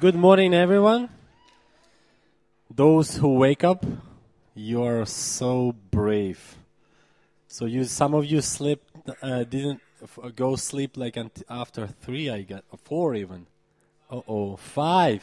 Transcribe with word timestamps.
Good 0.00 0.16
morning, 0.16 0.52
everyone. 0.54 1.08
Those 2.68 3.16
who 3.18 3.34
wake 3.34 3.62
up, 3.62 3.86
you 4.52 4.82
are 4.82 5.06
so 5.06 5.76
brave. 5.92 6.56
So 7.46 7.66
you, 7.66 7.84
some 7.84 8.12
of 8.12 8.24
you 8.24 8.40
slept, 8.40 8.82
uh, 9.22 9.44
didn't 9.44 9.80
f- 10.02 10.34
go 10.34 10.56
sleep 10.56 10.96
like 10.96 11.16
after 11.48 11.86
three. 11.86 12.28
I 12.28 12.42
got 12.42 12.64
four 12.82 13.14
even. 13.14 13.46
Uh 14.10 14.22
oh, 14.26 14.56
five. 14.56 15.22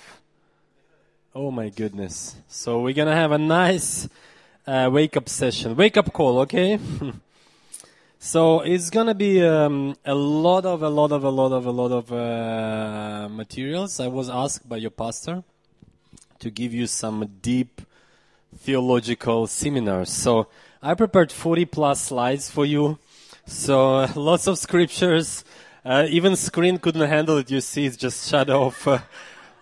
Oh 1.35 1.51
my 1.51 1.67
goodness. 1.67 2.37
So 2.47 2.79
we're 2.79 2.93
gonna 2.93 3.15
have 3.15 3.33
a 3.33 3.37
nice 3.37 4.07
uh, 4.65 4.89
wake 4.91 5.17
up 5.17 5.27
session, 5.27 5.75
wake 5.75 5.97
up 5.97 6.13
call, 6.13 6.39
okay? 6.39 6.79
so 8.23 8.59
it's 8.59 8.91
gonna 8.91 9.15
be 9.15 9.41
um, 9.41 9.95
a 10.05 10.13
lot 10.13 10.63
of, 10.63 10.83
a 10.83 10.89
lot 10.89 11.11
of, 11.11 11.23
a 11.23 11.29
lot 11.31 11.51
of, 11.51 11.65
a 11.65 11.71
lot 11.71 11.91
of 11.91 12.13
uh, 12.13 13.27
materials. 13.29 13.99
I 13.99 14.09
was 14.09 14.29
asked 14.29 14.69
by 14.69 14.77
your 14.77 14.91
pastor 14.91 15.43
to 16.37 16.51
give 16.51 16.71
you 16.71 16.85
some 16.85 17.27
deep 17.41 17.81
theological 18.55 19.47
seminars. 19.47 20.11
So 20.11 20.45
I 20.83 20.93
prepared 20.93 21.31
40 21.31 21.65
plus 21.65 21.99
slides 21.99 22.47
for 22.47 22.63
you. 22.63 22.99
So 23.47 23.95
uh, 23.95 24.07
lots 24.15 24.45
of 24.45 24.59
scriptures. 24.59 25.43
Uh, 25.83 26.05
even 26.07 26.35
screen 26.35 26.77
couldn't 26.77 27.09
handle 27.09 27.39
it. 27.39 27.49
You 27.49 27.59
see, 27.59 27.87
it's 27.87 27.97
just 27.97 28.29
shut 28.29 28.51
off. 28.51 28.87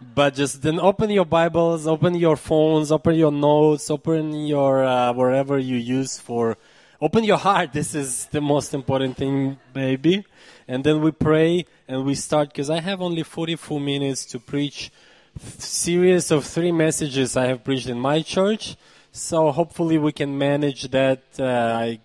But 0.02 0.36
just 0.36 0.62
then 0.62 0.80
open 0.80 1.10
your 1.10 1.26
Bibles, 1.26 1.86
open 1.86 2.16
your 2.16 2.38
phones, 2.38 2.90
open 2.90 3.16
your 3.16 3.34
notes, 3.34 3.92
open 3.92 4.34
your 4.48 4.86
uh, 4.86 5.12
wherever 5.12 5.60
you 5.60 5.76
use 5.76 6.18
for. 6.18 6.58
Open 7.02 7.24
your 7.24 7.38
heart. 7.38 7.72
This 7.72 7.96
is 7.96 8.26
the 8.26 8.42
most 8.42 8.74
important 8.74 9.16
thing, 9.16 9.58
baby. 9.72 10.26
And 10.68 10.84
then 10.84 11.00
we 11.00 11.12
pray 11.12 11.66
and 11.88 12.04
we 12.04 12.14
start 12.14 12.50
because 12.50 12.70
I 12.70 12.82
have 12.82 13.02
only 13.02 13.24
44 13.24 13.80
minutes 13.80 14.26
to 14.26 14.40
preach 14.40 14.92
series 15.40 16.30
of 16.30 16.44
three 16.44 16.74
messages 16.74 17.38
I 17.38 17.46
have 17.46 17.64
preached 17.64 17.88
in 17.88 17.98
my 17.98 18.22
church. 18.22 18.76
So 19.14 19.50
hopefully 19.52 19.98
we 19.98 20.12
can 20.12 20.38
manage 20.38 20.92
that. 20.92 21.24
Uh, 21.40 21.46
I 21.46 22.00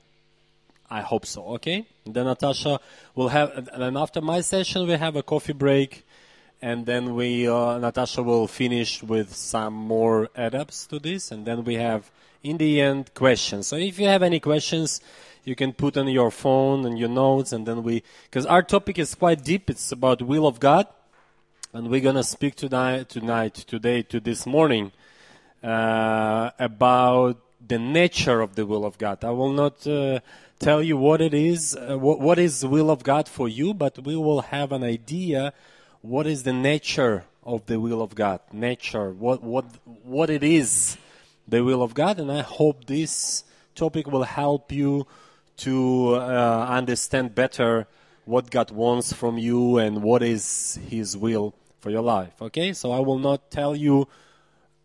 I 0.88 1.00
hope 1.00 1.26
so. 1.26 1.42
Okay. 1.56 1.86
Then 2.06 2.26
Natasha 2.26 2.78
will 3.16 3.30
have, 3.30 3.68
and 3.72 3.98
after 3.98 4.20
my 4.20 4.42
session 4.42 4.86
we 4.86 4.92
have 4.92 5.16
a 5.16 5.24
coffee 5.24 5.54
break, 5.54 6.06
and 6.62 6.86
then 6.86 7.16
we 7.16 7.48
uh, 7.48 7.78
Natasha 7.78 8.22
will 8.22 8.46
finish 8.46 9.02
with 9.02 9.34
some 9.34 9.74
more 9.74 10.28
add-ups 10.36 10.86
to 10.86 11.00
this, 11.00 11.32
and 11.32 11.44
then 11.44 11.64
we 11.64 11.74
have 11.74 12.12
in 12.44 12.58
the 12.58 12.80
end 12.80 13.12
questions. 13.14 13.66
So 13.66 13.74
if 13.76 13.98
you 13.98 14.06
have 14.06 14.22
any 14.22 14.38
questions, 14.38 15.00
you 15.42 15.56
can 15.56 15.72
put 15.72 15.96
on 15.96 16.06
your 16.06 16.30
phone 16.30 16.86
and 16.86 16.96
your 16.96 17.08
notes, 17.08 17.52
and 17.52 17.66
then 17.66 17.82
we 17.82 18.04
because 18.30 18.46
our 18.46 18.62
topic 18.62 19.00
is 19.00 19.16
quite 19.16 19.42
deep. 19.42 19.68
It's 19.68 19.90
about 19.90 20.22
will 20.22 20.46
of 20.46 20.60
God 20.60 20.86
and 21.74 21.90
we're 21.90 22.00
going 22.00 22.14
to 22.14 22.22
speak 22.22 22.54
tonight, 22.54 23.08
tonight, 23.08 23.54
today, 23.54 24.00
to 24.02 24.20
this 24.20 24.46
morning, 24.46 24.92
uh, 25.60 26.50
about 26.56 27.36
the 27.66 27.80
nature 27.80 28.40
of 28.40 28.54
the 28.54 28.64
will 28.64 28.84
of 28.84 28.96
God. 28.96 29.24
I 29.24 29.30
will 29.30 29.52
not 29.52 29.84
uh, 29.84 30.20
tell 30.60 30.80
you 30.80 30.96
what 30.96 31.20
it 31.20 31.34
is, 31.34 31.74
uh, 31.74 31.98
what, 31.98 32.20
what 32.20 32.38
is 32.38 32.60
the 32.60 32.68
will 32.68 32.92
of 32.92 33.02
God 33.02 33.28
for 33.28 33.48
you, 33.48 33.74
but 33.74 34.04
we 34.04 34.14
will 34.14 34.42
have 34.42 34.70
an 34.70 34.84
idea 34.84 35.52
what 36.00 36.28
is 36.28 36.44
the 36.44 36.52
nature 36.52 37.24
of 37.42 37.66
the 37.66 37.80
will 37.80 38.02
of 38.02 38.14
God, 38.14 38.38
nature, 38.52 39.10
what, 39.10 39.42
what, 39.42 39.64
what 40.04 40.30
it 40.30 40.44
is, 40.44 40.96
the 41.46 41.62
will 41.62 41.82
of 41.82 41.94
God, 41.94 42.18
and 42.18 42.30
I 42.30 42.42
hope 42.42 42.86
this 42.86 43.44
topic 43.74 44.06
will 44.06 44.24
help 44.24 44.72
you 44.72 45.06
to 45.58 46.14
uh, 46.14 46.66
understand 46.68 47.34
better 47.34 47.86
what 48.24 48.50
God 48.50 48.70
wants 48.70 49.12
from 49.12 49.38
you 49.38 49.78
and 49.78 50.02
what 50.02 50.22
is 50.22 50.78
His 50.88 51.16
will 51.16 51.54
for 51.80 51.90
your 51.90 52.02
life. 52.02 52.40
Okay, 52.40 52.72
so 52.72 52.92
I 52.92 53.00
will 53.00 53.18
not 53.18 53.50
tell 53.50 53.76
you 53.76 54.08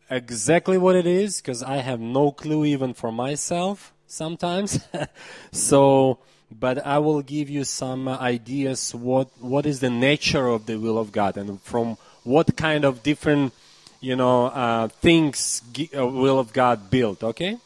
exactly 0.10 0.78
what 0.78 0.96
it 0.96 1.06
is 1.06 1.42
because 1.42 1.64
I 1.64 1.78
have 1.78 2.00
no 2.00 2.32
clue 2.32 2.66
even 2.66 2.94
for 2.94 3.12
myself 3.12 3.94
sometimes. 4.08 4.80
so, 5.52 6.20
but 6.52 6.86
I 6.86 6.98
will 7.00 7.22
give 7.22 7.50
you 7.50 7.64
some 7.64 8.08
ideas 8.08 8.94
what 8.94 9.30
what 9.40 9.66
is 9.66 9.80
the 9.80 9.90
nature 9.90 10.48
of 10.48 10.66
the 10.66 10.78
will 10.78 10.98
of 10.98 11.12
God 11.12 11.38
and 11.38 11.62
from 11.62 11.98
what 12.24 12.58
kind 12.58 12.84
of 12.84 13.04
different 13.04 13.54
you 14.00 14.16
know 14.16 14.46
uh, 14.46 14.88
things 14.88 15.62
uh, 15.98 16.08
will 16.08 16.40
of 16.40 16.54
God 16.54 16.90
built. 16.90 17.24
Okay, 17.24 17.58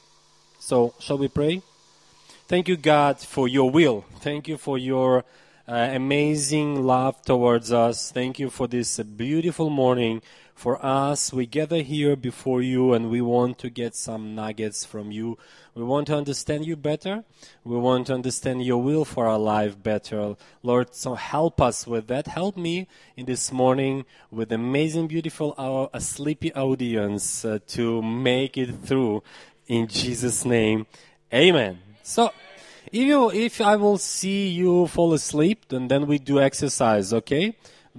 so 0.59 0.93
shall 0.99 1.17
we 1.17 1.27
pray? 1.27 1.61
Thank 2.47 2.67
you, 2.67 2.77
God, 2.77 3.19
for 3.19 3.47
your 3.47 3.71
will. 3.71 4.05
Thank 4.19 4.47
you 4.47 4.57
for 4.57 4.77
your 4.77 5.23
uh, 5.67 5.89
amazing 5.91 6.83
love 6.83 7.21
towards 7.23 7.71
us. 7.71 8.11
Thank 8.11 8.37
you 8.39 8.49
for 8.49 8.67
this 8.67 8.99
uh, 8.99 9.03
beautiful 9.03 9.69
morning. 9.69 10.21
For 10.55 10.83
us, 10.85 11.33
we 11.33 11.45
gather 11.45 11.81
here 11.81 12.15
before 12.15 12.61
you 12.61 12.93
and 12.93 13.09
we 13.09 13.21
want 13.21 13.57
to 13.59 13.69
get 13.69 13.95
some 13.95 14.35
nuggets 14.35 14.85
from 14.85 15.11
you. 15.11 15.37
We 15.75 15.83
want 15.83 16.07
to 16.07 16.15
understand 16.15 16.65
you 16.65 16.75
better. 16.75 17.23
We 17.63 17.77
want 17.77 18.07
to 18.07 18.13
understand 18.13 18.63
your 18.63 18.81
will 18.81 19.03
for 19.03 19.27
our 19.27 19.39
life 19.39 19.81
better. 19.81 20.35
Lord, 20.61 20.93
so 20.93 21.15
help 21.15 21.59
us 21.59 21.87
with 21.87 22.07
that. 22.07 22.27
Help 22.27 22.55
me 22.55 22.87
in 23.17 23.25
this 23.25 23.51
morning 23.51 24.05
with 24.31 24.51
amazing, 24.51 25.07
beautiful, 25.07 25.55
uh, 25.57 25.87
a 25.91 25.99
sleepy 25.99 26.53
audience 26.53 27.43
uh, 27.43 27.59
to 27.67 28.01
make 28.01 28.57
it 28.57 28.73
through. 28.83 29.23
In 29.67 29.87
Jesus' 29.87 30.45
name, 30.45 30.85
amen. 31.33 31.79
So, 32.03 32.31
if 32.91 33.01
you 33.01 33.31
if 33.31 33.59
I 33.59 33.75
will 33.75 33.97
see 33.97 34.49
you 34.49 34.87
fall 34.87 35.13
asleep, 35.13 35.65
then 35.69 35.87
then 35.87 36.05
we 36.05 36.19
do 36.19 36.39
exercise, 36.39 37.13
okay? 37.13 37.55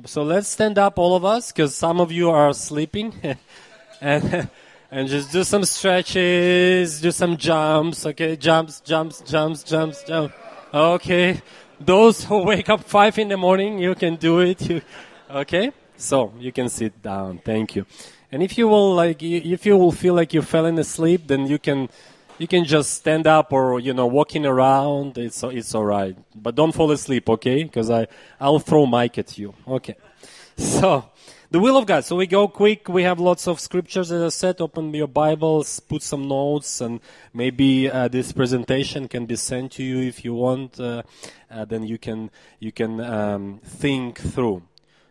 So 0.06 0.24
let's 0.24 0.48
stand 0.48 0.76
up, 0.76 0.98
all 0.98 1.14
of 1.14 1.24
us, 1.24 1.52
because 1.52 1.74
some 1.76 2.00
of 2.00 2.10
you 2.10 2.28
are 2.30 2.52
sleeping, 2.52 3.14
and 4.00 4.50
and 4.90 5.08
just 5.08 5.30
do 5.30 5.44
some 5.44 5.64
stretches, 5.64 7.00
do 7.00 7.12
some 7.12 7.36
jumps, 7.36 8.04
okay? 8.06 8.36
Jumps, 8.36 8.80
jumps, 8.80 9.20
jumps, 9.20 9.62
jumps, 9.62 10.02
jumps. 10.02 10.34
Okay. 10.72 11.40
Those 11.78 12.24
who 12.24 12.44
wake 12.44 12.68
up 12.68 12.82
five 12.82 13.18
in 13.18 13.28
the 13.28 13.36
morning, 13.36 13.78
you 13.78 13.94
can 13.94 14.16
do 14.16 14.40
it. 14.40 14.68
You, 14.68 14.82
okay? 15.30 15.72
So 15.96 16.32
you 16.40 16.50
can 16.50 16.68
sit 16.68 17.00
down. 17.00 17.38
Thank 17.38 17.76
you. 17.76 17.86
And 18.32 18.42
if 18.42 18.58
you 18.58 18.66
will 18.66 18.94
like, 18.94 19.22
if 19.22 19.64
you 19.64 19.76
will 19.76 19.92
feel 19.92 20.14
like 20.14 20.34
you're 20.34 20.42
falling 20.42 20.78
asleep, 20.78 21.28
then 21.28 21.46
you 21.46 21.58
can 21.60 21.88
you 22.38 22.48
can 22.48 22.64
just 22.64 22.94
stand 22.94 23.26
up 23.26 23.52
or 23.52 23.78
you 23.80 23.94
know 23.94 24.06
walking 24.06 24.46
around. 24.46 25.18
It's 25.18 25.42
it's 25.42 25.74
all 25.74 25.84
right. 25.84 26.16
But 26.34 26.54
don't 26.54 26.72
fall 26.72 26.90
asleep 26.90 27.28
okay? 27.28 27.64
Because 27.64 27.90
i 27.90 28.06
i'll 28.40 28.58
throw 28.58 28.86
mic 28.86 29.18
at 29.18 29.38
you. 29.38 29.54
Okay. 29.66 29.96
So 30.56 31.10
the 31.50 31.60
will 31.60 31.76
of 31.76 31.86
god. 31.86 32.04
So 32.04 32.16
we 32.16 32.26
go 32.26 32.48
quick. 32.48 32.88
We 32.88 33.04
have 33.04 33.20
lots 33.20 33.46
of 33.46 33.60
scriptures 33.60 34.10
as 34.10 34.22
i 34.22 34.28
said. 34.28 34.60
Open 34.60 34.92
your 34.94 35.06
bibles 35.06 35.80
put 35.80 36.02
some 36.02 36.28
notes 36.28 36.80
and 36.80 37.00
maybe 37.32 37.90
uh, 37.90 38.08
this 38.08 38.32
presentation 38.32 39.08
can 39.08 39.26
be 39.26 39.36
sent 39.36 39.72
to 39.72 39.82
you 39.82 39.98
if 39.98 40.24
you 40.24 40.34
want 40.34 40.78
uh, 40.80 41.02
uh, 41.50 41.64
then 41.64 41.84
you 41.84 41.98
can 41.98 42.30
you 42.58 42.72
can 42.72 43.00
um, 43.00 43.60
think 43.64 44.18
through. 44.18 44.62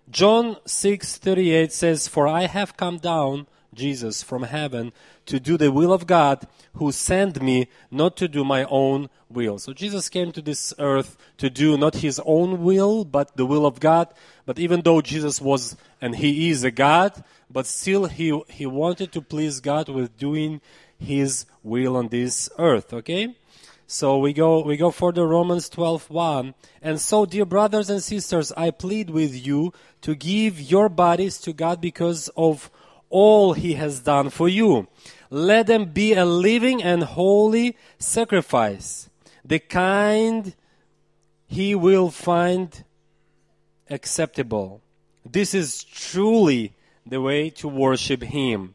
John 0.09 0.57
6:38 0.66 1.72
says 1.72 2.07
for 2.07 2.28
i 2.28 2.45
have 2.45 2.75
come 2.75 2.97
down 2.97 3.47
jesus 3.73 4.23
from 4.23 4.44
heaven 4.44 4.94
to 5.25 5.39
do 5.39 5.57
the 5.57 5.72
will 5.72 5.94
of 5.94 6.07
God 6.07 6.47
who 6.75 6.91
sent 6.91 7.41
me, 7.41 7.67
not 7.91 8.17
to 8.17 8.28
do 8.28 8.44
my 8.44 8.66
own 8.66 9.09
will. 9.29 9.59
So 9.59 9.73
Jesus 9.73 10.09
came 10.09 10.31
to 10.31 10.41
this 10.41 10.73
earth 10.79 11.17
to 11.38 11.50
do 11.50 11.78
not 11.78 11.95
his 11.95 12.19
own 12.25 12.63
will, 12.63 13.06
but 13.06 13.35
the 13.38 13.45
will 13.45 13.66
of 13.66 13.79
God. 13.79 14.07
But 14.45 14.59
even 14.59 14.81
though 14.81 15.01
Jesus 15.01 15.39
was, 15.39 15.78
and 16.01 16.16
he 16.16 16.50
is 16.50 16.63
a 16.63 16.72
God, 16.72 17.23
but 17.50 17.66
still 17.66 18.06
he, 18.06 18.41
he 18.50 18.66
wanted 18.66 19.11
to 19.13 19.22
please 19.22 19.59
God 19.59 19.90
with 19.90 20.17
doing 20.17 20.61
his 20.97 21.45
will 21.63 21.95
on 21.95 22.09
this 22.09 22.50
earth, 22.57 22.94
okay? 22.94 23.35
So 23.85 24.17
we 24.17 24.34
go, 24.34 24.63
we 24.63 24.78
go 24.78 24.90
for 24.90 25.11
the 25.11 25.25
Romans 25.25 25.69
12, 25.69 26.09
1. 26.09 26.55
And 26.81 27.00
so, 27.00 27.25
dear 27.25 27.45
brothers 27.45 27.90
and 27.90 28.01
sisters, 28.01 28.51
I 28.57 28.72
plead 28.72 29.09
with 29.09 29.45
you 29.45 29.73
to 30.01 30.16
give 30.16 30.59
your 30.59 30.90
bodies 30.90 31.38
to 31.41 31.53
God 31.53 31.79
because 31.79 32.29
of 32.35 32.72
all 33.14 33.54
he 33.54 33.76
has 33.76 34.00
done 34.00 34.32
for 34.32 34.50
you. 34.50 34.88
Let 35.30 35.68
them 35.68 35.86
be 35.86 36.14
a 36.14 36.26
living 36.26 36.82
and 36.82 37.04
holy 37.04 37.78
sacrifice, 38.00 39.10
the 39.46 39.60
kind 39.60 40.56
he 41.46 41.76
will 41.76 42.10
find 42.10 42.84
acceptable. 43.88 44.82
This 45.24 45.54
is 45.54 45.84
truly 45.84 46.74
the 47.06 47.22
way 47.22 47.52
to 47.52 47.68
worship 47.68 48.24
him. 48.24 48.74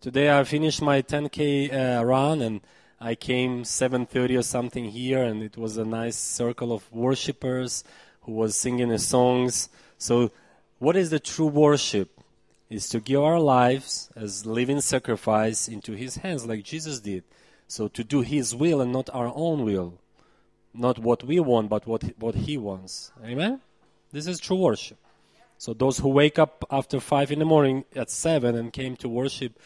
Today 0.00 0.36
I 0.36 0.42
finished 0.42 0.82
my 0.82 1.00
10k 1.00 1.72
uh, 1.72 2.04
run 2.04 2.42
and 2.42 2.60
I 3.00 3.14
came 3.14 3.62
7:30 3.62 4.38
or 4.38 4.42
something 4.42 4.86
here 4.86 5.22
and 5.22 5.40
it 5.40 5.56
was 5.56 5.76
a 5.76 5.84
nice 5.84 6.16
circle 6.16 6.72
of 6.72 6.92
worshipers 6.92 7.84
who 8.22 8.32
was 8.32 8.56
singing 8.56 8.88
the 8.88 8.98
songs. 8.98 9.68
So 9.98 10.32
what 10.80 10.96
is 10.96 11.10
the 11.10 11.20
true 11.20 11.46
worship? 11.46 12.17
Is 12.70 12.88
to 12.90 13.00
give 13.00 13.22
our 13.22 13.40
lives 13.40 14.10
as 14.14 14.44
living 14.44 14.80
sacrifice 14.80 15.68
into 15.68 15.92
his 15.92 16.16
hands 16.16 16.46
like 16.46 16.64
Jesus 16.64 17.00
did. 17.00 17.24
So 17.66 17.88
to 17.88 18.04
do 18.04 18.22
his 18.22 18.54
will 18.54 18.80
and 18.80 18.92
not 18.92 19.10
our 19.12 19.32
own 19.34 19.64
will. 19.64 19.94
Not 20.74 20.98
what 20.98 21.24
we 21.24 21.40
want, 21.40 21.70
but 21.70 21.86
what 21.86 22.02
what 22.18 22.34
he 22.34 22.56
wants. 22.56 23.10
Amen? 23.24 23.60
This 24.12 24.26
is 24.26 24.38
true 24.38 24.56
worship. 24.56 24.98
So 25.56 25.74
those 25.74 25.98
who 25.98 26.08
wake 26.08 26.38
up 26.38 26.64
after 26.70 27.00
five 27.00 27.32
in 27.32 27.40
the 27.40 27.44
morning 27.44 27.84
at 27.96 28.10
seven 28.10 28.54
and 28.54 28.72
came 28.72 28.94
to 28.96 29.08
worship, 29.08 29.58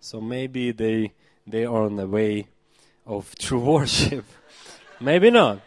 so 0.00 0.20
maybe 0.20 0.72
they 0.72 1.12
they 1.46 1.64
are 1.64 1.84
on 1.84 1.96
the 1.96 2.06
way 2.06 2.48
of 3.06 3.34
true 3.38 3.60
worship. 3.74 4.24
maybe 5.00 5.30
not, 5.30 5.60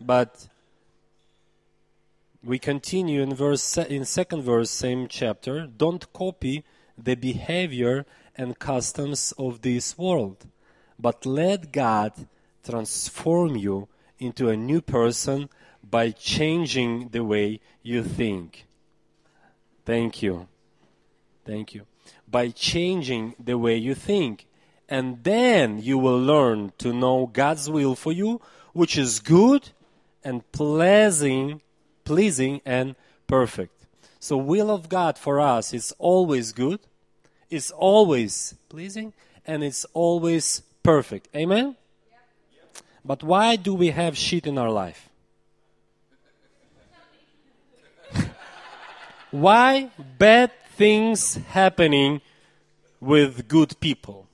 but 0.00 0.48
we 2.42 2.58
continue 2.58 3.22
in 3.22 3.34
verse 3.34 3.76
in 3.76 4.04
second 4.04 4.42
verse 4.42 4.70
same 4.70 5.08
chapter. 5.08 5.66
Don't 5.66 6.12
copy 6.12 6.64
the 6.96 7.14
behavior 7.14 8.06
and 8.34 8.58
customs 8.58 9.32
of 9.38 9.62
this 9.62 9.98
world, 9.98 10.46
but 10.98 11.26
let 11.26 11.72
God 11.72 12.12
transform 12.64 13.56
you 13.56 13.88
into 14.18 14.48
a 14.48 14.56
new 14.56 14.80
person 14.80 15.48
by 15.82 16.10
changing 16.10 17.08
the 17.08 17.24
way 17.24 17.60
you 17.82 18.02
think. 18.02 18.66
Thank 19.84 20.22
you. 20.22 20.46
Thank 21.44 21.74
you. 21.74 21.86
By 22.28 22.50
changing 22.50 23.34
the 23.42 23.58
way 23.58 23.76
you 23.76 23.94
think. 23.94 24.46
And 24.88 25.22
then 25.24 25.80
you 25.80 25.98
will 25.98 26.20
learn 26.20 26.72
to 26.78 26.92
know 26.92 27.26
God's 27.26 27.70
will 27.70 27.94
for 27.94 28.12
you, 28.12 28.40
which 28.72 28.98
is 28.98 29.20
good 29.20 29.70
and 30.22 30.50
pleasing, 30.52 31.62
pleasing 32.04 32.60
and 32.64 32.94
perfect. 33.26 33.86
So 34.18 34.36
will 34.36 34.70
of 34.70 34.88
God 34.88 35.16
for 35.16 35.40
us 35.40 35.72
is 35.72 35.94
always 35.98 36.52
good, 36.52 36.80
is 37.48 37.70
always 37.70 38.54
pleasing, 38.68 39.14
and 39.46 39.64
it's 39.64 39.86
always 39.94 40.62
perfect. 40.82 41.28
Amen? 41.34 41.76
But 43.04 43.22
why 43.22 43.56
do 43.56 43.74
we 43.74 43.90
have 43.90 44.16
shit 44.16 44.46
in 44.46 44.58
our 44.58 44.70
life? 44.70 45.08
why 49.30 49.90
bad 50.18 50.52
things 50.76 51.36
happening 51.48 52.20
with 53.00 53.48
good 53.48 53.80
people? 53.80 54.28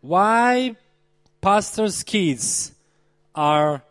Why 0.00 0.76
pastors' 1.40 2.02
kids 2.02 2.72
are 3.34 3.82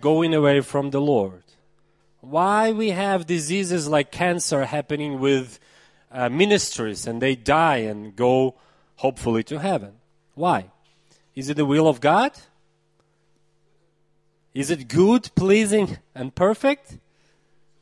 going 0.00 0.34
away 0.34 0.60
from 0.60 0.90
the 0.90 1.00
Lord? 1.00 1.43
Why 2.24 2.72
we 2.72 2.90
have 2.90 3.26
diseases 3.26 3.88
like 3.88 4.10
cancer 4.10 4.64
happening 4.64 5.20
with 5.20 5.58
uh, 6.10 6.28
ministries 6.28 7.06
and 7.06 7.20
they 7.20 7.34
die 7.36 7.78
and 7.78 8.16
go 8.16 8.54
hopefully 8.96 9.42
to 9.44 9.58
heaven? 9.58 9.94
Why? 10.34 10.70
Is 11.34 11.48
it 11.48 11.56
the 11.56 11.64
will 11.64 11.86
of 11.86 12.00
God? 12.00 12.32
Is 14.54 14.70
it 14.70 14.88
good, 14.88 15.30
pleasing, 15.34 15.98
and 16.14 16.34
perfect? 16.34 16.98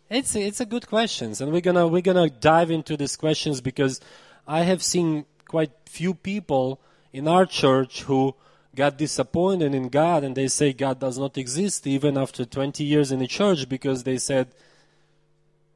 It's 0.08 0.34
it's 0.34 0.60
a 0.60 0.66
good 0.66 0.86
questions, 0.86 1.40
and 1.40 1.52
we're 1.52 1.60
gonna 1.60 1.86
we're 1.86 2.02
gonna 2.02 2.28
dive 2.28 2.70
into 2.70 2.96
these 2.96 3.16
questions 3.16 3.60
because 3.60 4.00
I 4.46 4.62
have 4.62 4.82
seen 4.82 5.26
quite 5.46 5.70
few 5.86 6.14
people 6.14 6.80
in 7.12 7.28
our 7.28 7.46
church 7.46 8.02
who 8.02 8.34
got 8.74 8.96
disappointed 8.96 9.74
in 9.74 9.88
God 9.88 10.24
and 10.24 10.34
they 10.34 10.48
say 10.48 10.72
God 10.72 10.98
does 10.98 11.18
not 11.18 11.36
exist 11.36 11.86
even 11.86 12.16
after 12.16 12.44
20 12.44 12.82
years 12.82 13.12
in 13.12 13.18
the 13.18 13.26
church 13.26 13.68
because 13.68 14.04
they 14.04 14.18
said 14.18 14.48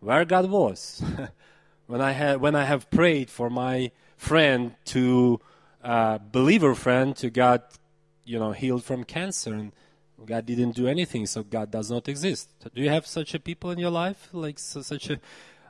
where 0.01 0.25
God 0.25 0.51
was 0.51 1.03
when 1.87 2.01
I 2.01 2.13
had 2.13 2.41
when 2.41 2.55
I 2.55 2.65
have 2.65 2.91
prayed 2.91 3.29
for 3.31 3.51
my 3.51 3.91
friend 4.17 4.75
to 4.87 5.41
uh, 5.85 6.19
believer 6.33 6.75
friend 6.75 7.15
to 7.17 7.29
God 7.31 7.63
you 8.25 8.39
know 8.39 8.53
healed 8.53 8.85
from 8.85 9.05
cancer 9.05 9.53
and 9.53 9.73
God 10.25 10.47
didn't 10.47 10.73
do 10.73 10.89
anything, 10.89 11.27
so 11.27 11.43
God 11.43 11.71
does 11.71 11.91
not 11.91 12.09
exist. 12.09 12.51
Do 12.75 12.81
you 12.81 12.89
have 12.89 13.07
such 13.07 13.35
a 13.35 13.39
people 13.39 13.71
in 13.71 13.79
your 13.79 13.91
life, 13.91 14.29
like 14.33 14.59
so, 14.59 14.81
such 14.81 15.11
a, 15.11 15.21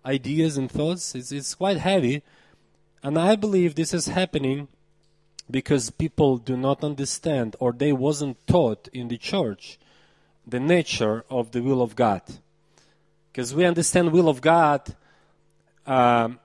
ideas 0.05 0.56
and 0.56 0.70
thoughts? 0.70 1.14
It's, 1.14 1.32
it's 1.32 1.55
quite 1.55 1.79
heavy, 1.79 2.22
and 3.02 3.19
I 3.19 3.34
believe 3.34 3.75
this 3.75 3.93
is 3.93 4.06
happening 4.06 4.69
because 5.50 5.90
people 5.90 6.38
do 6.38 6.56
not 6.56 6.82
understand, 6.82 7.56
or 7.60 7.72
they 7.72 7.93
wasn't 7.93 8.44
taught 8.46 8.88
in 8.93 9.08
the 9.08 9.19
church, 9.19 9.78
the 10.46 10.60
nature 10.60 11.25
of 11.31 11.52
the 11.52 11.60
will 11.60 11.82
of 11.82 11.94
God. 11.96 12.22
Because 13.32 13.54
we 13.54 13.64
understand 13.64 14.12
will 14.12 14.28
of 14.28 14.40
God, 14.40 14.94
um, 15.87 16.38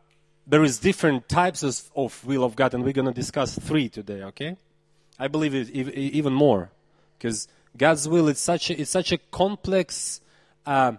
there 0.46 0.64
is 0.64 0.80
different 0.80 1.30
types 1.30 1.64
of, 1.64 1.82
of 1.96 2.26
will 2.26 2.44
of 2.44 2.56
God, 2.56 2.74
and 2.74 2.84
we're 2.84 2.94
going 2.94 3.08
to 3.08 3.14
discuss 3.14 3.58
three 3.58 3.90
today. 3.90 4.24
Okay, 4.24 4.58
I 5.18 5.28
believe 5.28 5.56
it 5.56 5.70
even 5.70 6.34
more 6.34 6.70
because 7.18 7.48
God's 7.78 8.08
will 8.08 8.28
is 8.28 8.40
such 8.40 8.70
a, 8.70 8.80
it's 8.80 8.92
such 8.92 9.12
a 9.12 9.18
complex 9.18 10.22
uh, 10.66 10.94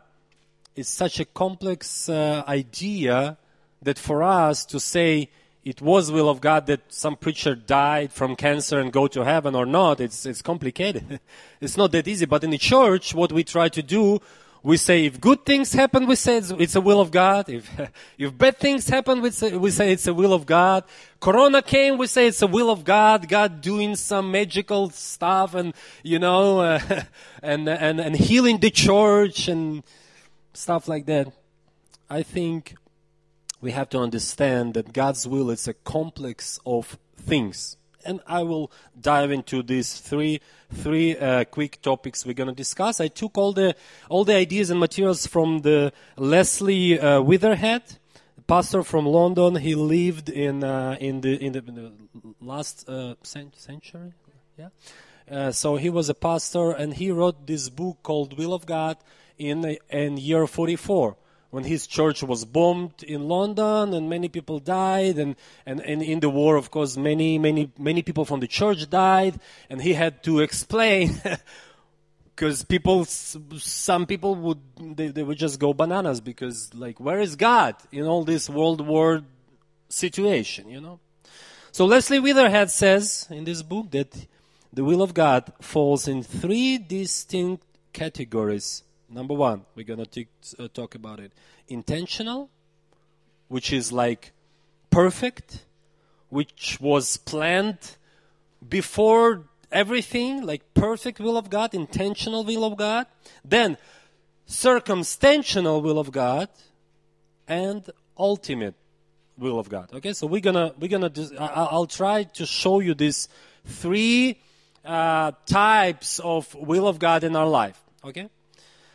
it's 0.74 0.88
such 0.88 1.20
a 1.20 1.24
complex 1.24 2.08
uh, 2.08 2.42
idea 2.48 3.36
that 3.82 3.98
for 3.98 4.22
us 4.22 4.64
to 4.66 4.80
say 4.80 5.28
it 5.64 5.80
was 5.80 6.10
will 6.10 6.28
of 6.28 6.40
God 6.40 6.66
that 6.66 6.80
some 6.92 7.16
preacher 7.16 7.54
died 7.54 8.12
from 8.12 8.34
cancer 8.36 8.80
and 8.80 8.92
go 8.92 9.06
to 9.06 9.24
heaven 9.24 9.54
or 9.54 9.66
not, 9.66 10.00
it's 10.00 10.26
it's 10.26 10.42
complicated. 10.42 11.20
it's 11.60 11.76
not 11.76 11.92
that 11.92 12.08
easy. 12.08 12.26
But 12.26 12.44
in 12.44 12.50
the 12.50 12.58
church, 12.58 13.14
what 13.14 13.32
we 13.32 13.44
try 13.44 13.68
to 13.68 13.82
do 13.82 14.20
we 14.64 14.76
say 14.76 15.06
if 15.06 15.20
good 15.20 15.44
things 15.44 15.72
happen, 15.72 16.06
we 16.06 16.14
say 16.14 16.36
it's, 16.36 16.50
it's 16.50 16.76
a 16.76 16.80
will 16.80 17.00
of 17.00 17.10
God. 17.10 17.48
If, 17.48 17.68
if 18.18 18.36
bad 18.36 18.58
things 18.58 18.88
happen, 18.88 19.20
we 19.20 19.30
say, 19.30 19.56
we 19.56 19.70
say 19.70 19.92
it's 19.92 20.06
a 20.06 20.14
will 20.14 20.32
of 20.32 20.46
God. 20.46 20.84
Corona 21.20 21.62
came, 21.62 21.98
we 21.98 22.06
say 22.06 22.28
it's 22.28 22.42
a 22.42 22.46
will 22.46 22.70
of 22.70 22.84
God. 22.84 23.28
God 23.28 23.60
doing 23.60 23.96
some 23.96 24.30
magical 24.30 24.90
stuff 24.90 25.54
and, 25.54 25.74
you 26.02 26.18
know, 26.18 26.60
uh, 26.60 27.02
and, 27.42 27.68
and, 27.68 28.00
and 28.00 28.16
healing 28.16 28.58
the 28.58 28.70
church 28.70 29.48
and 29.48 29.82
stuff 30.54 30.86
like 30.86 31.06
that. 31.06 31.32
I 32.08 32.22
think 32.22 32.76
we 33.62 33.70
have 33.70 33.88
to 33.88 33.98
understand 33.98 34.74
that 34.74 34.92
God's 34.92 35.26
will 35.26 35.48
is 35.48 35.66
a 35.66 35.72
complex 35.72 36.60
of 36.66 36.98
things 37.16 37.78
and 38.04 38.20
I 38.26 38.42
will 38.42 38.70
dive 39.00 39.30
into 39.30 39.62
these 39.62 39.94
three 39.94 40.40
three 40.72 41.16
uh, 41.16 41.44
quick 41.44 41.80
topics 41.82 42.24
we're 42.26 42.34
going 42.34 42.48
to 42.48 42.54
discuss. 42.54 43.00
I 43.00 43.08
took 43.08 43.38
all 43.38 43.52
the 43.52 43.74
all 44.08 44.24
the 44.24 44.34
ideas 44.34 44.70
and 44.70 44.80
materials 44.80 45.26
from 45.26 45.60
the 45.60 45.92
Leslie 46.16 46.98
uh, 46.98 47.20
Weatherhead, 47.20 47.82
pastor 48.46 48.82
from 48.82 49.06
London. 49.06 49.56
He 49.56 49.74
lived 49.74 50.28
in 50.28 50.64
uh, 50.64 50.96
in, 51.00 51.20
the, 51.20 51.42
in, 51.42 51.52
the, 51.52 51.64
in 51.64 51.74
the 51.74 51.92
last 52.40 52.88
uh, 52.88 53.14
century, 53.22 54.12
yeah. 54.58 54.68
Uh, 55.30 55.52
so 55.52 55.76
he 55.76 55.88
was 55.88 56.08
a 56.08 56.14
pastor, 56.14 56.72
and 56.72 56.94
he 56.94 57.10
wrote 57.10 57.46
this 57.46 57.68
book 57.68 57.98
called 58.02 58.36
Will 58.36 58.52
of 58.52 58.66
God 58.66 58.96
in 59.38 59.76
in 59.90 60.16
year 60.16 60.46
44 60.46 61.16
when 61.52 61.64
his 61.64 61.86
church 61.86 62.22
was 62.22 62.46
bombed 62.46 63.02
in 63.02 63.28
London 63.28 63.92
and 63.92 64.08
many 64.08 64.30
people 64.30 64.58
died 64.58 65.18
and, 65.18 65.36
and, 65.66 65.80
and 65.80 66.02
in 66.02 66.18
the 66.18 66.30
war 66.30 66.56
of 66.56 66.70
course 66.70 66.96
many 66.96 67.38
many 67.38 67.70
many 67.78 68.02
people 68.02 68.24
from 68.24 68.40
the 68.40 68.48
church 68.48 68.88
died. 68.88 69.38
And 69.68 69.80
he 69.80 69.92
had 69.92 70.22
to 70.24 70.40
explain 70.40 71.20
because 72.34 72.64
people 72.64 73.04
some 73.04 74.06
people 74.06 74.34
would 74.36 74.60
they, 74.96 75.08
they 75.08 75.22
would 75.22 75.36
just 75.36 75.60
go 75.60 75.74
bananas 75.74 76.22
because 76.22 76.72
like 76.72 76.98
where 76.98 77.20
is 77.20 77.36
God 77.36 77.76
in 77.92 78.06
all 78.06 78.24
this 78.24 78.48
world 78.48 78.80
war 78.80 79.20
situation 79.90 80.70
you 80.70 80.80
know? 80.80 81.00
So 81.70 81.84
Leslie 81.84 82.18
Weatherhead 82.18 82.70
says 82.70 83.26
in 83.28 83.44
this 83.44 83.60
book 83.62 83.90
that 83.90 84.26
the 84.72 84.84
will 84.84 85.02
of 85.02 85.12
God 85.12 85.52
falls 85.60 86.08
in 86.08 86.22
three 86.22 86.78
distinct 86.78 87.62
categories 87.92 88.84
Number 89.12 89.34
one, 89.34 89.66
we're 89.74 89.84
going 89.84 90.04
to 90.04 90.24
uh, 90.58 90.68
talk 90.72 90.94
about 90.94 91.20
it. 91.20 91.32
Intentional, 91.68 92.48
which 93.48 93.72
is 93.72 93.92
like 93.92 94.32
perfect, 94.90 95.66
which 96.30 96.78
was 96.80 97.18
planned 97.18 97.96
before 98.66 99.44
everything, 99.70 100.46
like 100.46 100.62
perfect 100.72 101.20
will 101.20 101.36
of 101.36 101.50
God, 101.50 101.74
intentional 101.74 102.42
will 102.44 102.64
of 102.64 102.78
God. 102.78 103.06
Then, 103.44 103.76
circumstantial 104.46 105.82
will 105.82 105.98
of 105.98 106.10
God, 106.10 106.48
and 107.46 107.88
ultimate 108.16 108.74
will 109.36 109.58
of 109.58 109.68
God. 109.68 109.90
Okay, 109.92 110.14
so 110.14 110.26
we're 110.26 110.40
gonna 110.40 110.72
we're 110.78 110.88
gonna. 110.88 111.12
I, 111.38 111.74
will 111.74 111.86
try 111.86 112.24
to 112.24 112.46
show 112.46 112.80
you 112.80 112.94
these 112.94 113.28
three 113.66 114.40
uh, 114.84 115.32
types 115.44 116.18
of 116.18 116.54
will 116.54 116.88
of 116.88 116.98
God 116.98 117.24
in 117.24 117.36
our 117.36 117.46
life. 117.46 117.78
Okay. 118.04 118.30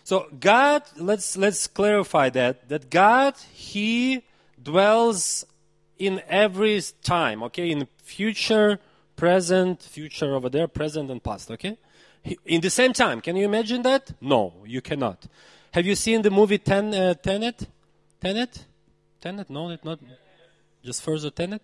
So 0.07 0.27
God, 0.39 0.83
let's 0.95 1.35
let's 1.35 1.67
clarify 1.67 2.29
that 2.29 2.69
that 2.69 2.89
God 2.89 3.35
He 3.51 4.23
dwells 4.63 5.45
in 5.99 6.21
every 6.29 6.81
time. 7.03 7.43
Okay, 7.43 7.71
in 7.71 7.89
future, 7.97 8.79
present, 9.17 9.83
future 9.83 10.33
over 10.33 10.47
there, 10.47 10.69
present 10.69 11.11
and 11.11 11.21
past. 11.21 11.51
Okay, 11.51 11.77
in 12.45 12.61
the 12.61 12.69
same 12.69 12.93
time. 12.93 13.19
Can 13.19 13.35
you 13.35 13.43
imagine 13.43 13.81
that? 13.81 14.13
No, 14.21 14.53
you 14.65 14.79
cannot. 14.79 15.27
Have 15.71 15.85
you 15.85 15.95
seen 15.95 16.21
the 16.21 16.31
movie 16.31 16.59
Ten, 16.59 16.93
uh, 16.93 17.13
Tenet? 17.15 17.67
Tenet? 18.21 18.63
Tenet? 19.19 19.49
No, 19.49 19.71
it 19.71 19.83
not. 19.83 19.99
Just 20.85 21.01
further 21.01 21.31
Tenet. 21.31 21.61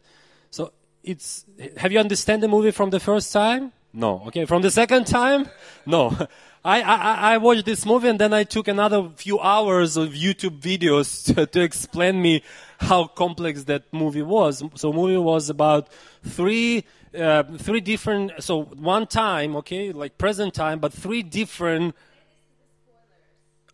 So 0.52 0.74
it's. 1.02 1.46
Have 1.78 1.94
you 1.94 2.00
understand 2.00 2.44
the 2.44 2.50
movie 2.50 2.72
from 2.72 2.90
the 2.90 3.00
first 3.00 3.32
time? 3.32 3.72
No. 3.94 4.24
Okay. 4.28 4.46
From 4.46 4.62
the 4.62 4.72
second 4.72 5.06
time? 5.06 5.48
No. 5.86 6.18
I, 6.66 6.82
I, 6.82 7.34
I 7.34 7.38
watched 7.40 7.66
this 7.66 7.86
movie 7.86 8.08
and 8.08 8.18
then 8.18 8.34
I 8.34 8.46
took 8.46 8.70
another 8.70 9.10
few 9.18 9.38
hours 9.40 9.98
of 9.98 10.10
YouTube 10.12 10.62
videos 10.62 11.26
to, 11.36 11.46
to 11.46 11.62
explain 11.62 12.22
me 12.22 12.42
how 12.80 13.06
complex 13.06 13.66
that 13.66 13.84
movie 13.92 14.22
was. 14.22 14.64
So 14.76 14.94
movie 14.94 15.18
was 15.18 15.50
about 15.50 15.90
three, 16.24 16.86
uh, 17.18 17.44
three 17.58 17.82
different, 17.82 18.42
so 18.42 18.64
one 18.64 19.08
time, 19.08 19.58
okay, 19.58 19.92
like 19.92 20.18
present 20.18 20.54
time, 20.54 20.80
but 20.80 20.94
three 20.94 21.22
different 21.22 21.96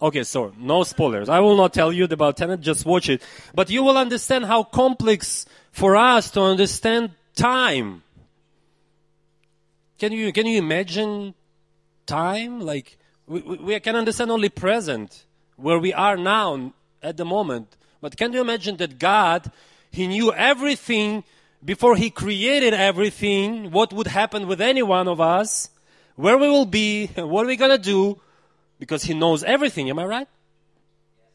Okay, 0.01 0.23
so 0.23 0.53
no 0.57 0.83
spoilers. 0.83 1.27
I 1.27 1.41
will 1.41 1.57
not 1.57 1.73
tell 1.73 1.91
you 1.91 2.05
about 2.05 2.37
Tenet, 2.37 2.61
just 2.61 2.85
watch 2.85 3.09
it. 3.09 3.21
But 3.53 3.69
you 3.69 3.83
will 3.83 3.97
understand 3.97 4.45
how 4.45 4.63
complex 4.63 5.45
for 5.73 5.97
us 5.97 6.31
to 6.31 6.41
understand 6.41 7.11
time. 7.35 8.01
Can 9.99 10.11
you, 10.11 10.31
can 10.33 10.45
you 10.45 10.57
imagine 10.57 11.33
time? 12.05 12.61
Like, 12.61 12.97
we, 13.27 13.41
we 13.41 13.79
can 13.79 13.95
understand 13.95 14.31
only 14.31 14.49
present, 14.49 15.25
where 15.55 15.77
we 15.77 15.93
are 15.93 16.17
now 16.17 16.73
at 17.03 17.17
the 17.17 17.25
moment. 17.25 17.75
But 18.01 18.17
can 18.17 18.33
you 18.33 18.41
imagine 18.41 18.77
that 18.77 18.97
God, 18.97 19.51
He 19.91 20.07
knew 20.07 20.33
everything 20.33 21.23
before 21.63 21.95
He 21.97 22.09
created 22.09 22.73
everything, 22.73 23.71
what 23.71 23.91
would 23.91 24.07
happen 24.07 24.47
with 24.47 24.61
any 24.61 24.81
one 24.81 25.07
of 25.07 25.19
us, 25.19 25.69
where 26.15 26.37
we 26.37 26.47
will 26.47 26.65
be, 26.65 27.07
what 27.15 27.45
we're 27.45 27.57
gonna 27.57 27.77
do, 27.77 28.19
because 28.79 29.03
he 29.03 29.13
knows 29.13 29.43
everything. 29.43 29.89
Am 29.89 29.99
I 29.99 30.05
right? 30.05 30.27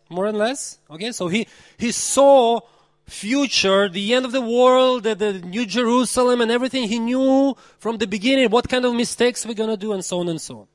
More 0.08 0.26
or 0.26 0.32
less. 0.32 0.78
Okay, 0.90 1.12
so 1.12 1.28
he 1.28 1.46
he 1.76 1.92
saw 1.92 2.60
future, 3.06 3.88
the 3.88 4.14
end 4.14 4.24
of 4.24 4.32
the 4.32 4.40
world, 4.40 5.04
the, 5.04 5.14
the 5.14 5.32
New 5.34 5.66
Jerusalem, 5.66 6.40
and 6.40 6.50
everything. 6.50 6.88
He 6.88 6.98
knew 6.98 7.56
from 7.78 7.98
the 7.98 8.06
beginning 8.06 8.50
what 8.50 8.68
kind 8.68 8.84
of 8.84 8.94
mistakes 8.94 9.44
we're 9.44 9.54
gonna 9.54 9.76
do, 9.76 9.92
and 9.92 10.04
so 10.04 10.20
on 10.20 10.28
and 10.28 10.40
so 10.40 10.60
on. 10.60 10.66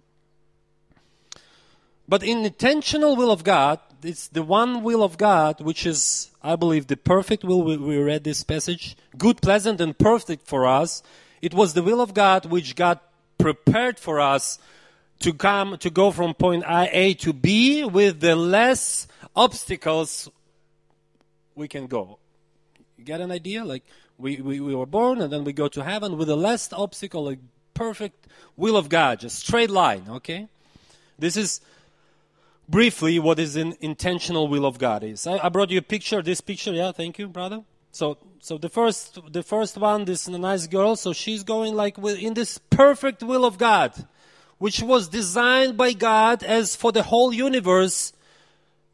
But 2.08 2.24
in 2.24 2.46
intentional 2.46 3.16
will 3.16 3.32
of 3.32 3.44
God, 3.44 3.80
it's 4.04 4.28
the 4.28 4.44
one 4.44 4.84
will 4.84 5.04
of 5.04 5.18
God, 5.18 5.62
which 5.62 5.86
is, 5.86 6.32
I 6.42 6.56
believe, 6.56 6.88
the 6.88 6.98
perfect 6.98 7.44
will. 7.44 7.64
We, 7.64 7.78
we 7.78 7.98
read 7.98 8.24
this 8.24 8.44
passage, 8.44 8.96
good, 9.18 9.42
pleasant, 9.42 9.82
and 9.82 9.98
perfect 9.98 10.48
for 10.48 10.66
us. 10.66 11.04
It 11.42 11.54
was 11.54 11.74
the 11.74 11.84
will 11.84 12.02
of 12.02 12.14
God 12.14 12.46
which 12.46 12.76
God 12.76 13.00
prepared 13.38 14.00
for 14.00 14.20
us 14.20 14.58
to 15.20 15.34
come 15.34 15.78
to 15.78 15.90
go 15.90 16.12
from 16.12 16.34
point 16.34 16.64
A 16.68 17.14
to 17.16 17.34
B 17.34 17.84
with 17.84 18.22
the 18.22 18.36
less 18.36 19.08
obstacles 19.36 20.30
we 21.60 21.68
can 21.68 21.88
go. 21.88 22.18
You 22.98 23.04
get 23.04 23.22
an 23.22 23.32
idea? 23.32 23.64
Like 23.64 23.84
we, 24.18 24.42
we, 24.42 24.60
we 24.60 24.74
were 24.74 24.86
born 24.86 25.22
and 25.22 25.32
then 25.32 25.44
we 25.44 25.54
go 25.54 25.68
to 25.68 25.84
heaven 25.84 26.18
with 26.18 26.28
the 26.28 26.38
last 26.38 26.74
obstacle, 26.74 27.26
like 27.26 27.40
perfect 27.74 28.28
will 28.58 28.76
of 28.76 28.90
God, 28.90 29.20
just 29.20 29.40
straight 29.40 29.70
line, 29.70 30.06
okay? 30.10 30.48
This 31.18 31.38
is 31.38 31.62
briefly 32.68 33.20
what 33.20 33.40
is 33.40 33.56
an 33.56 33.76
intentional 33.80 34.48
will 34.48 34.66
of 34.66 34.80
God 34.80 35.04
is. 35.04 35.28
I, 35.28 35.46
I 35.46 35.50
brought 35.50 35.70
you 35.70 35.78
a 35.78 35.84
picture, 35.84 36.22
this 36.22 36.42
picture, 36.42 36.72
yeah, 36.72 36.92
thank 36.92 37.20
you, 37.20 37.28
brother. 37.28 37.64
So, 37.92 38.18
so 38.40 38.58
the 38.58 38.70
first, 38.70 39.20
the 39.32 39.44
first 39.44 39.78
one, 39.78 40.06
this 40.06 40.28
nice 40.28 40.68
girl, 40.68 40.96
so 40.96 41.14
she's 41.14 41.44
going 41.44 41.76
like 41.76 41.98
in 41.98 42.34
this 42.34 42.58
perfect 42.58 43.22
will 43.24 43.46
of 43.46 43.58
God 43.58 43.94
which 44.60 44.82
was 44.84 45.08
designed 45.08 45.78
by 45.78 45.94
God 45.94 46.44
as 46.44 46.76
for 46.76 46.92
the 46.92 47.04
whole 47.04 47.34
universe. 47.34 48.14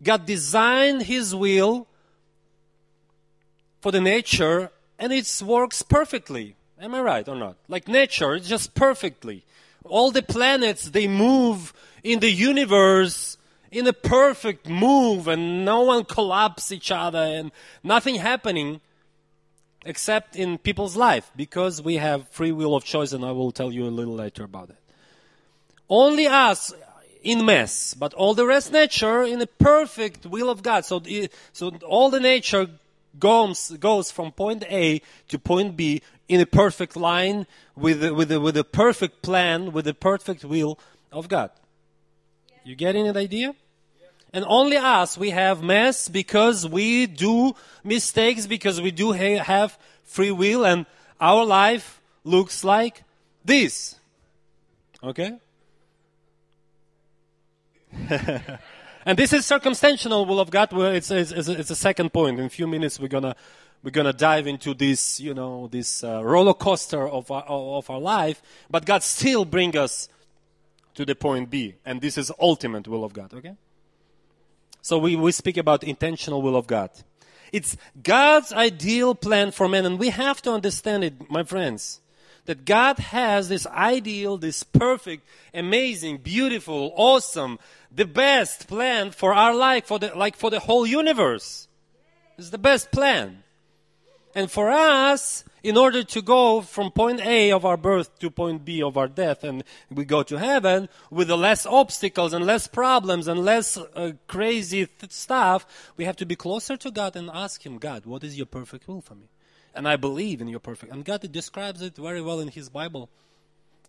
God 0.02 0.26
designed 0.26 1.02
His 1.04 1.36
will 1.36 1.88
for 3.86 3.92
the 3.92 4.02
nature 4.02 4.72
and 4.98 5.14
it 5.14 5.44
works 5.46 5.84
perfectly. 5.84 6.56
Am 6.82 6.96
I 6.96 7.02
right 7.02 7.28
or 7.30 7.36
not? 7.36 7.56
Like 7.68 7.88
nature, 7.88 8.40
just 8.40 8.74
perfectly. 8.74 9.44
All 9.84 10.10
the 10.10 10.24
planets, 10.24 10.90
they 10.90 11.08
move 11.08 11.72
in 12.04 12.20
the 12.20 12.32
universe 12.32 13.38
in 13.72 13.86
a 13.86 13.94
perfect 13.94 14.68
move 14.68 15.28
and 15.28 15.64
no 15.64 15.82
one 15.82 16.04
collapse 16.04 16.72
each 16.72 16.90
other 16.90 17.20
and 17.20 17.52
nothing 17.84 18.16
happening 18.16 18.82
except 19.86 20.36
in 20.36 20.58
people's 20.58 20.96
life 20.96 21.30
because 21.36 21.80
we 21.80 21.98
have 21.98 22.28
free 22.30 22.52
will 22.52 22.74
of 22.74 22.84
choice 22.84 23.14
and 23.14 23.24
I 23.24 23.34
will 23.34 23.52
tell 23.52 23.72
you 23.72 23.86
a 23.86 23.94
little 24.00 24.16
later 24.16 24.46
about 24.46 24.72
it. 24.72 24.82
Only 25.88 26.26
us 26.26 26.74
in 27.22 27.46
mess, 27.46 27.94
but 27.94 28.16
all 28.16 28.34
the 28.34 28.48
rest 28.48 28.72
nature 28.72 29.22
in 29.22 29.38
the 29.38 29.46
perfect 29.46 30.26
will 30.26 30.50
of 30.50 30.64
God. 30.64 30.86
So, 30.86 31.04
so 31.54 31.70
all 31.86 32.10
the 32.10 32.20
nature 32.20 32.68
goes, 33.20 33.72
goes 33.80 34.12
from 34.12 34.32
point 34.32 34.64
A 34.70 35.02
to 35.30 35.40
point 35.40 35.76
B 35.76 36.02
in 36.28 36.42
a 36.42 36.46
perfect 36.46 36.96
line 36.96 37.46
with 37.76 38.04
a, 38.04 38.14
with 38.14 38.32
a, 38.32 38.40
with 38.40 38.58
a 38.58 38.64
perfect 38.64 39.22
plan, 39.22 39.72
with 39.72 39.88
a 39.88 39.94
perfect 39.94 40.44
will 40.44 40.80
of 41.12 41.28
God. 41.28 41.52
You 42.64 42.76
getting 42.76 43.08
an 43.08 43.16
idea? 43.16 43.56
And 44.34 44.44
only 44.48 44.76
us, 44.76 45.18
we 45.18 45.30
have 45.30 45.64
mess 45.64 46.10
because 46.10 46.68
we 46.68 47.06
do 47.06 47.54
mistakes, 47.84 48.48
because 48.48 48.82
we 48.82 48.92
do 48.92 49.14
ha- 49.14 49.44
have 49.44 49.78
free 50.04 50.32
will, 50.32 50.66
and 50.66 50.86
our 51.22 51.46
life 51.46 52.02
looks 52.24 52.64
like 52.64 53.04
this. 53.46 53.96
Okay? 55.02 55.38
and 59.06 59.18
this 59.18 59.34
is 59.34 59.46
circumstantial 59.46 60.26
will 60.26 60.40
of 60.40 60.50
God. 60.50 60.74
Well, 60.74 60.92
it's, 60.92 61.12
it's, 61.12 61.32
it's, 61.32 61.70
a 61.70 61.76
second 61.76 62.12
point. 62.12 62.40
In 62.40 62.46
a 62.46 62.50
few 62.50 62.68
minutes, 62.68 63.00
we're 63.00 63.08
gonna 63.08 63.36
we're 63.84 63.92
gonna 63.92 64.14
dive 64.14 64.48
into 64.48 64.74
this, 64.74 65.20
you 65.20 65.34
know, 65.34 65.68
this 65.68 66.04
uh, 66.04 66.24
roller 66.24 66.56
coaster 66.56 67.08
of 67.08 67.30
our, 67.30 67.44
of 67.44 67.90
our 67.90 68.00
life. 68.00 68.42
But 68.70 68.86
God 68.86 69.04
still 69.04 69.46
bring 69.46 69.78
us 69.78 70.10
to 70.96 71.06
the 71.06 71.14
point 71.14 71.50
B, 71.50 71.76
and 71.86 72.02
this 72.02 72.18
is 72.18 72.32
ultimate 72.40 72.88
will 72.88 73.04
of 73.04 73.14
God. 73.14 73.34
Okay. 73.34 73.56
So 74.82 74.98
we, 74.98 75.16
we 75.16 75.32
speak 75.32 75.58
about 75.58 75.84
intentional 75.84 76.42
will 76.42 76.56
of 76.56 76.68
God. 76.68 76.90
It's 77.52 77.78
God's 78.02 78.52
ideal 78.54 79.16
plan 79.16 79.52
for 79.52 79.68
man, 79.68 79.86
and 79.86 80.00
we 80.00 80.10
have 80.10 80.42
to 80.44 80.52
understand 80.52 81.04
it, 81.04 81.30
my 81.30 81.44
friends 81.44 82.02
that 82.46 82.66
God 82.66 83.00
has 83.00 83.50
this 83.50 83.66
ideal, 83.68 84.38
this 84.38 84.64
perfect, 84.64 85.28
amazing, 85.54 86.18
beautiful, 86.18 86.94
awesome, 86.96 87.60
the 87.92 88.06
best 88.06 88.68
plan 88.68 89.12
for 89.12 89.34
our 89.34 89.54
life, 89.54 89.86
for 89.86 90.00
the, 90.00 90.14
like 90.16 90.36
for 90.36 90.50
the 90.50 90.60
whole 90.60 90.86
universe. 90.86 91.68
It's 92.38 92.50
the 92.50 92.58
best 92.58 92.92
plan. 92.92 93.44
And 94.36 94.52
for 94.52 94.70
us, 94.70 95.46
in 95.64 95.78
order 95.78 96.04
to 96.04 96.22
go 96.22 96.62
from 96.62 96.92
point 96.92 97.22
A 97.22 97.52
of 97.52 97.66
our 97.66 97.78
birth 97.78 98.20
to 98.20 98.30
point 98.30 98.66
B 98.66 98.84
of 98.84 98.98
our 98.98 99.08
death, 99.08 99.44
and 99.44 99.64
we 99.90 100.04
go 100.06 100.22
to 100.24 100.38
heaven 100.38 100.90
with 101.10 101.30
the 101.30 101.38
less 101.38 101.66
obstacles 101.66 102.34
and 102.34 102.46
less 102.46 102.68
problems 102.68 103.28
and 103.28 103.44
less 103.44 103.78
uh, 103.78 104.12
crazy 104.28 104.86
th- 104.86 105.12
stuff, 105.12 105.66
we 105.98 106.04
have 106.04 106.18
to 106.18 106.26
be 106.26 106.36
closer 106.36 106.78
to 106.78 106.92
God 106.92 107.16
and 107.16 107.32
ask 107.34 107.66
Him, 107.66 107.78
God, 107.80 108.06
what 108.06 108.24
is 108.24 108.38
your 108.38 108.46
perfect 108.46 108.88
will 108.88 109.02
for 109.02 109.16
me? 109.16 109.30
And 109.76 109.88
I 109.88 109.98
believe 109.98 110.42
in 110.42 110.48
your 110.48 110.60
perfect. 110.60 110.92
And 110.92 111.04
God 111.04 111.22
describes 111.32 111.82
it 111.82 111.96
very 111.96 112.22
well 112.22 112.40
in 112.40 112.48
His 112.48 112.70
Bible, 112.70 113.10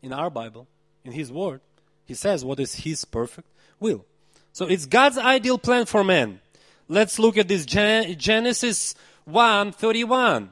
in 0.03 0.13
our 0.13 0.31
Bible, 0.31 0.67
in 1.05 1.13
His 1.13 1.31
Word. 1.31 1.61
He 2.05 2.15
says 2.15 2.45
what 2.45 2.61
is 2.61 2.75
His 2.75 3.05
perfect 3.05 3.49
will. 3.79 4.05
So 4.53 4.67
it's 4.67 4.87
God's 4.87 5.19
ideal 5.19 5.59
plan 5.59 5.87
for 5.87 6.03
man. 6.03 6.41
Let's 6.89 7.19
look 7.19 7.37
at 7.37 7.49
this 7.49 7.67
Genesis 7.67 8.95
1 9.25 9.73
31. 9.73 10.51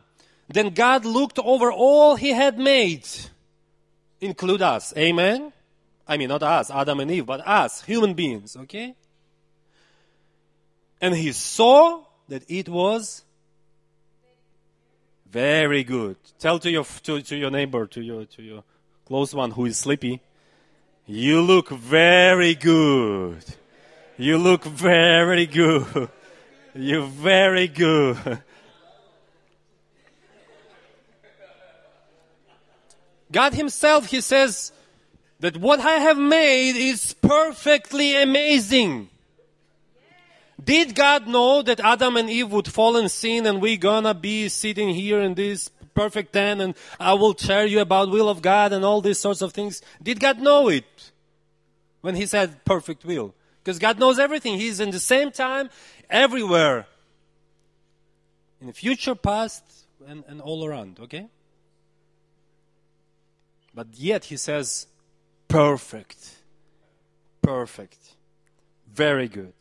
Then 0.48 0.70
God 0.70 1.04
looked 1.04 1.38
over 1.38 1.72
all 1.72 2.16
he 2.16 2.30
had 2.30 2.58
made, 2.58 3.08
include 4.20 4.62
us. 4.62 4.92
Amen? 4.96 5.52
I 6.06 6.16
mean, 6.16 6.28
not 6.28 6.42
us, 6.42 6.70
Adam 6.70 7.00
and 7.00 7.10
Eve, 7.10 7.26
but 7.26 7.46
us, 7.46 7.82
human 7.82 8.14
beings, 8.14 8.56
okay? 8.56 8.94
And 11.00 11.14
he 11.14 11.32
saw 11.32 12.04
that 12.28 12.44
it 12.48 12.68
was 12.68 13.23
very 15.34 15.82
good. 15.82 16.16
Tell 16.38 16.60
to 16.60 16.70
your, 16.70 16.84
to, 17.02 17.20
to 17.20 17.34
your 17.34 17.50
neighbor, 17.50 17.88
to 17.88 18.00
your, 18.00 18.24
to 18.24 18.40
your 18.42 18.62
close 19.04 19.34
one 19.34 19.50
who 19.50 19.66
is 19.66 19.76
sleepy, 19.76 20.20
you 21.06 21.42
look 21.42 21.70
very 21.70 22.54
good. 22.54 23.44
You 24.16 24.38
look 24.38 24.62
very 24.62 25.46
good. 25.46 26.08
You're 26.72 27.08
very 27.08 27.66
good. 27.66 28.42
God 33.32 33.54
Himself, 33.54 34.06
He 34.06 34.20
says 34.20 34.70
that 35.40 35.56
what 35.56 35.80
I 35.80 35.94
have 35.94 36.16
made 36.16 36.76
is 36.76 37.12
perfectly 37.14 38.22
amazing. 38.22 39.10
Did 40.62 40.94
God 40.94 41.26
know 41.26 41.62
that 41.62 41.80
Adam 41.80 42.16
and 42.16 42.30
Eve 42.30 42.52
would 42.52 42.68
fall 42.68 42.96
in 42.96 43.08
sin 43.08 43.46
and 43.46 43.60
we 43.60 43.76
gonna 43.76 44.14
be 44.14 44.48
sitting 44.48 44.90
here 44.90 45.20
in 45.20 45.34
this 45.34 45.70
perfect 45.94 46.32
tent 46.32 46.60
and 46.60 46.74
I 46.98 47.14
will 47.14 47.34
tell 47.34 47.66
you 47.66 47.80
about 47.80 48.10
will 48.10 48.28
of 48.28 48.42
God 48.42 48.72
and 48.72 48.84
all 48.84 49.00
these 49.00 49.18
sorts 49.18 49.42
of 49.42 49.52
things? 49.52 49.82
Did 50.02 50.20
God 50.20 50.38
know 50.38 50.68
it 50.68 51.10
when 52.00 52.14
He 52.14 52.26
said 52.26 52.64
perfect 52.64 53.04
will? 53.04 53.34
Because 53.62 53.78
God 53.78 53.98
knows 53.98 54.18
everything. 54.18 54.58
He's 54.58 54.78
in 54.78 54.90
the 54.90 55.00
same 55.00 55.30
time 55.30 55.70
everywhere. 56.10 56.86
In 58.60 58.68
the 58.68 58.72
future, 58.72 59.14
past, 59.14 59.64
and, 60.06 60.24
and 60.28 60.40
all 60.40 60.64
around, 60.64 61.00
okay? 61.00 61.26
But 63.74 63.88
yet 63.94 64.26
he 64.26 64.36
says, 64.36 64.86
perfect. 65.48 66.36
Perfect. 67.42 67.98
Very 68.92 69.28
good. 69.28 69.52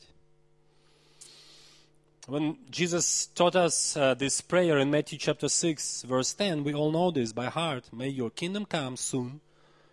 When 2.25 2.56
Jesus 2.72 3.25
taught 3.25 3.58
us 3.58 3.98
uh, 3.98 4.13
this 4.13 4.39
prayer 4.39 4.77
in 4.77 4.89
Matthew 4.89 5.18
chapter 5.18 5.50
6, 5.50 6.03
verse 6.03 6.34
10, 6.34 6.63
we 6.63 6.74
all 6.74 6.89
know 6.89 7.12
this 7.12 7.34
by 7.34 7.48
heart. 7.48 7.89
May 7.92 8.08
your 8.08 8.30
kingdom 8.30 8.63
come 8.63 8.96
soon. 8.96 9.42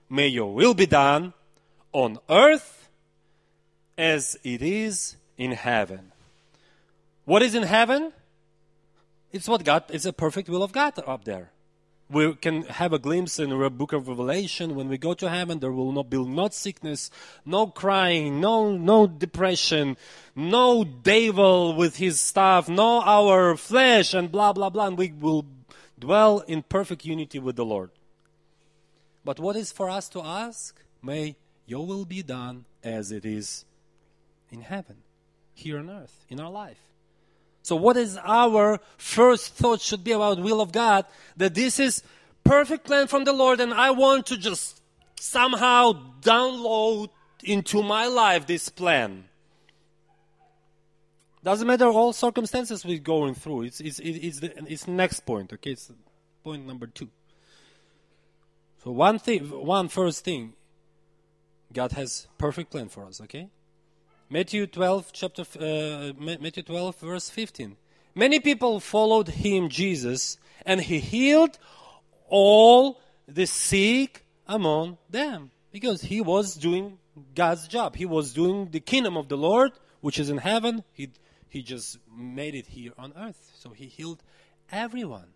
May 0.08 0.28
your 0.28 0.54
will 0.54 0.72
be 0.72 0.86
done 0.86 1.32
on 1.92 2.18
earth 2.28 2.88
as 3.98 4.38
it 4.44 4.62
is 4.62 5.16
in 5.36 5.50
heaven. 5.50 6.12
What 7.24 7.42
is 7.42 7.56
in 7.56 7.64
heaven? 7.64 8.12
It's 9.32 9.48
what 9.48 9.64
God, 9.64 9.82
it's 9.88 10.04
a 10.04 10.12
perfect 10.12 10.48
will 10.48 10.62
of 10.62 10.70
God 10.70 11.02
up 11.04 11.24
there. 11.24 11.50
We 12.10 12.34
can 12.34 12.62
have 12.64 12.92
a 12.92 12.98
glimpse 12.98 13.38
in 13.38 13.50
the 13.50 13.70
book 13.70 13.92
of 13.92 14.08
Revelation. 14.08 14.74
When 14.74 14.88
we 14.88 14.98
go 14.98 15.14
to 15.14 15.30
heaven, 15.30 15.60
there 15.60 15.70
will 15.70 15.92
not 15.92 16.10
be 16.10 16.18
not 16.18 16.52
sickness, 16.52 17.08
no 17.46 17.68
crying, 17.68 18.40
no, 18.40 18.76
no 18.76 19.06
depression, 19.06 19.96
no 20.34 20.82
devil 20.82 21.76
with 21.76 21.96
his 21.96 22.20
staff, 22.20 22.68
no 22.68 23.00
our 23.02 23.56
flesh 23.56 24.12
and 24.12 24.32
blah, 24.32 24.52
blah, 24.52 24.70
blah. 24.70 24.88
And 24.88 24.98
we 24.98 25.12
will 25.12 25.46
dwell 26.00 26.40
in 26.40 26.64
perfect 26.64 27.04
unity 27.04 27.38
with 27.38 27.54
the 27.54 27.64
Lord. 27.64 27.90
But 29.24 29.38
what 29.38 29.54
is 29.54 29.70
for 29.70 29.88
us 29.88 30.08
to 30.08 30.20
ask? 30.20 30.82
May 31.00 31.36
your 31.66 31.86
will 31.86 32.04
be 32.04 32.24
done 32.24 32.64
as 32.82 33.12
it 33.12 33.24
is 33.24 33.64
in 34.50 34.62
heaven, 34.62 34.96
here 35.54 35.78
on 35.78 35.88
earth, 35.88 36.24
in 36.28 36.40
our 36.40 36.50
life. 36.50 36.89
So 37.70 37.76
what 37.76 37.96
is 37.96 38.18
our 38.24 38.80
first 38.96 39.54
thought 39.54 39.80
should 39.80 40.02
be 40.02 40.10
about 40.10 40.40
will 40.40 40.60
of 40.60 40.72
God? 40.72 41.04
That 41.36 41.54
this 41.54 41.78
is 41.78 42.02
perfect 42.42 42.84
plan 42.84 43.06
from 43.06 43.22
the 43.22 43.32
Lord 43.32 43.60
and 43.60 43.72
I 43.72 43.92
want 43.92 44.26
to 44.26 44.36
just 44.36 44.82
somehow 45.20 45.92
download 46.20 47.10
into 47.44 47.80
my 47.84 48.06
life 48.08 48.48
this 48.48 48.70
plan. 48.70 49.26
Doesn't 51.44 51.64
matter 51.64 51.86
all 51.86 52.12
circumstances 52.12 52.84
we're 52.84 52.98
going 52.98 53.34
through. 53.34 53.62
It's, 53.62 53.78
it's, 53.78 54.00
it's, 54.00 54.40
the, 54.40 54.52
it's 54.66 54.88
next 54.88 55.20
point, 55.20 55.52
okay? 55.52 55.70
It's 55.70 55.92
point 56.42 56.66
number 56.66 56.88
two. 56.88 57.08
So 58.82 58.90
one 58.90 59.20
thing, 59.20 59.44
one 59.48 59.86
first 59.86 60.24
thing, 60.24 60.54
God 61.72 61.92
has 61.92 62.26
perfect 62.36 62.72
plan 62.72 62.88
for 62.88 63.04
us, 63.04 63.20
okay? 63.20 63.48
Matthew 64.32 64.68
12, 64.68 65.12
chapter, 65.12 65.42
uh, 65.58 66.12
Matthew 66.16 66.62
12, 66.62 66.96
verse 67.00 67.28
15. 67.30 67.76
Many 68.14 68.38
people 68.38 68.78
followed 68.78 69.26
him, 69.26 69.68
Jesus, 69.68 70.38
and 70.64 70.80
he 70.80 71.00
healed 71.00 71.58
all 72.28 73.00
the 73.26 73.46
sick 73.46 74.24
among 74.46 74.98
them 75.10 75.50
because 75.72 76.02
he 76.02 76.20
was 76.20 76.54
doing 76.54 76.98
God's 77.34 77.66
job. 77.66 77.96
He 77.96 78.06
was 78.06 78.32
doing 78.32 78.68
the 78.70 78.78
kingdom 78.78 79.16
of 79.16 79.28
the 79.28 79.36
Lord, 79.36 79.72
which 80.00 80.20
is 80.20 80.30
in 80.30 80.38
heaven. 80.38 80.84
He, 80.92 81.10
he 81.48 81.62
just 81.62 81.98
made 82.16 82.54
it 82.54 82.68
here 82.68 82.92
on 82.96 83.12
earth. 83.16 83.50
So 83.58 83.70
he 83.70 83.86
healed 83.86 84.22
everyone. 84.70 85.26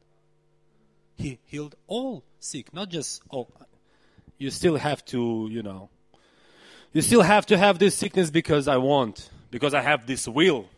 He 1.17 1.41
healed 1.47 1.75
all 1.89 2.23
sick, 2.39 2.73
not 2.73 2.91
just, 2.91 3.23
oh, 3.33 3.49
you 4.39 4.51
still 4.51 4.77
have 4.77 5.05
to, 5.07 5.49
you 5.51 5.65
know, 5.65 5.91
you 6.95 7.03
still 7.03 7.23
have 7.23 7.45
to 7.47 7.59
have 7.59 7.79
this 7.79 7.95
sickness 7.97 8.31
because 8.31 8.69
I 8.69 8.79
want, 8.79 9.29
because 9.51 9.75
I 9.75 9.83
have 9.83 10.07
this 10.07 10.27
will. 10.27 10.69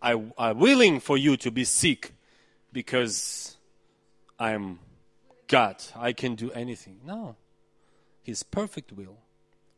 I, 0.00 0.12
I'm 0.38 0.58
willing 0.58 1.00
for 1.00 1.18
you 1.18 1.36
to 1.38 1.50
be 1.50 1.64
sick 1.64 2.14
because 2.72 3.56
I'm 4.38 4.78
God. 5.48 5.76
I 5.96 6.12
can 6.12 6.36
do 6.36 6.52
anything. 6.52 7.00
No. 7.04 7.36
His 8.22 8.44
perfect 8.44 8.92
will 8.92 9.18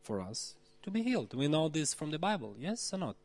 for 0.03 0.21
us 0.21 0.53
to 0.83 0.91
be 0.91 1.01
healed. 1.01 1.33
We 1.33 1.47
know 1.47 1.69
this 1.69 1.93
from 1.93 2.11
the 2.11 2.19
Bible, 2.19 2.55
yes 2.59 2.93
or 2.93 2.99
not? 2.99 3.15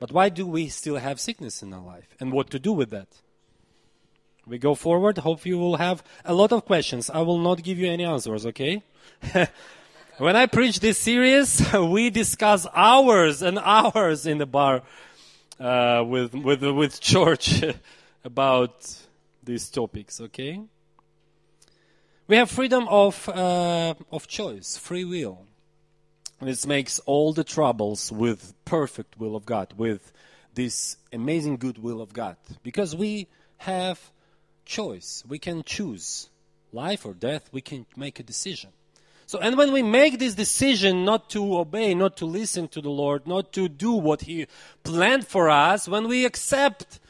But 0.00 0.10
why 0.10 0.30
do 0.30 0.46
we 0.46 0.68
still 0.68 0.96
have 0.96 1.20
sickness 1.20 1.62
in 1.62 1.72
our 1.74 1.84
life? 1.84 2.16
And 2.18 2.32
what 2.32 2.50
to 2.50 2.58
do 2.58 2.72
with 2.72 2.90
that? 2.90 3.08
We 4.46 4.58
go 4.58 4.74
forward. 4.74 5.18
Hope 5.18 5.44
you 5.44 5.58
will 5.58 5.76
have 5.76 6.02
a 6.24 6.34
lot 6.34 6.50
of 6.50 6.64
questions. 6.64 7.10
I 7.10 7.20
will 7.20 7.38
not 7.38 7.62
give 7.62 7.78
you 7.78 7.88
any 7.88 8.04
answers, 8.04 8.46
okay? 8.46 8.82
When 10.18 10.36
I 10.36 10.44
preach 10.44 10.80
this 10.80 10.98
series, 10.98 11.72
we 11.74 12.10
discuss 12.10 12.66
hours 12.74 13.40
and 13.40 13.58
hours 13.58 14.26
in 14.26 14.36
the 14.36 14.44
bar 14.44 14.82
uh, 15.58 16.04
with 16.06 16.34
with 16.34 16.62
with 16.62 17.00
church 17.00 17.64
about 18.24 18.94
these 19.42 19.70
topics. 19.70 20.20
Okay, 20.20 20.60
we 22.26 22.36
have 22.36 22.50
freedom 22.50 22.86
of 22.88 23.26
uh, 23.26 23.94
of 24.10 24.26
choice, 24.26 24.76
free 24.76 25.06
will. 25.06 25.46
This 26.42 26.66
makes 26.66 26.98
all 27.06 27.32
the 27.32 27.44
troubles 27.44 28.12
with 28.12 28.52
perfect 28.66 29.18
will 29.18 29.34
of 29.34 29.46
God, 29.46 29.72
with 29.78 30.12
this 30.52 30.98
amazing 31.10 31.56
good 31.56 31.78
will 31.78 32.02
of 32.02 32.12
God, 32.12 32.36
because 32.62 32.94
we 32.94 33.28
have 33.56 33.98
choice. 34.66 35.24
We 35.26 35.38
can 35.38 35.62
choose 35.62 36.28
life 36.70 37.06
or 37.06 37.14
death. 37.14 37.48
We 37.50 37.62
can 37.62 37.86
make 37.96 38.20
a 38.20 38.22
decision. 38.22 38.72
So, 39.32 39.38
and 39.38 39.56
when 39.56 39.72
we 39.72 39.82
make 39.82 40.18
this 40.18 40.34
decision 40.34 41.06
not 41.06 41.30
to 41.30 41.56
obey, 41.56 41.94
not 41.94 42.18
to 42.18 42.26
listen 42.26 42.68
to 42.68 42.82
the 42.82 42.90
Lord, 42.90 43.26
not 43.26 43.50
to 43.54 43.66
do 43.66 43.92
what 43.92 44.20
He 44.20 44.46
planned 44.82 45.26
for 45.26 45.48
us, 45.48 45.88
when 45.88 46.06
we 46.06 46.26
accept 46.26 47.00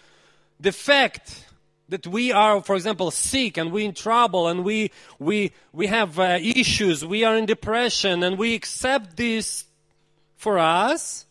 the 0.61 0.71
fact 0.71 1.45
that 1.89 2.07
we 2.07 2.31
are, 2.31 2.63
for 2.63 2.77
example, 2.77 3.11
sick 3.11 3.57
and 3.57 3.73
we're 3.73 3.87
in 3.87 3.93
trouble 3.93 4.47
and 4.47 4.63
we, 4.63 4.93
we, 5.19 5.51
we 5.73 5.89
have 5.89 6.17
uh, 6.21 6.39
issues, 6.41 7.05
we 7.05 7.25
are 7.25 7.37
in 7.37 7.45
depression, 7.45 8.23
and 8.23 8.39
we 8.39 8.55
accept 8.55 9.17
this 9.17 9.65
for 10.37 10.61
us, 10.61 11.27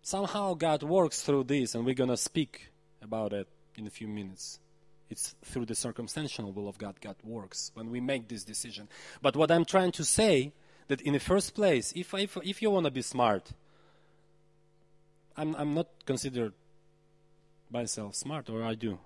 somehow 0.00 0.54
God 0.54 0.82
works 0.82 1.20
through 1.20 1.44
this, 1.44 1.74
and 1.74 1.84
we're 1.84 1.94
going 1.94 2.08
to 2.08 2.16
speak 2.16 2.70
about 3.02 3.34
it 3.34 3.46
in 3.76 3.86
a 3.86 3.90
few 3.90 4.08
minutes. 4.08 4.59
It's 5.10 5.34
through 5.44 5.66
the 5.66 5.74
circumstantial 5.74 6.52
will 6.52 6.68
of 6.68 6.78
God 6.78 7.00
God 7.00 7.16
works 7.24 7.72
when 7.74 7.90
we 7.90 8.00
make 8.00 8.28
this 8.28 8.44
decision. 8.44 8.88
But 9.20 9.34
what 9.36 9.50
I'm 9.50 9.64
trying 9.64 9.92
to 9.92 10.04
say 10.04 10.52
that 10.86 11.00
in 11.00 11.12
the 11.14 11.20
first 11.20 11.54
place, 11.54 11.92
if 11.96 12.14
if, 12.14 12.36
if 12.44 12.62
you 12.62 12.70
want 12.70 12.84
to 12.86 12.92
be 12.92 13.02
smart, 13.02 13.50
I'm 15.36 15.54
I'm 15.56 15.74
not 15.74 15.88
considered 16.06 16.52
myself 17.70 18.14
smart, 18.14 18.48
or 18.48 18.62
I 18.62 18.74
do. 18.74 18.98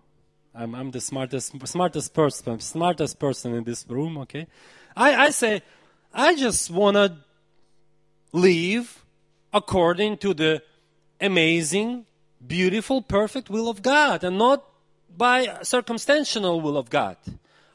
I'm 0.54 0.74
I'm 0.74 0.90
the 0.90 1.00
smartest 1.00 1.66
smartest 1.66 2.12
person 2.12 2.60
smartest 2.60 3.18
person 3.18 3.54
in 3.54 3.64
this 3.64 3.86
room. 3.88 4.18
Okay, 4.18 4.46
I 4.96 5.26
I 5.26 5.30
say 5.30 5.62
I 6.12 6.36
just 6.36 6.70
wanna 6.70 7.24
live 8.32 9.04
according 9.52 10.18
to 10.18 10.34
the 10.34 10.62
amazing, 11.20 12.04
beautiful, 12.46 13.00
perfect 13.00 13.48
will 13.48 13.68
of 13.68 13.82
God, 13.82 14.22
and 14.22 14.36
not 14.36 14.64
by 15.16 15.58
circumstantial 15.62 16.60
will 16.60 16.76
of 16.76 16.90
God. 16.90 17.16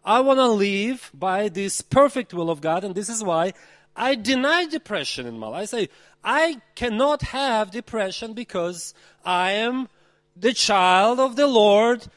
I 0.04 0.22
want 0.22 0.40
to 0.40 0.48
live 0.48 1.12
by 1.14 1.50
this 1.50 1.82
perfect 1.82 2.34
will 2.34 2.50
of 2.50 2.62
God, 2.62 2.84
and 2.84 2.96
this 2.96 3.10
is 3.10 3.24
why 3.24 3.54
I 3.96 4.16
deny 4.16 4.66
depression 4.66 5.28
in 5.28 5.38
my 5.38 5.48
life. 5.48 5.62
I 5.62 5.66
say, 5.66 5.90
I 6.24 6.62
cannot 6.76 7.22
have 7.22 7.72
depression 7.72 8.34
because 8.34 8.94
I 9.24 9.52
am 9.52 9.90
the 10.36 10.54
child 10.54 11.20
of 11.20 11.36
the 11.36 11.48
Lord, 11.48 12.08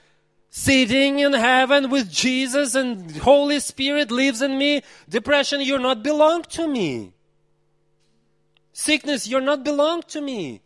sitting 0.48 1.18
in 1.18 1.32
heaven 1.32 1.90
with 1.90 2.11
Jesus 2.11 2.74
and 2.74 3.16
Holy 3.16 3.58
Spirit 3.58 4.11
lives 4.11 4.42
in 4.42 4.58
me. 4.58 4.82
Depression, 5.08 5.61
you're 5.61 5.78
not 5.78 6.02
belong 6.02 6.42
to 6.50 6.68
me. 6.68 7.12
Sickness, 8.72 9.28
you're 9.28 9.40
not 9.40 9.64
belong 9.64 10.02
to 10.08 10.20
me. 10.20 10.62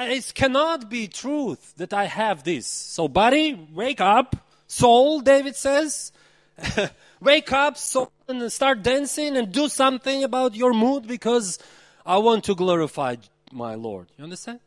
It 0.00 0.32
cannot 0.34 0.88
be 0.88 1.08
truth 1.08 1.74
that 1.76 1.92
I 1.92 2.04
have 2.04 2.44
this. 2.44 2.66
So, 2.66 3.08
body, 3.08 3.68
wake 3.72 4.00
up. 4.00 4.36
Soul, 4.66 5.20
David 5.20 5.56
says, 5.56 6.12
wake 7.20 7.52
up, 7.52 7.76
soul, 7.76 8.12
and 8.28 8.52
start 8.52 8.82
dancing 8.82 9.36
and 9.36 9.50
do 9.50 9.68
something 9.68 10.22
about 10.22 10.54
your 10.54 10.74
mood 10.74 11.06
because 11.06 11.58
I 12.04 12.18
want 12.18 12.44
to 12.44 12.54
glorify 12.54 13.16
my 13.50 13.74
Lord. 13.74 14.08
You 14.16 14.24
understand? 14.24 14.60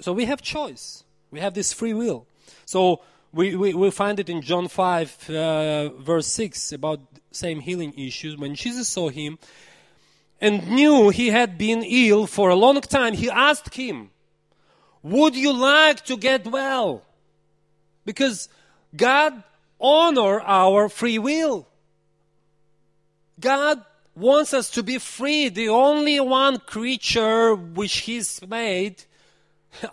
So 0.00 0.12
we 0.12 0.26
have 0.26 0.42
choice. 0.42 1.04
We 1.30 1.40
have 1.40 1.54
this 1.54 1.72
free 1.72 1.94
will. 1.94 2.26
So 2.64 3.00
we, 3.32 3.56
we, 3.56 3.74
we 3.74 3.90
find 3.90 4.20
it 4.20 4.28
in 4.28 4.42
John 4.42 4.68
5, 4.68 5.30
uh, 5.30 5.88
verse 5.90 6.26
6, 6.26 6.72
about 6.72 7.00
same 7.32 7.60
healing 7.60 7.94
issues. 7.96 8.36
When 8.36 8.54
Jesus 8.54 8.88
saw 8.88 9.08
him 9.08 9.38
and 10.40 10.68
knew 10.68 11.10
he 11.10 11.28
had 11.28 11.56
been 11.56 11.82
ill 11.82 12.26
for 12.26 12.50
a 12.50 12.54
long 12.54 12.80
time, 12.80 13.14
he 13.14 13.30
asked 13.30 13.74
him, 13.74 14.10
would 15.02 15.36
you 15.36 15.52
like 15.52 16.04
to 16.06 16.16
get 16.16 16.46
well? 16.46 17.02
Because 18.04 18.48
God 18.96 19.42
honor 19.80 20.40
our 20.40 20.88
free 20.88 21.18
will. 21.18 21.66
God 23.38 23.82
wants 24.14 24.52
us 24.52 24.70
to 24.70 24.82
be 24.82 24.98
free. 24.98 25.48
The 25.48 25.68
only 25.68 26.20
one 26.20 26.58
creature 26.58 27.54
which 27.54 27.98
He's 27.98 28.46
made 28.46 29.04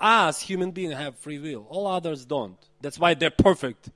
Us, 0.02 0.42
human 0.42 0.72
beings, 0.72 0.94
have 0.94 1.18
free 1.18 1.40
will. 1.40 1.66
All 1.70 1.88
others 1.88 2.26
don't. 2.26 2.58
That's 2.82 3.00
why 3.00 3.14
they're 3.14 3.30
perfect. 3.30 3.90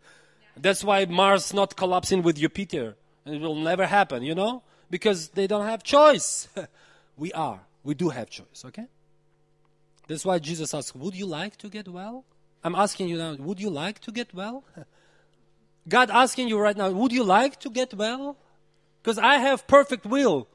That's 0.56 0.84
why 0.84 1.06
Mars 1.06 1.54
not 1.54 1.76
collapsing 1.76 2.22
with 2.22 2.38
Jupiter. 2.38 2.96
And 3.26 3.36
it 3.36 3.42
will 3.42 3.56
never 3.56 3.86
happen, 3.86 4.24
you 4.24 4.36
know? 4.36 4.64
Because 4.90 5.30
they 5.30 5.48
don't 5.48 5.66
have 5.66 5.84
choice. 5.84 6.48
we 7.18 7.32
are. 7.34 7.62
We 7.84 7.94
do 7.94 8.10
have 8.10 8.30
choice, 8.30 8.64
okay? 8.66 8.86
That's 10.12 10.26
why 10.26 10.40
Jesus 10.40 10.74
asked, 10.74 10.94
Would 10.94 11.16
you 11.16 11.26
like 11.26 11.56
to 11.58 11.70
get 11.70 11.88
well? 11.88 12.26
I'm 12.66 12.76
asking 12.76 13.08
you 13.08 13.18
now, 13.18 13.34
would 13.36 13.62
you 13.62 13.70
like 13.70 14.00
to 14.00 14.12
get 14.12 14.34
well? 14.34 14.66
God 15.88 16.12
asking 16.12 16.50
you 16.50 16.60
right 16.60 16.76
now, 16.76 16.90
would 16.90 17.14
you 17.14 17.24
like 17.24 17.62
to 17.62 17.70
get 17.70 17.94
well? 17.94 18.36
Because 19.02 19.18
I 19.18 19.38
have 19.38 19.66
perfect 19.68 20.06
will. 20.06 20.50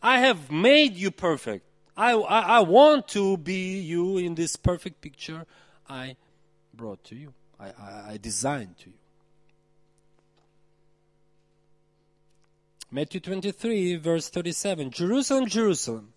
I 0.00 0.20
have 0.20 0.52
made 0.52 0.94
you 0.94 1.10
perfect. 1.10 1.66
I, 1.96 2.12
I, 2.12 2.40
I, 2.58 2.60
want 2.60 3.08
to 3.08 3.36
be 3.36 3.80
you 3.80 4.18
in 4.18 4.36
this 4.36 4.54
perfect 4.54 5.00
picture 5.00 5.46
I 5.88 6.14
brought 6.72 7.02
to 7.04 7.16
you, 7.16 7.34
I, 7.58 7.66
I, 7.66 8.04
I 8.12 8.18
designed 8.22 8.78
to 8.78 8.90
you. 8.90 8.96
Matthew 12.92 13.18
23, 13.18 13.96
verse 13.96 14.28
37 14.28 14.92
Jerusalem, 14.92 15.46
Jerusalem, 15.46 16.13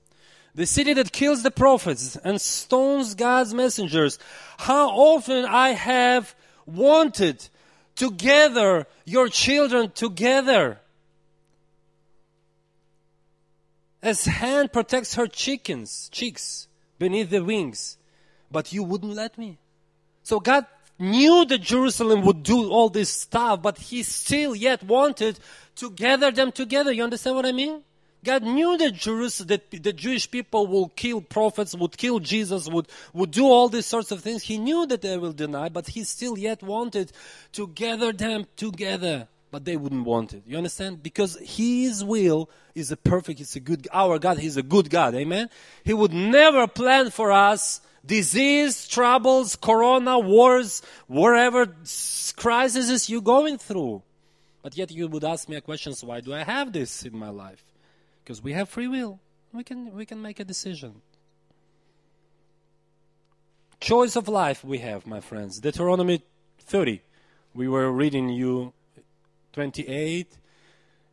the 0.57 0.65
city 0.65 0.91
that 0.91 1.11
kills 1.11 1.43
the 1.43 1.51
prophets 1.51 2.15
and 2.23 2.41
stones 2.41 3.13
God's 3.13 3.53
messengers. 3.53 4.17
How 4.57 4.89
often 4.89 5.45
I 5.45 5.69
have 5.69 6.35
wanted 6.65 7.47
to 7.97 8.09
gather 8.09 8.87
your 9.05 9.29
children 9.29 9.91
together. 9.91 10.79
As 14.01 14.25
hen 14.25 14.69
protects 14.69 15.13
her 15.13 15.27
chickens, 15.27 16.09
chicks 16.11 16.67
beneath 16.97 17.29
the 17.29 17.43
wings, 17.43 17.99
but 18.49 18.73
you 18.73 18.81
wouldn't 18.81 19.13
let 19.13 19.37
me. 19.37 19.59
So 20.23 20.39
God 20.39 20.65
knew 20.97 21.45
that 21.45 21.61
Jerusalem 21.61 22.23
would 22.23 22.41
do 22.41 22.71
all 22.71 22.89
this 22.89 23.11
stuff, 23.11 23.61
but 23.61 23.77
he 23.77 24.01
still 24.01 24.55
yet 24.55 24.81
wanted 24.81 25.37
to 25.75 25.91
gather 25.91 26.31
them 26.31 26.51
together. 26.51 26.91
You 26.91 27.03
understand 27.03 27.35
what 27.35 27.45
I 27.45 27.51
mean? 27.51 27.83
God 28.23 28.43
knew 28.43 28.77
that 28.77 28.93
Jerusalem, 28.93 29.47
that 29.47 29.71
the 29.71 29.93
Jewish 29.93 30.29
people 30.29 30.67
will 30.67 30.89
kill 30.89 31.21
prophets, 31.21 31.75
would 31.75 31.97
kill 31.97 32.19
Jesus, 32.19 32.67
would, 32.67 32.87
would 33.13 33.31
do 33.31 33.45
all 33.45 33.69
these 33.69 33.85
sorts 33.85 34.11
of 34.11 34.21
things. 34.21 34.43
He 34.43 34.57
knew 34.57 34.85
that 34.87 35.01
they 35.01 35.17
will 35.17 35.33
deny, 35.33 35.69
but 35.69 35.87
he 35.87 36.03
still 36.03 36.37
yet 36.37 36.61
wanted 36.63 37.11
to 37.53 37.67
gather 37.67 38.11
them 38.11 38.45
together. 38.55 39.27
But 39.49 39.63
they 39.63 39.77
wouldn't 39.77 40.05
want 40.05 40.33
it. 40.33 40.43
You 40.45 40.57
understand? 40.57 41.01
Because 41.01 41.37
his 41.37 42.03
will 42.03 42.49
is 42.75 42.91
a 42.91 42.97
perfect, 42.97 43.39
it's 43.39 43.55
a 43.55 43.61
good, 43.61 43.87
our 43.93 44.19
God, 44.19 44.39
he's 44.39 44.57
a 44.57 44.63
good 44.63 44.89
God. 44.89 45.15
Amen? 45.15 45.49
He 45.85 45.93
would 45.93 46.11
never 46.11 46.67
plan 46.67 47.11
for 47.11 47.31
us 47.31 47.79
disease, 48.05 48.87
troubles, 48.87 49.55
corona, 49.55 50.19
wars, 50.19 50.81
whatever 51.07 51.67
crisis 52.35 53.09
you're 53.09 53.21
going 53.21 53.57
through. 53.57 54.01
But 54.63 54.77
yet 54.77 54.91
you 54.91 55.07
would 55.07 55.23
ask 55.23 55.47
me 55.47 55.55
a 55.55 55.61
question, 55.61 55.93
so 55.93 56.07
why 56.07 56.19
do 56.21 56.33
I 56.33 56.43
have 56.43 56.73
this 56.73 57.03
in 57.03 57.17
my 57.17 57.29
life? 57.29 57.63
Because 58.27 58.43
we 58.43 58.51
have 58.51 58.67
free 58.67 58.89
will. 58.89 59.21
We 59.53 59.63
can, 59.63 59.93
we 59.93 60.05
can 60.05 60.21
make 60.21 60.41
a 60.41 60.43
decision. 60.43 61.01
Choice 63.79 64.17
of 64.17 64.27
life 64.27 64.65
we 64.65 64.79
have, 64.79 65.07
my 65.07 65.21
friends. 65.21 65.61
Deuteronomy 65.61 66.21
30. 66.59 67.01
We 67.53 67.69
were 67.69 67.89
reading 67.89 68.27
you 68.27 68.73
28. 69.53 70.27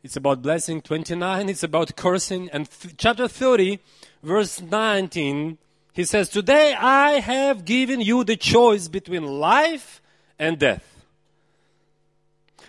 It's 0.03 0.17
about 0.17 0.41
blessing. 0.41 0.81
29. 0.81 1.47
It's 1.47 1.63
about 1.63 1.95
cursing. 1.95 2.49
And 2.49 2.67
chapter 2.97 3.29
30, 3.29 3.79
verse 4.21 4.59
19, 4.59 5.57
he 5.93 6.03
says, 6.03 6.27
Today 6.27 6.73
I 6.73 7.21
have 7.21 7.63
given 7.63 8.01
you 8.01 8.25
the 8.25 8.35
choice 8.35 8.89
between 8.89 9.23
life 9.23 10.01
and 10.37 10.59
death, 10.59 11.05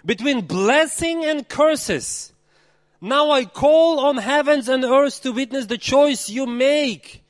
between 0.04 0.42
blessing 0.42 1.24
and 1.24 1.48
curses. 1.48 2.32
Now 3.00 3.30
I 3.30 3.44
call 3.44 4.00
on 4.00 4.16
heavens 4.16 4.68
and 4.68 4.84
earth 4.84 5.22
to 5.22 5.32
witness 5.32 5.66
the 5.66 5.78
choice 5.78 6.28
you 6.28 6.46
make. 6.46 7.22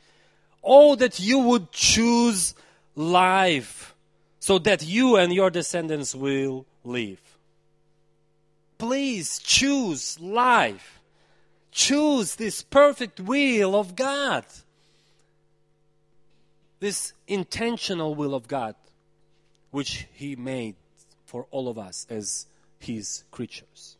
Oh, 0.62 0.94
that 0.96 1.20
you 1.20 1.38
would 1.38 1.70
choose 1.72 2.54
life 2.94 3.94
so 4.40 4.58
that 4.60 4.84
you 4.84 5.16
and 5.16 5.32
your 5.32 5.50
descendants 5.50 6.14
will 6.14 6.66
live. 6.84 7.20
Please 8.78 9.38
choose 9.38 10.20
life. 10.20 11.00
Choose 11.72 12.36
this 12.36 12.62
perfect 12.62 13.20
will 13.20 13.74
of 13.74 13.96
God. 13.96 14.44
This 16.78 17.12
intentional 17.26 18.14
will 18.14 18.34
of 18.34 18.48
God, 18.48 18.74
which 19.70 20.06
He 20.12 20.36
made 20.36 20.76
for 21.24 21.46
all 21.50 21.68
of 21.68 21.78
us 21.78 22.06
as 22.08 22.46
His 22.78 23.24
creatures. 23.30 23.95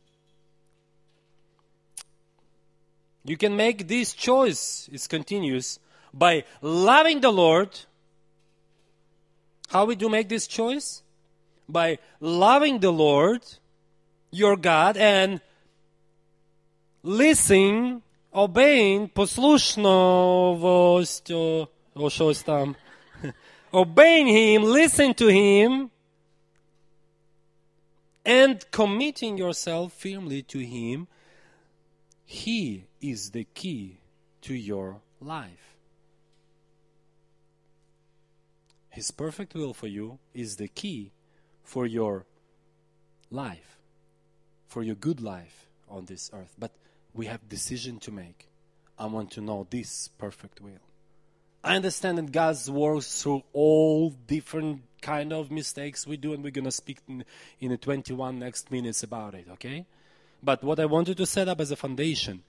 You 3.26 3.38
can 3.38 3.56
make 3.56 3.88
this 3.88 4.14
choice, 4.14 4.90
it 4.92 5.08
continues, 5.08 5.80
by 6.14 6.44
loving 6.62 7.22
the 7.22 7.32
Lord. 7.32 7.80
How 9.70 9.86
we 9.86 9.96
do 9.96 10.10
make 10.10 10.28
this 10.28 10.48
choice? 10.48 11.02
By 11.70 12.00
loving 12.20 12.80
the 12.80 12.92
Lord, 12.92 13.44
your 14.32 14.58
God, 14.58 14.98
and 14.98 15.40
listening, 17.04 18.02
obeying, 18.34 19.08
послушновость, 19.10 21.32
о, 21.32 21.70
о 21.96 22.10
щось 22.10 22.44
там, 22.44 22.76
obeying 23.72 24.28
Him, 24.28 24.64
listening 24.64 25.14
to 25.14 25.28
Him, 25.28 25.92
and 28.26 28.66
committing 28.72 29.38
yourself 29.38 29.94
firmly 29.94 30.42
to 30.44 30.60
Him, 30.60 31.08
he 32.27 32.87
is 33.01 33.31
the 33.31 33.45
key 33.45 34.01
to 34.43 34.55
your 34.55 35.01
life. 35.21 35.77
His 38.91 39.11
perfect 39.13 39.55
will 39.55 39.73
for 39.73 39.87
you 39.87 40.19
is 40.35 40.57
the 40.57 40.69
key 40.69 41.13
for 41.63 41.87
your 41.87 42.27
life, 43.31 43.79
for 44.67 44.83
your 44.83 44.97
good 44.97 45.21
life 45.21 45.69
on 45.89 46.07
this 46.07 46.31
earth. 46.33 46.55
But 46.59 46.73
we 47.15 47.27
have 47.27 47.49
decision 47.49 47.99
to 48.01 48.11
make. 48.11 48.49
I 48.99 49.07
want 49.07 49.31
to 49.33 49.41
know 49.41 49.67
this 49.71 50.09
perfect 50.19 50.61
will. 50.61 50.81
I 51.63 51.77
understand 51.77 52.19
that 52.19 52.33
God 52.33 52.57
works 52.69 53.23
through 53.23 53.43
all 53.53 54.11
different 54.11 54.83
kind 55.03 55.33
of 55.33 55.51
mistakes 55.51 56.07
we 56.07 56.17
do, 56.17 56.33
and 56.33 56.43
we're 56.43 56.51
gonna 56.51 56.71
speak 56.71 56.99
in, 57.09 57.25
in 57.61 57.71
the 57.71 57.77
21 57.77 58.39
next 58.39 58.71
minutes 58.71 59.03
about 59.03 59.35
it. 59.35 59.47
Okay? 59.53 59.87
But 60.47 60.63
what 60.63 60.79
I 60.79 60.87
wanted 60.87 61.17
to 61.17 61.27
set 61.27 61.49
up 61.49 61.61
as 61.61 61.73
a 61.73 61.77
foundation 61.77 62.45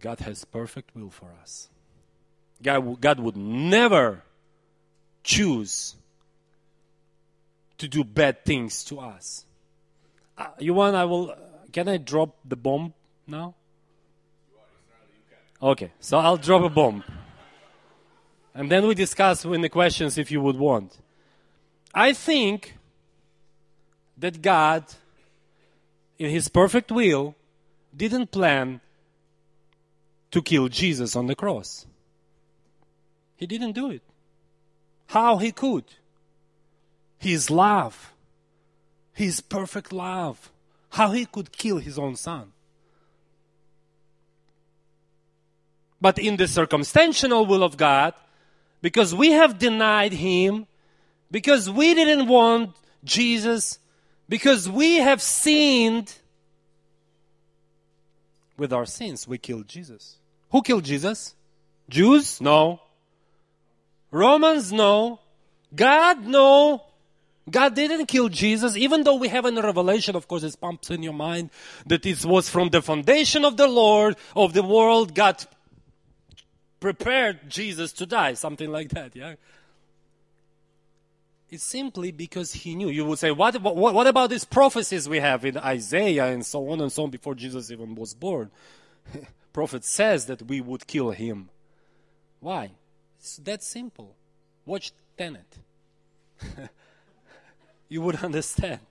God 0.00 0.20
has 0.20 0.44
perfect 0.44 0.94
will 0.94 1.10
for 1.10 1.34
us. 1.42 1.68
God, 2.62 3.00
God 3.00 3.18
would 3.18 3.36
never 3.36 4.22
choose 5.24 5.96
to 7.78 7.88
do 7.88 8.04
bad 8.04 8.44
things 8.44 8.84
to 8.84 9.00
us. 9.00 9.44
Uh, 10.36 10.46
you 10.60 10.74
want? 10.74 10.94
I 10.94 11.04
will. 11.04 11.32
Uh, 11.32 11.36
can 11.72 11.88
I 11.88 11.96
drop 11.96 12.36
the 12.44 12.54
bomb 12.56 12.94
now? 13.26 13.54
Okay, 15.60 15.90
so 15.98 16.18
I'll 16.18 16.36
drop 16.36 16.62
a 16.62 16.68
bomb, 16.68 17.02
and 18.54 18.70
then 18.70 18.86
we 18.86 18.94
discuss 18.94 19.44
in 19.44 19.60
the 19.60 19.68
questions 19.68 20.16
if 20.16 20.30
you 20.30 20.40
would 20.40 20.56
want. 20.56 20.96
I 21.92 22.12
think 22.12 22.78
that 24.16 24.40
God, 24.40 24.84
in 26.18 26.30
His 26.30 26.48
perfect 26.48 26.90
will, 26.90 27.34
didn't 27.96 28.30
plan 28.30 28.80
to 30.30 30.42
kill 30.42 30.68
Jesus 30.68 31.16
on 31.16 31.26
the 31.26 31.34
cross. 31.34 31.86
He 33.36 33.46
didn't 33.46 33.72
do 33.72 33.90
it. 33.90 34.02
How 35.06 35.38
he 35.38 35.52
could? 35.52 35.84
His 37.18 37.50
love. 37.50 38.12
His 39.12 39.40
perfect 39.40 39.92
love. 39.92 40.50
How 40.90 41.12
he 41.12 41.24
could 41.24 41.52
kill 41.52 41.78
his 41.78 41.98
own 41.98 42.16
son. 42.16 42.52
But 46.00 46.18
in 46.18 46.36
the 46.36 46.46
circumstantial 46.46 47.46
will 47.46 47.62
of 47.62 47.76
God, 47.76 48.14
because 48.80 49.14
we 49.14 49.32
have 49.32 49.58
denied 49.58 50.12
him, 50.12 50.66
because 51.30 51.68
we 51.68 51.94
didn't 51.94 52.28
want 52.28 52.76
Jesus, 53.02 53.78
because 54.28 54.68
we 54.68 54.96
have 54.96 55.22
sinned, 55.22 56.14
with 58.56 58.72
our 58.72 58.86
sins, 58.86 59.26
we 59.26 59.38
killed 59.38 59.68
Jesus. 59.68 60.16
Who 60.50 60.62
killed 60.62 60.84
Jesus? 60.84 61.34
Jews? 61.88 62.40
No. 62.40 62.80
Romans? 64.10 64.72
No. 64.72 65.20
God? 65.74 66.26
No. 66.26 66.82
God 67.50 67.74
didn't 67.74 68.06
kill 68.06 68.28
Jesus, 68.28 68.76
even 68.76 69.04
though 69.04 69.14
we 69.14 69.28
have 69.28 69.44
the 69.44 69.62
revelation, 69.62 70.16
of 70.16 70.28
course, 70.28 70.42
it 70.42 70.54
pumps 70.60 70.90
in 70.90 71.02
your 71.02 71.14
mind 71.14 71.50
that 71.86 72.04
it 72.04 72.24
was 72.24 72.50
from 72.50 72.68
the 72.68 72.82
foundation 72.82 73.44
of 73.44 73.56
the 73.56 73.66
Lord, 73.66 74.16
of 74.36 74.52
the 74.52 74.62
world, 74.62 75.14
God 75.14 75.42
prepared 76.80 77.48
Jesus 77.48 77.92
to 77.94 78.06
die, 78.06 78.34
something 78.34 78.70
like 78.70 78.90
that, 78.90 79.16
yeah? 79.16 79.34
It's 81.50 81.64
simply 81.64 82.12
because 82.12 82.52
he 82.52 82.74
knew. 82.74 82.88
You 82.88 83.06
would 83.06 83.18
say, 83.18 83.30
what, 83.30 83.60
what, 83.62 83.94
what 83.94 84.06
about 84.06 84.30
these 84.30 84.44
prophecies 84.44 85.08
we 85.08 85.20
have 85.20 85.44
in 85.44 85.56
Isaiah 85.56 86.26
and 86.26 86.44
so 86.44 86.68
on 86.68 86.80
and 86.80 86.92
so 86.92 87.04
on 87.04 87.10
before 87.10 87.34
Jesus 87.34 87.70
even 87.70 87.94
was 87.94 88.14
born? 88.14 88.50
Prophet 89.52 89.84
says 89.84 90.26
that 90.26 90.42
we 90.42 90.60
would 90.60 90.86
kill 90.86 91.10
him. 91.10 91.48
Why? 92.40 92.72
It's 93.18 93.38
that 93.38 93.62
simple. 93.62 94.14
Watch 94.66 94.92
Tenet. 95.16 95.58
you 97.88 98.02
would 98.02 98.16
understand. 98.16 98.80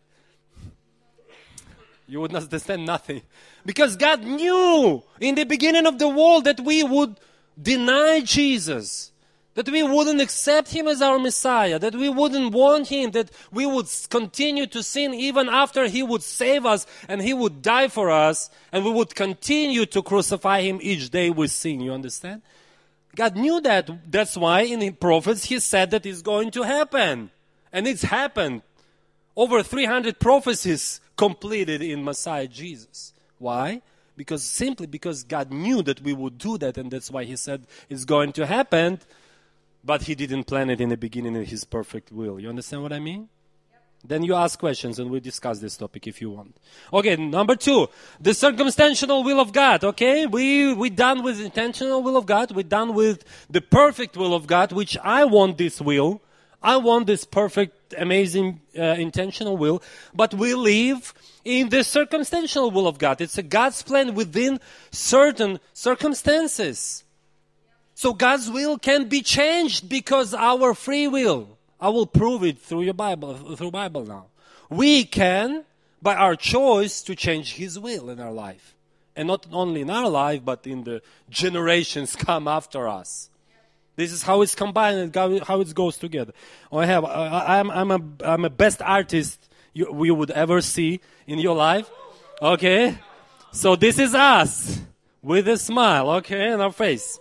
You 2.09 2.21
would 2.21 2.33
understand 2.33 2.85
nothing. 2.85 3.21
Because 3.65 3.97
God 3.97 4.23
knew 4.23 5.03
in 5.19 5.35
the 5.35 5.43
beginning 5.43 5.85
of 5.85 5.99
the 5.99 6.07
world 6.07 6.45
that 6.45 6.57
we 6.61 6.81
would 6.81 7.19
deny 7.61 8.21
Jesus 8.21 9.11
that 9.57 9.69
we 9.69 9.81
wouldn't 9.81 10.21
accept 10.21 10.71
him 10.71 10.87
as 10.87 11.01
our 11.01 11.17
Messiah, 11.17 11.79
that 11.79 11.95
we 11.95 12.09
wouldn't 12.09 12.53
want 12.53 12.89
him, 12.89 13.09
that 13.09 13.31
we 13.51 13.65
would 13.65 13.87
continue 14.07 14.67
to 14.67 14.83
sin 14.83 15.15
even 15.15 15.49
after 15.49 15.87
he 15.87 16.03
would 16.03 16.21
save 16.21 16.63
us 16.63 16.85
and 17.07 17.23
he 17.23 17.33
would 17.33 17.63
die 17.63 17.87
for 17.87 18.11
us, 18.11 18.51
and 18.71 18.85
we 18.85 18.91
would 18.91 19.15
continue 19.15 19.87
to 19.87 20.03
crucify 20.03 20.61
him 20.61 20.77
each 20.83 21.09
day 21.09 21.31
with 21.31 21.51
sin. 21.51 21.81
You 21.81 21.91
understand? 21.93 22.43
God 23.15 23.35
knew 23.35 23.59
that. 23.61 23.89
That's 24.11 24.37
why 24.37 24.61
in 24.61 24.79
the 24.79 24.91
prophets 24.91 25.45
he 25.45 25.59
said 25.59 25.89
that 25.89 26.05
it's 26.05 26.21
going 26.21 26.51
to 26.51 26.61
happen. 26.61 27.31
And 27.73 27.87
it's 27.87 28.03
happened. 28.03 28.61
Over 29.35 29.63
300 29.63 30.19
prophecies 30.19 31.01
completed 31.15 31.81
in 31.81 32.03
Messiah 32.03 32.47
Jesus. 32.47 33.11
Why? 33.39 33.81
Because 34.15 34.43
simply 34.43 34.85
because 34.85 35.23
God 35.23 35.51
knew 35.51 35.81
that 35.81 36.01
we 36.01 36.13
would 36.13 36.37
do 36.37 36.59
that, 36.59 36.77
and 36.77 36.91
that's 36.91 37.09
why 37.09 37.23
he 37.23 37.35
said 37.35 37.65
it's 37.89 38.05
going 38.05 38.33
to 38.33 38.45
happen 38.45 38.99
but 39.87 40.03
he 40.03 40.15
didn't 40.15 40.43
plan 40.43 40.69
it 40.69 40.81
in 40.81 40.89
the 40.89 40.97
beginning 40.97 41.35
in 41.35 41.45
his 41.45 41.63
perfect 41.63 42.11
will. 42.11 42.39
You 42.41 42.49
understand 42.49 42.83
what 42.83 42.91
I 42.91 42.99
mean? 42.99 43.29
Then 44.03 44.21
you 44.21 44.35
ask 44.35 44.59
questions 44.59 44.99
and 44.99 45.09
we 45.09 45.21
discuss 45.21 45.59
this 45.59 45.77
topic 45.77 46.05
if 46.07 46.21
you 46.21 46.29
want. 46.29 46.55
Okay, 46.93 47.15
number 47.15 47.55
two, 47.55 47.87
the 48.19 48.33
circumstantial 48.33 49.23
will 49.23 49.39
of 49.39 49.53
God. 49.53 49.85
Okay, 49.85 50.25
we 50.25 50.73
we 50.73 50.89
done 50.89 51.23
with 51.23 51.41
intentional 51.41 52.03
will 52.03 52.17
of 52.17 52.25
God. 52.25 52.51
We 52.51 52.63
done 52.63 52.93
with 52.93 53.23
the 53.49 53.61
perfect 53.61 54.17
will 54.17 54.33
of 54.35 54.45
God, 54.45 54.71
which 54.71 54.97
I 55.03 55.23
want 55.23 55.57
this 55.57 55.81
will. 55.81 56.21
I 56.61 56.77
want 56.77 57.07
this 57.07 57.23
perfect, 57.23 57.93
amazing, 57.97 58.59
uh, 58.77 58.81
intentional 59.07 59.55
will. 59.57 59.81
But 60.13 60.33
we 60.33 60.53
live 60.53 61.13
in 61.45 61.69
the 61.69 61.83
circumstantial 61.83 62.71
will 62.71 62.87
of 62.87 62.97
God. 62.97 63.21
It's 63.21 63.37
a 63.37 63.43
God's 63.43 63.81
plan 63.83 64.15
within 64.15 64.59
certain 64.91 65.59
circumstances. 65.73 67.05
So 67.97 68.13
God's 68.13 68.47
will 68.47 68.77
can 68.77 69.09
be 69.09 69.23
changed 69.23 69.89
because 69.89 70.31
our 70.35 70.75
free 70.75 71.07
will. 71.07 71.57
I 71.81 71.89
will 71.89 72.05
prove 72.05 72.43
it 72.43 72.59
through 72.59 72.83
your 72.83 72.93
Bible, 72.93 73.33
through 73.55 73.71
Bible 73.71 74.05
now. 74.05 74.27
We 74.69 75.03
can, 75.03 75.65
by 75.99 76.13
our 76.13 76.35
choice, 76.35 77.01
to 77.01 77.15
change 77.15 77.55
His 77.55 77.79
will 77.79 78.11
in 78.11 78.19
our 78.19 78.31
life. 78.31 78.75
And 79.15 79.27
not 79.27 79.47
only 79.51 79.81
in 79.81 79.89
our 79.89 80.07
life, 80.09 80.45
but 80.45 80.67
in 80.67 80.83
the 80.83 81.01
generations 81.31 82.15
come 82.27 82.47
after 82.47 82.87
us. 82.87 83.31
This 83.95 84.11
is 84.11 84.21
how 84.21 84.43
it's 84.43 84.53
combined 84.53 84.99
and 84.99 85.43
how 85.43 85.59
it 85.59 85.73
goes 85.73 85.97
together. 85.97 86.33
I 86.71 86.85
have, 86.85 87.03
I'm, 87.03 87.71
I'm 87.71 87.89
a, 87.89 88.01
I'm 88.23 88.45
a 88.45 88.51
best 88.51 88.79
artist 88.83 89.49
you, 89.73 90.05
you 90.05 90.13
would 90.13 90.29
ever 90.29 90.61
see 90.61 91.01
in 91.25 91.39
your 91.39 91.55
life. 91.55 91.89
Okay? 92.43 92.95
So 93.51 93.75
this 93.75 93.97
is 93.97 94.13
us 94.13 94.81
with 95.23 95.47
a 95.47 95.57
smile, 95.57 96.11
okay, 96.11 96.51
in 96.53 96.61
our 96.61 96.71
face. 96.71 97.17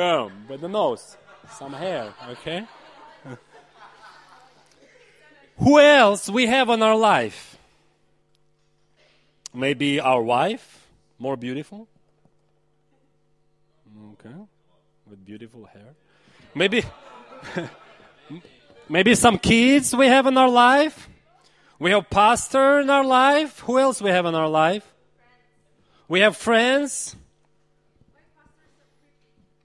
Boom, 0.00 0.46
with 0.48 0.62
the 0.62 0.68
nose, 0.68 1.18
some 1.58 1.74
hair, 1.74 2.14
okay? 2.30 2.64
Who 5.58 5.78
else 5.78 6.30
we 6.30 6.46
have 6.46 6.70
on 6.70 6.82
our 6.82 6.96
life? 6.96 7.58
Maybe 9.52 10.00
our 10.00 10.22
wife, 10.22 10.88
more 11.18 11.36
beautiful. 11.36 11.86
Okay, 14.12 14.34
with 15.06 15.22
beautiful 15.22 15.66
hair. 15.66 15.92
Maybe, 16.54 16.82
maybe 18.88 19.14
some 19.14 19.36
kids 19.36 19.94
we 19.94 20.06
have 20.06 20.26
in 20.26 20.38
our 20.38 20.48
life. 20.48 21.10
We 21.78 21.90
have 21.90 22.08
pastor 22.08 22.80
in 22.80 22.88
our 22.88 23.04
life. 23.04 23.58
Who 23.66 23.78
else 23.78 24.00
we 24.00 24.08
have 24.08 24.24
in 24.24 24.34
our 24.34 24.48
life? 24.48 24.94
We 26.08 26.20
have 26.20 26.38
friends. 26.38 27.16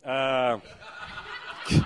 Uh, 0.06 0.60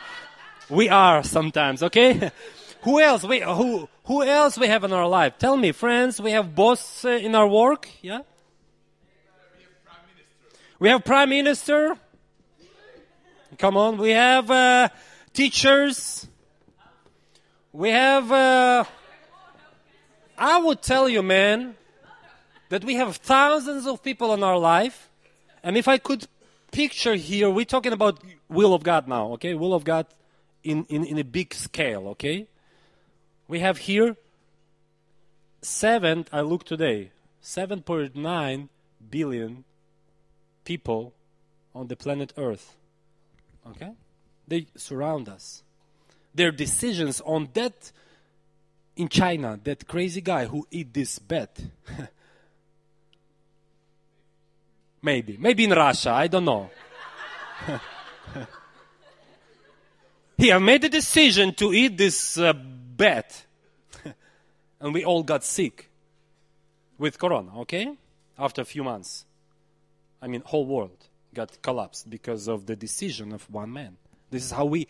we 0.69 0.89
are 0.89 1.23
sometimes, 1.23 1.82
okay? 1.84 2.32
who 2.82 2.99
else? 2.99 3.23
We, 3.23 3.39
who, 3.39 3.88
who 4.03 4.23
else 4.23 4.58
we 4.58 4.67
have 4.67 4.84
in 4.84 4.91
our 4.91 5.08
life? 5.08 5.38
Tell 5.38 5.55
me, 5.55 5.71
friends, 5.71 6.19
we 6.19 6.32
have 6.32 6.53
boss 6.53 7.05
uh, 7.05 7.12
in 7.12 7.34
our 7.34 7.47
work, 7.47 7.88
yeah? 8.01 8.21
We 10.79 10.89
have 10.89 11.05
prime 11.05 11.29
minister. 11.29 11.95
Come 13.58 13.77
on, 13.77 13.97
we 13.97 14.12
have 14.12 14.51
uh, 14.51 14.89
teachers. 15.34 16.27
We 17.71 17.89
have. 17.89 18.32
Uh, 18.32 18.84
I 20.38 20.58
would 20.60 20.82
tell 20.82 21.10
you, 21.10 21.21
man, 21.21 21.75
that 22.69 22.84
we 22.86 22.95
have 22.95 23.17
thousands 23.17 23.88
of 23.88 24.01
people 24.01 24.34
in 24.34 24.43
our 24.43 24.58
life, 24.58 25.10
and 25.63 25.77
if 25.77 25.89
I 25.89 25.97
could 25.97 26.27
picture 26.71 27.15
here, 27.15 27.49
we're 27.49 27.65
talking 27.65 27.93
about 27.93 28.23
will 28.47 28.73
of 28.73 28.84
God 28.84 29.08
now, 29.08 29.34
okay? 29.34 29.53
Will 29.53 29.73
of 29.73 29.84
God 29.84 30.05
in, 30.63 30.86
in, 30.89 31.05
in 31.05 31.17
a 31.17 31.23
big 31.23 31.53
scale, 31.53 32.10
okay? 32.10 32.47
We 33.47 33.60
have 33.60 33.79
here 33.79 34.15
seven, 35.62 36.25
I 36.32 36.41
look 36.41 36.63
today, 36.63 37.12
7.9 37.43 38.69
billion 39.10 39.63
people 40.65 41.13
on 41.73 41.88
the 41.88 41.95
planet 41.95 42.34
Earth. 42.38 42.75
Okay? 43.67 43.91
They 44.47 44.67
surround 44.75 45.29
us. 45.29 45.63
Their 46.34 46.51
decisions 46.51 47.21
on 47.21 47.49
that 47.53 47.91
in 48.95 49.10
China, 49.10 49.60
that 49.63 49.88
crazy 49.88 50.21
guy 50.21 50.45
who 50.45 50.67
eat 50.71 50.93
this 50.93 51.19
bat. 51.19 51.60
Maybe. 55.01 55.38
Maybe 55.38 55.63
in 55.63 55.71
Russia. 55.71 56.12
I 56.12 56.27
don't 56.27 56.45
know. 56.45 56.69
he 60.38 60.49
have 60.49 60.62
made 60.62 60.81
the 60.81 60.89
decision 60.89 61.53
to 61.55 61.73
eat 61.73 61.97
this 61.97 62.38
uh, 62.38 62.53
bat. 62.53 63.45
and 64.79 64.93
we 64.93 65.05
all 65.05 65.23
got 65.23 65.43
sick 65.43 65.89
with 66.97 67.17
corona, 67.17 67.62
okay? 67.62 67.95
After 68.38 68.62
a 68.62 68.65
few 68.65 68.83
months. 68.83 69.25
I 70.21 70.27
mean, 70.27 70.41
whole 70.45 70.65
world 70.65 71.07
got 71.33 71.62
collapsed 71.62 72.09
because 72.09 72.47
of 72.47 72.65
the 72.65 72.75
decision 72.75 73.31
of 73.31 73.49
one 73.49 73.71
man. 73.71 73.97
This 74.31 74.43
is 74.43 74.51
how 74.51 74.65
we 74.65 74.88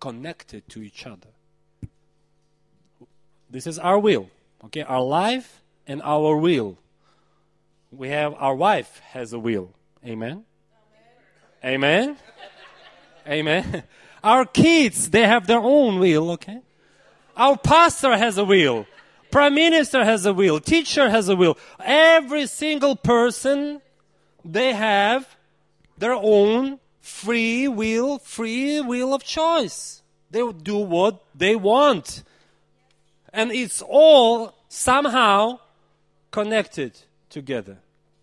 connected 0.00 0.68
to 0.70 0.82
each 0.82 1.06
other. 1.06 1.28
This 3.50 3.66
is 3.66 3.78
our 3.78 3.98
will, 3.98 4.30
okay? 4.64 4.82
Our 4.82 5.02
life 5.02 5.62
and 5.86 6.00
our 6.02 6.36
will 6.36 6.78
we 7.90 8.08
have 8.08 8.34
our 8.34 8.54
wife 8.54 9.00
has 9.10 9.32
a 9.32 9.38
will. 9.38 9.74
Amen. 10.04 10.44
Amen. 11.64 12.16
Amen. 13.26 13.82
Our 14.22 14.44
kids, 14.44 15.10
they 15.10 15.26
have 15.26 15.46
their 15.46 15.60
own 15.60 15.98
will, 15.98 16.30
okay? 16.32 16.60
Our 17.36 17.56
pastor 17.56 18.16
has 18.16 18.38
a 18.38 18.44
will. 18.44 18.86
Prime 19.30 19.54
minister 19.54 20.04
has 20.04 20.26
a 20.26 20.34
will. 20.34 20.60
Teacher 20.60 21.08
has 21.08 21.28
a 21.28 21.36
will. 21.36 21.56
Every 21.78 22.46
single 22.46 22.96
person, 22.96 23.80
they 24.44 24.72
have 24.72 25.36
their 25.96 26.14
own 26.14 26.80
free 27.00 27.68
will, 27.68 28.18
free 28.18 28.80
will 28.80 29.14
of 29.14 29.22
choice. 29.22 30.02
They 30.30 30.40
do 30.52 30.76
what 30.76 31.22
they 31.34 31.56
want. 31.56 32.22
And 33.32 33.52
it's 33.52 33.82
all 33.82 34.54
somehow 34.68 35.60
connected 36.30 36.98
together. 37.30 37.78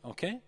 Okay? 0.05 0.39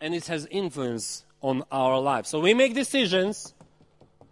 And 0.00 0.14
it 0.14 0.26
has 0.28 0.46
influence 0.50 1.24
on 1.42 1.64
our 1.70 2.00
lives. 2.00 2.30
So 2.30 2.40
we 2.40 2.54
make 2.54 2.74
decisions 2.74 3.52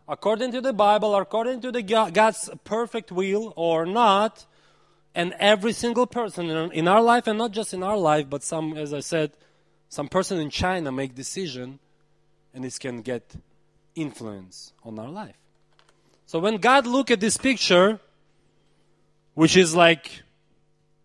according 0.08 0.52
to 0.52 0.60
the 0.60 0.72
Bible, 0.72 1.14
according 1.14 1.60
to 1.62 1.72
the 1.72 1.82
God's 1.82 2.48
perfect 2.64 3.12
will 3.12 3.52
or 3.56 3.84
not. 3.84 4.46
And 5.16 5.32
every 5.38 5.72
single 5.72 6.08
person 6.08 6.50
in 6.50 6.88
our 6.88 7.00
life, 7.00 7.28
and 7.28 7.38
not 7.38 7.52
just 7.52 7.72
in 7.72 7.84
our 7.84 7.96
life, 7.96 8.28
but 8.28 8.42
some, 8.42 8.76
as 8.76 8.92
I 8.92 8.98
said, 8.98 9.30
some 9.88 10.08
person 10.08 10.40
in 10.40 10.50
China 10.50 10.90
make 10.90 11.14
decision, 11.14 11.78
and 12.52 12.64
this 12.64 12.80
can 12.80 13.00
get 13.00 13.36
influence 13.94 14.72
on 14.82 14.98
our 14.98 15.08
life. 15.08 15.36
So 16.26 16.40
when 16.40 16.56
God 16.56 16.84
look 16.84 17.12
at 17.12 17.20
this 17.20 17.36
picture, 17.36 18.00
which 19.34 19.56
is 19.56 19.76
like 19.76 20.23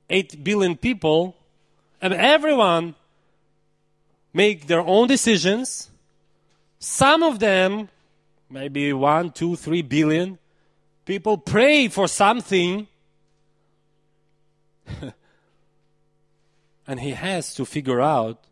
8 0.09 0.43
billion 0.43 0.75
people, 0.75 1.35
and 2.01 2.13
everyone 2.13 2.95
make 4.33 4.67
their 4.67 4.81
own 4.81 5.07
decisions. 5.07 5.89
Some 6.79 7.23
of 7.23 7.39
them, 7.39 7.89
maybe 8.49 8.91
one, 8.93 9.31
two, 9.31 9.55
three 9.55 9.81
billion, 9.81 10.37
people 11.05 11.37
pray 11.37 11.87
for 11.87 12.07
something. 12.07 12.87
and 16.87 16.99
he 16.99 17.11
has 17.11 17.53
to 17.55 17.65
figure 17.65 18.01
out 18.01 18.43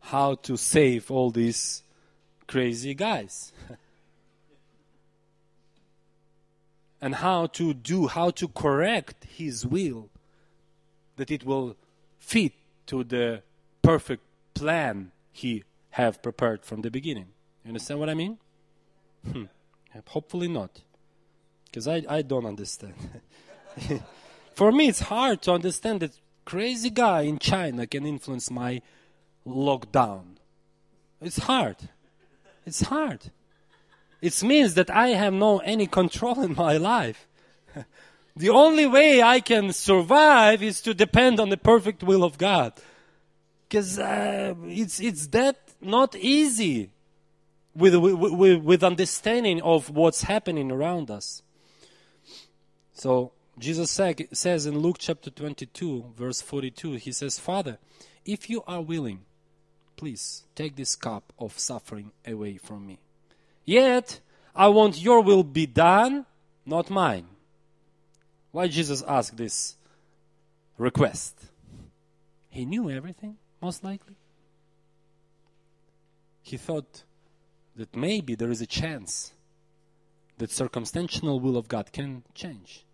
how 0.00 0.34
to 0.36 0.56
save 0.56 1.10
all 1.10 1.30
these 1.30 1.82
crazy 2.46 2.94
guys. 2.94 3.52
and 7.00 7.16
how 7.16 7.46
to 7.46 7.74
do, 7.74 8.06
how 8.06 8.30
to 8.30 8.48
correct 8.48 9.24
his 9.36 9.66
will 9.66 10.08
that 11.16 11.30
it 11.30 11.44
will 11.44 11.76
fit 12.18 12.52
to 12.86 13.04
the 13.04 13.42
perfect 13.82 14.22
plan 14.54 15.12
he 15.32 15.64
have 15.90 16.22
prepared 16.22 16.64
from 16.64 16.82
the 16.82 16.90
beginning. 16.90 17.28
You 17.64 17.68
understand 17.68 18.00
what 18.00 18.08
I 18.08 18.14
mean? 18.14 18.38
Hmm. 19.30 19.44
Hopefully 20.08 20.48
not. 20.48 20.82
Because 21.64 21.88
I, 21.88 22.04
I 22.08 22.22
don't 22.22 22.46
understand. 22.46 22.94
For 24.54 24.72
me, 24.72 24.88
it's 24.88 25.00
hard 25.00 25.42
to 25.42 25.52
understand 25.52 26.00
that 26.00 26.18
crazy 26.44 26.90
guy 26.90 27.22
in 27.22 27.38
China 27.38 27.86
can 27.86 28.06
influence 28.06 28.50
my 28.50 28.80
lockdown. 29.46 30.36
It's 31.20 31.38
hard. 31.38 31.76
It's 32.64 32.82
hard. 32.82 33.30
It 34.22 34.42
means 34.42 34.74
that 34.74 34.90
I 34.90 35.08
have 35.08 35.32
no 35.32 35.58
any 35.58 35.86
control 35.86 36.42
in 36.42 36.54
my 36.54 36.76
life. 36.76 37.26
The 38.36 38.50
only 38.50 38.86
way 38.86 39.22
I 39.22 39.40
can 39.40 39.72
survive 39.72 40.62
is 40.62 40.82
to 40.82 40.92
depend 40.92 41.40
on 41.40 41.48
the 41.48 41.56
perfect 41.56 42.02
will 42.02 42.22
of 42.22 42.36
God. 42.36 42.74
Because 43.66 43.98
uh, 43.98 44.54
it's, 44.66 45.00
it's 45.00 45.26
that 45.28 45.56
not 45.80 46.14
easy 46.14 46.90
with, 47.74 47.94
with, 47.94 48.62
with 48.62 48.84
understanding 48.84 49.62
of 49.62 49.88
what's 49.88 50.22
happening 50.22 50.70
around 50.70 51.10
us. 51.10 51.42
So 52.92 53.32
Jesus 53.58 53.90
says 53.90 54.66
in 54.66 54.78
Luke 54.78 54.96
chapter 54.98 55.30
22, 55.30 56.12
verse 56.14 56.42
42, 56.42 56.92
he 56.92 57.12
says, 57.12 57.38
Father, 57.38 57.78
if 58.26 58.50
you 58.50 58.62
are 58.66 58.82
willing, 58.82 59.20
please 59.96 60.44
take 60.54 60.76
this 60.76 60.94
cup 60.94 61.32
of 61.38 61.58
suffering 61.58 62.12
away 62.26 62.58
from 62.58 62.86
me. 62.86 62.98
Yet, 63.64 64.20
I 64.54 64.68
want 64.68 65.00
your 65.00 65.22
will 65.22 65.42
be 65.42 65.66
done, 65.66 66.26
not 66.66 66.90
mine. 66.90 67.26
Why 68.56 68.68
Jesus 68.68 69.02
asked 69.06 69.36
this 69.36 69.76
request? 70.78 71.34
He 72.48 72.64
knew 72.64 72.88
everything, 72.88 73.36
most 73.60 73.84
likely. 73.84 74.16
He 76.40 76.56
thought 76.56 77.02
that 77.76 77.94
maybe 77.94 78.34
there 78.34 78.50
is 78.50 78.62
a 78.62 78.66
chance 78.66 79.34
that 80.38 80.50
circumstantial 80.50 81.38
will 81.38 81.58
of 81.58 81.68
God 81.68 81.92
can 81.92 82.22
change. 82.32 82.86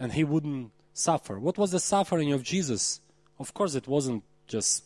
And 0.00 0.14
he 0.14 0.24
wouldn't 0.24 0.72
suffer. 0.92 1.38
What 1.38 1.56
was 1.56 1.70
the 1.70 1.78
suffering 1.78 2.32
of 2.32 2.42
Jesus? 2.42 3.00
Of 3.38 3.54
course, 3.54 3.76
it 3.76 3.86
wasn't 3.86 4.24
just 4.48 4.82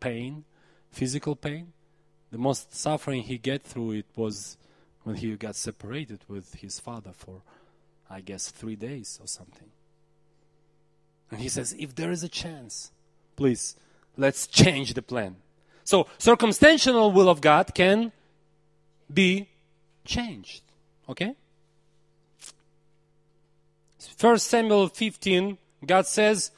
pain, 0.00 0.44
physical 0.90 1.34
pain. 1.34 1.72
The 2.30 2.36
most 2.36 2.76
suffering 2.76 3.22
he 3.22 3.38
get 3.38 3.62
through 3.62 3.92
it 3.92 4.06
was 4.16 4.58
when 5.04 5.16
he 5.16 5.34
got 5.36 5.56
separated 5.56 6.20
with 6.28 6.56
his 6.56 6.78
father 6.78 7.12
for, 7.14 7.40
I 8.12 8.20
guess, 8.20 8.50
three 8.50 8.76
days 8.76 9.18
or 9.22 9.26
something. 9.26 9.68
And 11.30 11.40
he 11.40 11.48
says, 11.48 11.74
if 11.78 11.94
there 11.94 12.10
is 12.10 12.22
a 12.22 12.28
chance, 12.28 12.92
please, 13.36 13.74
let's 14.18 14.46
change 14.46 14.92
the 14.92 15.00
plan. 15.00 15.36
So, 15.82 16.06
circumstantial 16.18 17.10
will 17.10 17.30
of 17.30 17.40
God 17.40 17.74
can 17.74 18.12
be 19.12 19.48
changed. 20.04 20.62
Okay? 21.08 21.34
First 23.98 24.48
Samuel 24.48 24.88
15, 24.88 25.56
God 25.86 26.06
says, 26.06 26.50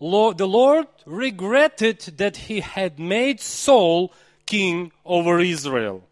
the 0.00 0.48
Lord 0.48 0.86
regretted 1.04 2.00
that 2.16 2.36
he 2.36 2.60
had 2.60 2.98
made 2.98 3.40
Saul 3.40 4.12
king 4.46 4.92
over 5.04 5.38
Israel. 5.38 6.04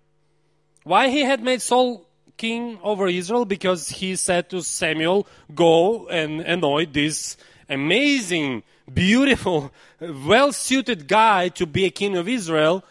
Why 0.85 1.09
he 1.09 1.21
had 1.23 1.43
made 1.43 1.63
Saul 1.63 2.06
king 2.37 2.79
over 2.83 3.09
Israel? 3.09 3.45
Because 3.45 3.89
he 3.89 4.17
said 4.17 4.51
to 4.51 4.63
Samuel, 4.63 5.27
go 5.55 6.09
and 6.09 6.41
anoint 6.41 6.93
this 6.93 7.37
amazing, 7.69 8.63
beautiful, 8.93 9.73
well 10.01 10.53
suited 10.53 11.09
guy 11.09 11.49
to 11.51 11.67
be 11.67 11.85
a 11.85 11.91
king 11.91 12.17
of 12.17 12.29
Israel. 12.29 12.85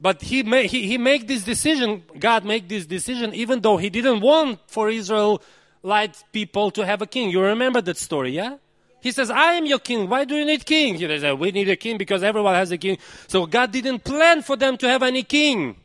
But 0.00 0.22
he, 0.22 0.42
made, 0.42 0.70
he, 0.70 0.86
he 0.86 0.98
made 0.98 1.28
this 1.28 1.44
decision, 1.44 2.02
God 2.18 2.44
made 2.44 2.68
this 2.68 2.86
decision, 2.86 3.34
even 3.34 3.60
though 3.60 3.76
he 3.76 3.88
didn't 3.88 4.20
want 4.20 4.58
for 4.66 4.90
Israel 4.90 5.40
light 5.82 6.22
people 6.32 6.70
to 6.72 6.84
have 6.84 7.02
a 7.02 7.06
king. 7.06 7.30
You 7.30 7.40
remember 7.40 7.80
that 7.82 7.96
story, 7.96 8.32
yeah? 8.32 8.56
He 9.00 9.10
says, 9.10 9.30
I 9.30 9.54
am 9.54 9.66
your 9.66 9.80
king. 9.80 10.08
Why 10.08 10.24
do 10.24 10.36
you 10.36 10.44
need 10.44 10.64
king? 10.64 10.94
He 10.94 11.06
says, 11.06 11.36
we 11.36 11.50
need 11.50 11.68
a 11.68 11.76
king 11.76 11.98
because 11.98 12.22
everyone 12.22 12.54
has 12.54 12.70
a 12.70 12.78
king. 12.78 12.98
So 13.26 13.46
God 13.46 13.72
didn't 13.72 14.04
plan 14.04 14.42
for 14.42 14.56
them 14.56 14.76
to 14.78 14.88
have 14.88 15.02
any 15.02 15.24
king 15.24 15.76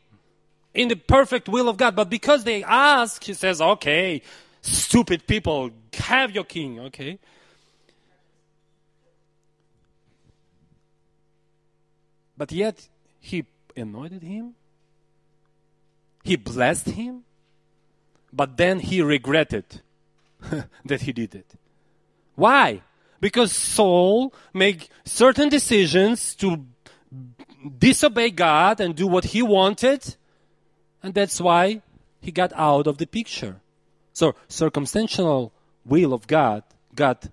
in 0.77 0.87
the 0.89 0.95
perfect 0.95 1.49
will 1.49 1.67
of 1.67 1.75
God. 1.75 1.95
But 1.95 2.09
because 2.09 2.43
they 2.43 2.63
ask, 2.63 3.23
he 3.23 3.33
says, 3.33 3.59
okay, 3.59 4.21
stupid 4.61 5.25
people, 5.25 5.71
have 5.95 6.31
your 6.31 6.43
king, 6.43 6.79
okay? 6.79 7.17
But 12.37 12.51
yet, 12.51 12.87
he 13.19 13.45
anointed 13.75 14.21
him, 14.21 14.53
he 16.23 16.35
blessed 16.35 16.89
him, 16.89 17.23
but 18.31 18.57
then 18.57 18.79
he 18.79 19.01
regretted 19.01 19.81
that 20.85 21.01
he 21.01 21.11
did 21.11 21.33
it. 21.33 21.55
Why? 22.35 22.83
Because 23.19 23.51
Saul 23.51 24.31
made 24.53 24.87
certain 25.03 25.49
decisions 25.49 26.35
to 26.35 26.63
disobey 27.79 28.29
God 28.29 28.79
and 28.79 28.95
do 28.95 29.07
what 29.07 29.25
he 29.25 29.41
wanted, 29.41 30.15
and 31.03 31.13
that's 31.13 31.39
why 31.39 31.81
he 32.21 32.31
got 32.31 32.51
out 32.55 32.88
of 32.88 32.97
the 32.97 33.07
picture. 33.07 33.57
So, 34.13 34.36
circumstantial 34.47 35.53
will 35.86 36.13
of 36.13 36.27
God 36.27 36.63
got 36.95 37.27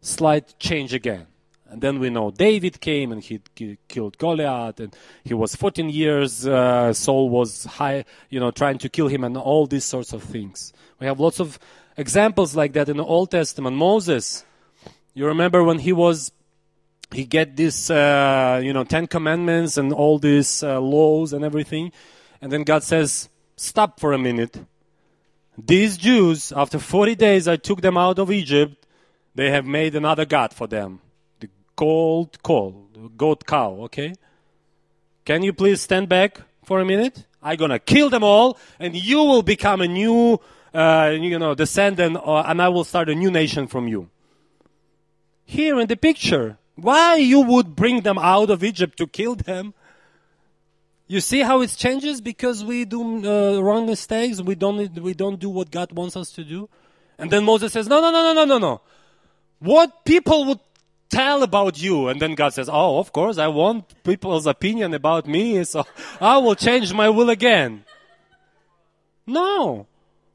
slight 0.00 0.58
change 0.58 0.94
again. 0.94 1.26
And 1.68 1.82
then 1.82 1.98
we 1.98 2.08
know 2.08 2.30
David 2.30 2.80
came 2.80 3.10
and 3.10 3.22
he 3.22 3.40
killed 3.88 4.16
Goliath, 4.18 4.78
and 4.78 4.94
he 5.24 5.34
was 5.34 5.56
14 5.56 5.88
years. 5.88 6.46
Uh, 6.46 6.92
Saul 6.92 7.28
was 7.28 7.64
high, 7.64 8.04
you 8.30 8.38
know, 8.38 8.52
trying 8.52 8.78
to 8.78 8.88
kill 8.88 9.08
him, 9.08 9.24
and 9.24 9.36
all 9.36 9.66
these 9.66 9.84
sorts 9.84 10.12
of 10.12 10.22
things. 10.22 10.72
We 11.00 11.06
have 11.06 11.18
lots 11.18 11.40
of 11.40 11.58
examples 11.96 12.54
like 12.54 12.74
that 12.74 12.88
in 12.88 12.96
the 12.96 13.04
Old 13.04 13.32
Testament. 13.32 13.76
Moses, 13.76 14.44
you 15.14 15.26
remember 15.26 15.64
when 15.64 15.80
he 15.80 15.92
was 15.92 16.30
he 17.12 17.24
get 17.24 17.56
this, 17.56 17.90
uh, 17.90 18.60
you 18.62 18.72
know, 18.72 18.84
Ten 18.84 19.06
Commandments 19.06 19.76
and 19.76 19.92
all 19.92 20.18
these 20.18 20.62
uh, 20.62 20.80
laws 20.80 21.32
and 21.32 21.44
everything. 21.44 21.92
And 22.40 22.52
then 22.52 22.62
God 22.62 22.82
says, 22.82 23.28
stop 23.56 24.00
for 24.00 24.12
a 24.12 24.18
minute. 24.18 24.64
These 25.56 25.96
Jews, 25.96 26.52
after 26.52 26.78
40 26.78 27.14
days 27.14 27.46
I 27.46 27.56
took 27.56 27.80
them 27.80 27.96
out 27.96 28.18
of 28.18 28.30
Egypt, 28.30 28.86
they 29.34 29.50
have 29.50 29.64
made 29.64 29.94
another 29.94 30.24
God 30.24 30.52
for 30.52 30.66
them. 30.66 31.00
The 31.40 31.48
gold 31.76 32.38
the 32.42 33.08
goat 33.16 33.46
cow, 33.46 33.72
okay? 33.82 34.14
Can 35.24 35.42
you 35.42 35.52
please 35.52 35.80
stand 35.80 36.08
back 36.08 36.40
for 36.64 36.80
a 36.80 36.84
minute? 36.84 37.24
I'm 37.42 37.56
gonna 37.56 37.78
kill 37.78 38.10
them 38.10 38.24
all, 38.24 38.58
and 38.78 38.94
you 38.94 39.18
will 39.18 39.42
become 39.42 39.80
a 39.80 39.88
new, 39.88 40.40
uh, 40.72 41.14
you 41.18 41.38
know, 41.38 41.54
descendant, 41.54 42.18
and 42.24 42.62
I 42.62 42.68
will 42.68 42.84
start 42.84 43.08
a 43.08 43.14
new 43.14 43.30
nation 43.30 43.66
from 43.66 43.86
you. 43.86 44.08
Here 45.44 45.78
in 45.78 45.88
the 45.88 45.96
picture, 45.96 46.58
why 46.74 47.16
you 47.16 47.40
would 47.40 47.76
bring 47.76 48.00
them 48.00 48.18
out 48.18 48.50
of 48.50 48.64
Egypt 48.64 48.98
to 48.98 49.06
kill 49.06 49.34
them? 49.34 49.74
You 51.14 51.20
see 51.20 51.42
how 51.42 51.60
it 51.60 51.70
changes 51.70 52.20
because 52.20 52.64
we 52.64 52.84
do 52.84 53.00
uh, 53.24 53.60
wrong 53.60 53.86
mistakes. 53.86 54.40
We 54.40 54.56
don't 54.56 55.00
we 55.00 55.14
don't 55.14 55.38
do 55.38 55.48
what 55.48 55.70
God 55.70 55.92
wants 55.92 56.16
us 56.16 56.32
to 56.32 56.42
do, 56.42 56.68
and 57.20 57.30
then 57.30 57.44
Moses 57.44 57.72
says, 57.72 57.86
"No, 57.86 58.00
no, 58.00 58.10
no, 58.10 58.20
no, 58.20 58.32
no, 58.34 58.44
no, 58.44 58.58
no. 58.58 58.80
What 59.60 60.04
people 60.04 60.44
would 60.46 60.58
tell 61.08 61.44
about 61.44 61.80
you?" 61.80 62.08
And 62.08 62.20
then 62.20 62.34
God 62.34 62.52
says, 62.52 62.68
"Oh, 62.68 62.98
of 62.98 63.12
course, 63.12 63.38
I 63.38 63.46
want 63.46 64.02
people's 64.02 64.48
opinion 64.48 64.92
about 64.92 65.28
me, 65.28 65.62
so 65.62 65.84
I 66.20 66.38
will 66.38 66.56
change 66.56 66.92
my 66.92 67.08
will 67.10 67.30
again." 67.30 67.84
No, 69.24 69.86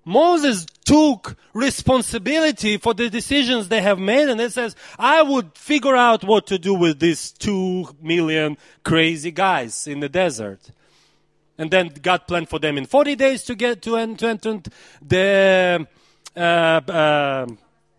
Moses 0.05 0.65
took 0.85 1.35
responsibility 1.53 2.77
for 2.77 2.95
the 2.95 3.09
decisions 3.09 3.67
they 3.67 3.81
have 3.81 3.99
made 3.99 4.27
and 4.27 4.41
it 4.41 4.51
says, 4.51 4.75
I 4.97 5.21
would 5.21 5.55
figure 5.55 5.95
out 5.95 6.23
what 6.23 6.47
to 6.47 6.57
do 6.57 6.73
with 6.73 6.99
these 6.99 7.31
two 7.31 7.87
million 8.01 8.57
crazy 8.83 9.29
guys 9.29 9.85
in 9.85 9.99
the 9.99 10.09
desert. 10.09 10.71
And 11.59 11.69
then 11.69 11.89
God 12.01 12.25
planned 12.25 12.47
for 12.47 12.57
them 12.57 12.77
in 12.77 12.85
40 12.85 13.17
days 13.17 13.43
to 13.43 13.53
get 13.53 13.81
to, 13.81 13.97
enter 13.97 14.61
the 15.01 15.87
uh, 16.33 16.39
uh, 16.39 17.47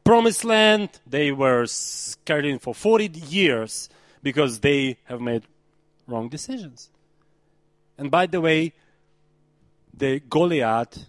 promised 0.02 0.46
land. 0.46 0.88
They 1.06 1.30
were 1.30 1.66
carried 2.24 2.46
in 2.46 2.58
for 2.58 2.74
40 2.74 3.10
years 3.28 3.90
because 4.22 4.60
they 4.60 4.96
have 5.04 5.20
made 5.20 5.42
wrong 6.06 6.30
decisions. 6.30 6.88
And 7.98 8.10
by 8.10 8.24
the 8.24 8.40
way, 8.40 8.72
the 9.92 10.20
Goliath 10.20 11.04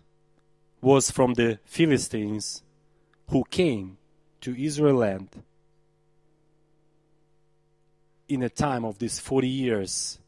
was 0.82 1.10
from 1.10 1.36
the 1.36 1.58
Philistines 1.64 2.64
who 3.30 3.46
came 3.50 3.98
to 4.42 4.62
Israel 4.62 4.98
land 4.98 5.30
in 8.28 8.44
a 8.44 8.50
time 8.50 8.84
of 8.84 9.00
these 9.00 9.22
40 9.22 9.48
years 9.48 10.21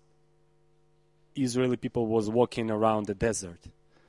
Israeli 1.36 1.78
people 1.78 2.08
was 2.08 2.30
walking 2.30 2.70
around 2.70 3.08
the 3.08 3.16
desert. 3.16 3.60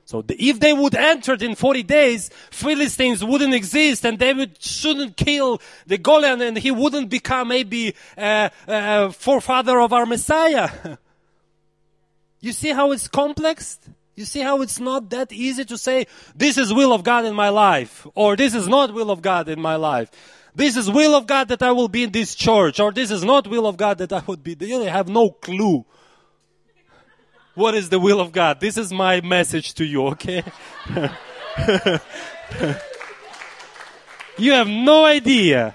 So 0.05 0.21
the, 0.21 0.35
if 0.41 0.59
they 0.59 0.71
would 0.71 0.93
entered 0.93 1.41
in 1.41 1.55
40 1.55 1.81
days, 1.83 2.29
Philistines 2.51 3.23
wouldn't 3.23 3.55
exist 3.55 4.05
and 4.05 4.19
David 4.19 4.61
shouldn't 4.61 5.17
kill 5.17 5.59
the 5.87 5.97
Goliath 5.97 6.41
and 6.41 6.57
he 6.57 6.69
wouldn't 6.69 7.09
become 7.09 7.47
maybe 7.47 7.95
a, 8.15 8.51
a 8.67 9.11
forefather 9.11 9.81
of 9.81 9.93
our 9.93 10.05
Messiah. 10.05 10.69
you 12.39 12.51
see 12.51 12.69
how 12.69 12.91
it's 12.91 13.07
complex? 13.07 13.79
You 14.15 14.25
see 14.25 14.41
how 14.41 14.61
it's 14.61 14.79
not 14.79 15.09
that 15.09 15.33
easy 15.33 15.65
to 15.65 15.77
say, 15.77 16.05
this 16.35 16.59
is 16.59 16.71
will 16.71 16.93
of 16.93 17.03
God 17.03 17.25
in 17.25 17.33
my 17.33 17.49
life, 17.49 18.05
or 18.13 18.35
this 18.35 18.53
is 18.53 18.67
not 18.67 18.93
will 18.93 19.09
of 19.09 19.21
God 19.23 19.49
in 19.49 19.59
my 19.59 19.75
life. 19.75 20.11
This 20.53 20.77
is 20.77 20.89
will 20.89 21.15
of 21.15 21.27
God 21.27 21.49
that 21.49 21.61
I 21.63 21.71
will 21.71 21.89
be 21.89 22.03
in 22.03 22.11
this 22.11 22.33
church, 22.33 22.79
or 22.79 22.93
this 22.93 23.11
is 23.11 23.25
not 23.25 23.47
will 23.47 23.67
of 23.67 23.75
God 23.75 23.97
that 23.97 24.13
I 24.13 24.21
would 24.25 24.41
be. 24.41 24.55
You 24.57 24.81
have 24.83 25.09
no 25.09 25.31
clue 25.31 25.85
what 27.55 27.73
is 27.73 27.89
the 27.89 27.99
will 27.99 28.19
of 28.19 28.31
God. 28.31 28.59
This 28.59 28.77
is 28.77 28.91
my 28.91 29.21
message 29.21 29.73
to 29.75 29.85
you, 29.85 30.07
okay? 30.07 30.43
you 34.37 34.51
have 34.51 34.67
no 34.67 35.05
idea. 35.05 35.73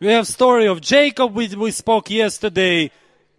we 0.00 0.08
have 0.08 0.26
story 0.26 0.66
of 0.66 0.80
Jacob 0.80 1.34
we, 1.34 1.48
we 1.48 1.70
spoke 1.70 2.10
yesterday. 2.10 2.90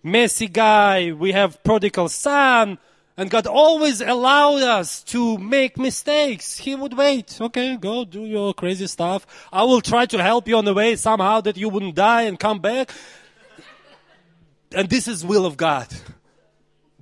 Messy 0.03 0.47
guy. 0.47 1.11
We 1.11 1.32
have 1.34 1.61
prodigal 1.63 2.07
son. 2.09 2.78
And 3.17 3.30
God 3.30 3.47
always 3.47 3.99
allowed 3.99 4.61
us 4.61 5.03
to 5.05 5.38
make 5.38 5.78
mistakes. 5.78 6.57
He 6.57 6.74
would 6.74 6.93
wait. 6.93 7.38
Okay, 7.41 7.76
go 7.76 8.05
do 8.05 8.24
your 8.24 8.53
crazy 8.53 8.88
stuff. 8.88 9.28
I 9.51 9.63
will 9.63 9.82
try 9.82 10.05
to 10.05 10.24
help 10.24 10.47
you 10.47 10.55
on 10.55 10.63
the 10.63 10.74
way 10.74 10.95
somehow 10.95 11.41
that 11.41 11.57
you 11.57 11.67
wouldn't 11.67 11.95
die 11.95 12.22
and 12.22 12.39
come 12.39 12.59
back 12.59 12.91
and 14.74 14.89
this 14.89 15.07
is 15.07 15.26
will 15.26 15.45
of 15.45 15.57
God. 15.57 15.88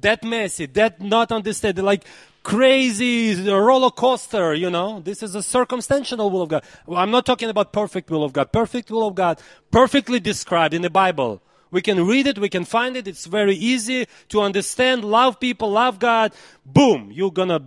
That 0.01 0.23
messy, 0.23 0.67
that 0.67 1.01
not 1.01 1.31
understand, 1.31 1.81
like 1.83 2.03
crazy 2.43 3.49
roller 3.49 3.91
coaster, 3.91 4.53
you 4.53 4.69
know. 4.69 5.01
This 5.01 5.23
is 5.23 5.35
a 5.35 5.43
circumstantial 5.43 6.29
will 6.29 6.43
of 6.43 6.49
God. 6.49 6.63
I'm 6.89 7.11
not 7.11 7.25
talking 7.25 7.49
about 7.49 7.73
perfect 7.73 8.09
will 8.09 8.23
of 8.23 8.31
God. 8.31 8.51
Perfect 8.51 8.91
will 8.91 9.07
of 9.07 9.15
God, 9.15 9.41
perfectly 9.71 10.19
described 10.19 10.73
in 10.73 10.81
the 10.81 10.89
Bible. 10.89 11.41
We 11.71 11.81
can 11.81 12.05
read 12.07 12.27
it, 12.27 12.39
we 12.39 12.47
can 12.47 12.63
find 12.63 12.95
it. 12.95 13.07
It's 13.07 13.25
very 13.25 13.55
easy 13.55 14.07
to 14.29 14.41
understand. 14.41 15.03
Love 15.03 15.39
people, 15.39 15.71
love 15.71 15.99
God. 15.99 16.33
Boom, 16.65 17.09
you're 17.11 17.31
gonna 17.31 17.61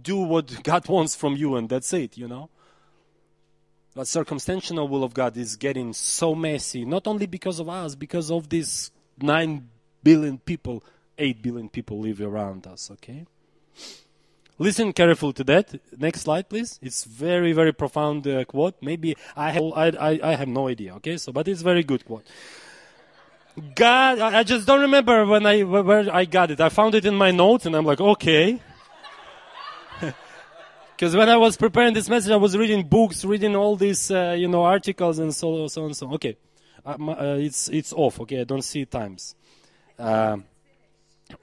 do 0.00 0.16
what 0.16 0.62
God 0.62 0.88
wants 0.88 1.14
from 1.14 1.36
you, 1.36 1.56
and 1.56 1.68
that's 1.68 1.92
it, 1.92 2.16
you 2.16 2.28
know. 2.28 2.48
But 3.94 4.08
circumstantial 4.08 4.88
will 4.88 5.04
of 5.04 5.12
God 5.12 5.36
is 5.36 5.56
getting 5.56 5.92
so 5.92 6.34
messy, 6.34 6.86
not 6.86 7.06
only 7.06 7.26
because 7.26 7.58
of 7.58 7.68
us, 7.68 7.94
because 7.94 8.30
of 8.30 8.48
this 8.48 8.90
9 9.20 9.68
billion 10.02 10.38
people, 10.38 10.82
8 11.18 11.42
billion 11.42 11.68
people 11.68 12.00
live 12.00 12.20
around 12.20 12.66
us, 12.66 12.90
okay? 12.92 13.26
Listen 14.58 14.92
carefully 14.92 15.32
to 15.34 15.44
that. 15.44 15.74
Next 15.98 16.20
slide, 16.20 16.48
please. 16.48 16.78
It's 16.82 17.04
very, 17.04 17.52
very 17.52 17.72
profound 17.72 18.26
uh, 18.26 18.44
quote. 18.44 18.76
Maybe 18.80 19.16
I 19.36 19.50
have, 19.50 19.62
I, 19.74 19.86
I, 19.88 20.20
I 20.22 20.34
have 20.36 20.48
no 20.48 20.68
idea, 20.68 20.94
okay? 20.96 21.16
So, 21.16 21.32
but 21.32 21.48
it's 21.48 21.62
very 21.62 21.82
good 21.82 22.04
quote. 22.04 22.24
God, 23.74 24.18
I, 24.20 24.42
just 24.44 24.66
don't 24.66 24.80
remember 24.80 25.26
when 25.26 25.44
I, 25.46 25.62
where 25.62 26.14
I 26.14 26.24
got 26.24 26.50
it. 26.50 26.60
I 26.60 26.68
found 26.70 26.94
it 26.94 27.04
in 27.04 27.14
my 27.14 27.30
notes 27.30 27.66
and 27.66 27.74
I'm 27.74 27.84
like, 27.84 28.00
okay. 28.00 28.60
Because 30.96 31.16
when 31.16 31.28
I 31.28 31.36
was 31.36 31.56
preparing 31.56 31.94
this 31.94 32.08
message, 32.08 32.30
I 32.30 32.36
was 32.36 32.56
reading 32.56 32.86
books, 32.86 33.24
reading 33.24 33.56
all 33.56 33.74
these, 33.76 34.10
uh, 34.10 34.36
you 34.38 34.46
know, 34.46 34.62
articles 34.62 35.18
and 35.18 35.34
so, 35.34 35.66
so 35.66 35.86
and 35.86 35.96
so. 35.96 36.12
Okay. 36.12 36.36
Uh, 36.84 36.96
uh, 37.08 37.36
it's 37.38 37.68
it's 37.68 37.92
off. 37.92 38.20
Okay, 38.20 38.40
I 38.40 38.44
don't 38.44 38.62
see 38.62 38.84
times. 38.84 39.34
Uh, 39.98 40.38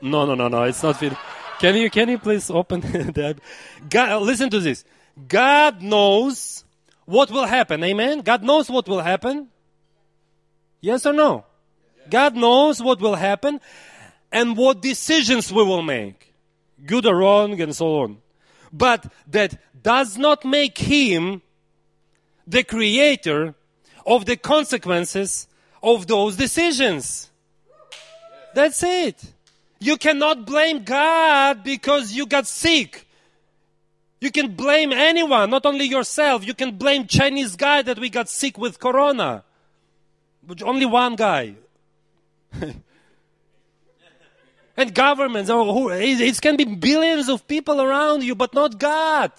no, 0.02 0.26
no, 0.26 0.36
no, 0.36 0.48
no. 0.48 0.64
It's 0.64 0.84
not 0.84 0.98
fit. 0.98 1.14
Can 1.60 1.76
you 1.76 1.90
can 1.90 2.10
you 2.10 2.18
please 2.18 2.50
open 2.50 2.82
that? 2.82 3.40
God, 3.90 4.22
listen 4.24 4.50
to 4.50 4.60
this. 4.60 4.84
God 5.28 5.82
knows 5.82 6.64
what 7.06 7.32
will 7.32 7.46
happen. 7.46 7.84
Amen. 7.84 8.22
God 8.22 8.44
knows 8.44 8.70
what 8.70 8.88
will 8.88 9.02
happen. 9.02 9.50
Yes 10.82 11.06
or 11.06 11.14
no? 11.14 11.46
God 12.10 12.36
knows 12.36 12.82
what 12.82 13.02
will 13.02 13.16
happen 13.16 13.60
and 14.32 14.56
what 14.56 14.82
decisions 14.82 15.52
we 15.52 15.64
will 15.64 15.82
make, 15.82 16.34
good 16.86 17.06
or 17.06 17.18
wrong, 17.18 17.60
and 17.60 17.76
so 17.76 18.02
on. 18.02 18.18
But 18.72 19.12
that 19.28 19.58
does 19.82 20.18
not 20.18 20.46
make 20.46 20.78
Him 20.78 21.42
the 22.48 22.64
creator 22.64 23.56
of 24.10 24.26
the 24.26 24.36
consequences 24.36 25.48
of 25.84 26.08
those 26.08 26.36
decisions. 26.36 27.30
That's 28.56 28.82
it. 28.82 29.24
You 29.80 29.98
cannot 29.98 30.46
blame 30.46 30.84
God 30.84 31.64
because 31.64 32.12
you 32.12 32.26
got 32.26 32.48
sick. 32.48 33.06
You 34.20 34.32
can 34.32 34.56
blame 34.56 34.92
anyone, 34.92 35.52
not 35.52 35.66
only 35.66 35.86
yourself. 35.86 36.46
You 36.46 36.56
can 36.56 36.76
blame 36.76 37.06
Chinese 37.06 37.56
guy 37.56 37.84
that 37.84 38.00
we 38.00 38.10
got 38.10 38.28
sick 38.28 38.58
with 38.58 38.80
corona. 38.80 39.44
But 40.46 40.64
only 40.64 40.88
one 40.88 41.16
guy. 41.16 41.54
and 44.76 44.94
governments, 44.94 45.52
oh, 45.52 45.90
it 45.90 46.42
can 46.42 46.58
be 46.58 46.66
billions 46.66 47.30
of 47.30 47.48
people 47.48 47.80
around 47.80 48.24
you, 48.24 48.34
but 48.34 48.56
not 48.56 48.80
God. 48.80 49.32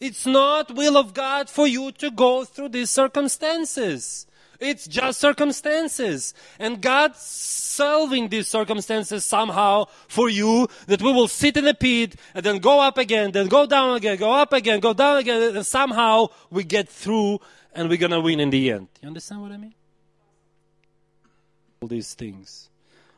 It's 0.00 0.26
not 0.26 0.74
will 0.74 0.96
of 0.96 1.12
God 1.12 1.50
for 1.50 1.66
you 1.66 1.90
to 1.92 2.10
go 2.10 2.44
through 2.44 2.70
these 2.70 2.90
circumstances. 2.90 4.26
It's 4.60 4.86
just 4.86 5.20
circumstances. 5.20 6.34
And 6.58 6.80
God 6.80 7.14
solving 7.16 8.28
these 8.28 8.48
circumstances 8.48 9.24
somehow 9.24 9.86
for 10.08 10.28
you 10.28 10.68
that 10.86 11.00
we 11.00 11.12
will 11.12 11.28
sit 11.28 11.56
in 11.56 11.66
a 11.66 11.74
pit 11.74 12.16
and 12.34 12.44
then 12.44 12.58
go 12.58 12.80
up 12.80 12.98
again, 12.98 13.32
then 13.32 13.46
go 13.46 13.66
down 13.66 13.96
again, 13.96 14.16
go 14.18 14.32
up 14.32 14.52
again, 14.52 14.80
go 14.80 14.92
down 14.92 15.18
again, 15.18 15.56
and 15.56 15.66
somehow 15.66 16.28
we 16.50 16.64
get 16.64 16.88
through 16.88 17.40
and 17.72 17.88
we're 17.88 17.98
gonna 17.98 18.20
win 18.20 18.40
in 18.40 18.50
the 18.50 18.70
end. 18.72 18.88
You 19.00 19.08
understand 19.08 19.42
what 19.42 19.52
I 19.52 19.56
mean? 19.56 19.74
All 21.80 21.88
these 21.88 22.14
things. 22.14 22.67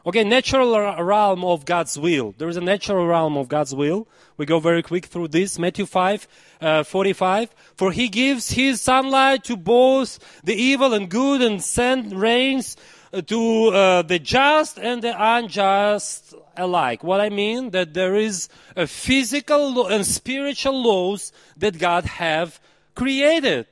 Okay, 0.06 0.24
natural 0.24 0.72
realm 1.04 1.44
of 1.44 1.66
God's 1.66 1.98
will. 1.98 2.34
There 2.38 2.48
is 2.48 2.56
a 2.56 2.62
natural 2.62 3.06
realm 3.06 3.36
of 3.36 3.48
God's 3.48 3.74
will. 3.74 4.08
We 4.38 4.46
go 4.46 4.58
very 4.58 4.82
quick 4.82 5.04
through 5.04 5.28
this. 5.28 5.58
Matthew 5.58 5.84
5, 5.84 6.28
uh, 6.62 6.82
45. 6.84 7.50
For 7.76 7.92
he 7.92 8.08
gives 8.08 8.50
his 8.50 8.80
sunlight 8.80 9.44
to 9.44 9.58
both 9.58 10.18
the 10.42 10.54
evil 10.54 10.94
and 10.94 11.10
good 11.10 11.42
and 11.42 11.62
send 11.62 12.18
rains 12.18 12.78
uh, 13.12 13.20
to 13.20 13.66
uh, 13.68 14.00
the 14.00 14.18
just 14.18 14.78
and 14.78 15.02
the 15.02 15.14
unjust 15.14 16.34
alike. 16.56 17.04
What 17.04 17.20
I 17.20 17.28
mean 17.28 17.68
that 17.72 17.92
there 17.92 18.14
is 18.14 18.48
a 18.76 18.86
physical 18.86 19.86
and 19.86 20.06
spiritual 20.06 20.82
laws 20.82 21.30
that 21.58 21.78
God 21.78 22.06
have 22.06 22.58
created. 22.94 23.66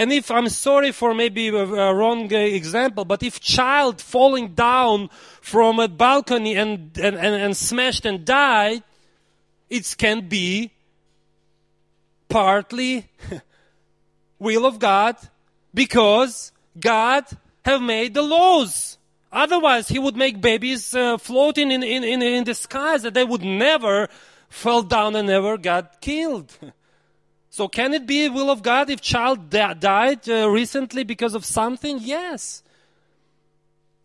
And 0.00 0.10
if 0.14 0.30
I'm 0.30 0.48
sorry 0.48 0.92
for 0.92 1.12
maybe 1.12 1.48
a, 1.48 1.62
a 1.62 1.94
wrong 1.94 2.32
uh, 2.32 2.38
example, 2.38 3.04
but 3.04 3.22
if 3.22 3.38
child 3.38 4.00
falling 4.00 4.54
down 4.54 5.10
from 5.42 5.78
a 5.78 5.88
balcony 5.88 6.56
and, 6.56 6.96
and, 6.96 7.16
and, 7.16 7.34
and 7.34 7.54
smashed 7.54 8.06
and 8.06 8.24
died, 8.24 8.82
it 9.68 9.94
can 9.98 10.26
be 10.26 10.70
partly 12.30 13.10
will 14.38 14.64
of 14.64 14.78
God 14.78 15.16
because 15.74 16.50
God 16.80 17.26
have 17.66 17.82
made 17.82 18.14
the 18.14 18.22
laws. 18.22 18.96
Otherwise, 19.30 19.88
he 19.88 19.98
would 19.98 20.16
make 20.16 20.40
babies 20.40 20.94
uh, 20.94 21.18
floating 21.18 21.70
in, 21.70 21.82
in, 21.82 22.04
in, 22.04 22.22
in 22.22 22.44
the 22.44 22.54
skies 22.54 23.02
that 23.02 23.12
they 23.12 23.26
would 23.26 23.42
never 23.42 24.08
fall 24.48 24.82
down 24.82 25.14
and 25.14 25.28
never 25.28 25.58
got 25.58 26.00
killed. 26.00 26.56
So 27.50 27.66
can 27.66 27.92
it 27.92 28.06
be 28.06 28.28
will 28.28 28.48
of 28.48 28.62
God 28.62 28.88
if 28.90 29.00
child 29.00 29.50
da- 29.50 29.74
died 29.74 30.28
uh, 30.28 30.48
recently 30.48 31.02
because 31.02 31.34
of 31.34 31.44
something? 31.44 31.98
Yes. 32.00 32.62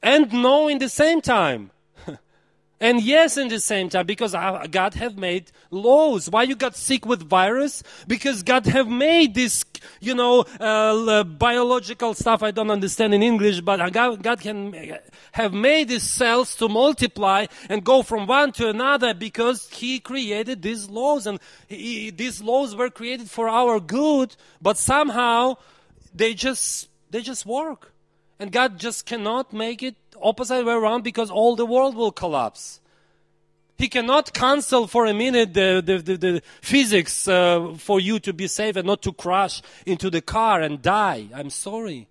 And 0.01 0.33
no 0.33 0.67
in 0.67 0.79
the 0.79 0.89
same 0.89 1.21
time. 1.21 1.69
And 2.79 3.01
yes 3.01 3.37
in 3.37 3.47
the 3.47 3.59
same 3.59 3.89
time 3.89 4.05
because 4.05 4.33
God 4.33 4.93
have 4.95 5.17
made 5.17 5.51
laws. 5.71 6.29
Why 6.29 6.43
you 6.43 6.55
got 6.55 6.75
sick 6.75 7.05
with 7.05 7.21
virus? 7.21 7.83
Because 8.05 8.43
God 8.43 8.65
have 8.65 8.87
made 8.87 9.33
this, 9.33 9.63
you 10.01 10.13
know, 10.13 10.41
uh, 10.59 11.23
biological 11.23 12.13
stuff 12.13 12.43
I 12.43 12.51
don't 12.51 12.69
understand 12.69 13.13
in 13.13 13.23
English, 13.23 13.61
but 13.61 13.93
God, 13.93 14.21
God 14.21 14.41
can 14.41 14.97
have 15.31 15.53
made 15.53 15.87
these 15.87 16.03
cells 16.03 16.55
to 16.57 16.67
multiply 16.67 17.45
and 17.69 17.83
go 17.83 18.03
from 18.03 18.27
one 18.27 18.51
to 18.53 18.67
another 18.67 19.13
because 19.13 19.69
He 19.69 19.99
created 19.99 20.61
these 20.61 20.89
laws 20.89 21.27
and 21.27 21.39
he, 21.67 22.09
these 22.09 22.41
laws 22.41 22.75
were 22.75 22.89
created 22.89 23.29
for 23.29 23.47
our 23.47 23.79
good, 23.79 24.35
but 24.61 24.77
somehow 24.77 25.57
they 26.13 26.33
just, 26.33 26.89
they 27.09 27.21
just 27.21 27.45
work. 27.45 27.91
And 28.39 28.51
God 28.51 28.79
just 28.79 29.05
cannot 29.05 29.53
make 29.53 29.81
it 29.81 29.95
opposite 30.21 30.65
way 30.65 30.73
around 30.73 31.03
because 31.03 31.29
all 31.29 31.55
the 31.55 31.65
world 31.65 31.95
will 31.95 32.11
collapse. 32.11 32.79
He 33.77 33.89
cannot 33.89 34.33
cancel 34.33 34.87
for 34.87 35.05
a 35.05 35.13
minute 35.13 35.53
the, 35.53 35.83
the, 35.85 35.97
the, 35.97 36.17
the 36.17 36.41
physics 36.61 37.27
uh, 37.27 37.73
for 37.77 37.99
you 37.99 38.19
to 38.19 38.31
be 38.33 38.47
safe 38.47 38.77
and 38.77 38.87
not 38.87 39.01
to 39.01 39.11
crash 39.11 39.61
into 39.85 40.09
the 40.09 40.21
car 40.21 40.61
and 40.61 40.81
die. 40.81 41.27
I'm 41.33 41.49
sorry. 41.49 42.07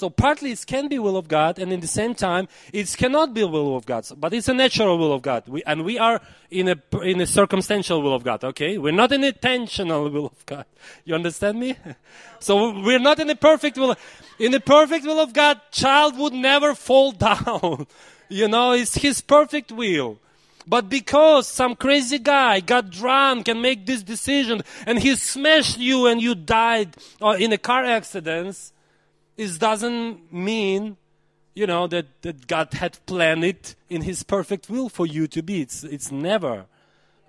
So 0.00 0.08
partly 0.08 0.50
it 0.50 0.64
can 0.66 0.88
be 0.88 0.98
will 0.98 1.18
of 1.18 1.28
God, 1.28 1.58
and 1.58 1.70
in 1.70 1.80
the 1.80 1.86
same 1.86 2.14
time 2.14 2.48
it 2.72 2.96
cannot 2.96 3.34
be 3.34 3.44
will 3.44 3.76
of 3.76 3.84
God. 3.84 4.06
But 4.16 4.32
it's 4.32 4.48
a 4.48 4.54
natural 4.54 4.96
will 4.96 5.12
of 5.12 5.20
God, 5.20 5.46
we, 5.46 5.62
and 5.64 5.84
we 5.84 5.98
are 5.98 6.22
in 6.50 6.68
a 6.68 6.76
in 7.02 7.20
a 7.20 7.26
circumstantial 7.26 8.00
will 8.00 8.14
of 8.14 8.24
God. 8.24 8.42
Okay, 8.42 8.78
we're 8.78 8.94
not 8.94 9.12
in 9.12 9.22
intentional 9.22 10.08
will 10.08 10.26
of 10.26 10.46
God. 10.46 10.64
You 11.04 11.14
understand 11.14 11.60
me? 11.60 11.76
So 12.40 12.80
we're 12.80 13.04
not 13.10 13.18
in 13.20 13.28
a 13.28 13.36
perfect 13.36 13.76
will. 13.76 13.94
In 14.38 14.52
the 14.52 14.60
perfect 14.60 15.04
will 15.04 15.20
of 15.20 15.34
God, 15.34 15.60
child 15.70 16.16
would 16.16 16.32
never 16.32 16.74
fall 16.74 17.12
down. 17.28 17.86
you 18.30 18.48
know, 18.48 18.72
it's 18.72 18.94
His 18.94 19.20
perfect 19.20 19.70
will. 19.70 20.18
But 20.66 20.88
because 20.88 21.46
some 21.46 21.76
crazy 21.76 22.18
guy 22.18 22.60
got 22.60 22.88
drunk 22.88 23.48
and 23.48 23.60
make 23.60 23.84
this 23.84 24.02
decision, 24.02 24.62
and 24.86 24.98
he 24.98 25.14
smashed 25.16 25.76
you 25.76 26.06
and 26.06 26.22
you 26.22 26.34
died 26.34 26.96
uh, 27.20 27.36
in 27.38 27.52
a 27.52 27.58
car 27.58 27.84
accident 27.84 28.72
it 29.40 29.58
doesn't 29.58 30.30
mean, 30.30 30.98
you 31.54 31.66
know, 31.66 31.86
that, 31.86 32.06
that 32.20 32.46
God 32.46 32.74
had 32.74 32.98
planned 33.06 33.42
it 33.42 33.74
in 33.88 34.02
His 34.02 34.22
perfect 34.22 34.68
will 34.68 34.90
for 34.90 35.06
you 35.06 35.26
to 35.28 35.42
be. 35.42 35.62
It's, 35.62 35.82
it's 35.82 36.12
never. 36.12 36.66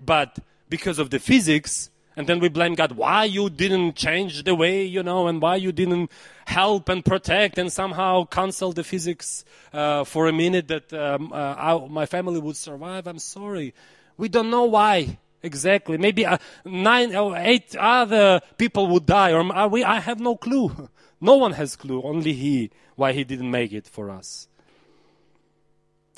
But 0.04 0.40
because 0.68 1.00
of 1.00 1.10
the 1.10 1.20
physics, 1.20 1.90
and 2.18 2.28
then 2.28 2.42
we 2.42 2.50
blame 2.50 2.76
God, 2.76 2.92
why 2.92 3.24
you 3.24 3.50
didn't 3.50 3.96
change 3.96 4.44
the 4.44 4.54
way, 4.54 4.84
you 4.84 5.04
know, 5.04 5.28
and 5.28 5.42
why 5.42 5.56
you 5.56 5.72
didn't 5.72 6.12
help 6.46 6.90
and 6.90 7.04
protect 7.06 7.58
and 7.58 7.72
somehow 7.72 8.26
cancel 8.26 8.74
the 8.74 8.84
physics 8.84 9.46
uh, 9.72 10.04
for 10.04 10.28
a 10.28 10.34
minute 10.34 10.68
that 10.68 10.92
um, 10.92 11.32
uh, 11.32 11.36
our, 11.36 11.88
my 11.88 12.06
family 12.06 12.42
would 12.42 12.58
survive. 12.58 13.08
I'm 13.08 13.20
sorry. 13.20 13.74
We 14.18 14.28
don't 14.28 14.50
know 14.50 14.66
why 14.66 15.18
exactly. 15.42 15.98
Maybe 15.98 16.26
uh, 16.26 16.40
nine 16.66 17.16
or 17.16 17.38
eight 17.38 17.74
other 17.78 18.42
people 18.58 18.88
would 18.88 19.06
die, 19.06 19.32
or 19.32 19.40
uh, 19.40 19.68
we, 19.68 19.86
I 19.86 20.02
have 20.02 20.20
no 20.20 20.36
clue. 20.36 20.90
No 21.22 21.36
one 21.36 21.54
has 21.54 21.76
clue, 21.76 22.02
only 22.02 22.34
He, 22.34 22.72
why 22.96 23.14
He 23.14 23.24
didn't 23.24 23.52
make 23.52 23.72
it 23.72 23.88
for 23.88 24.10
us. 24.10 24.48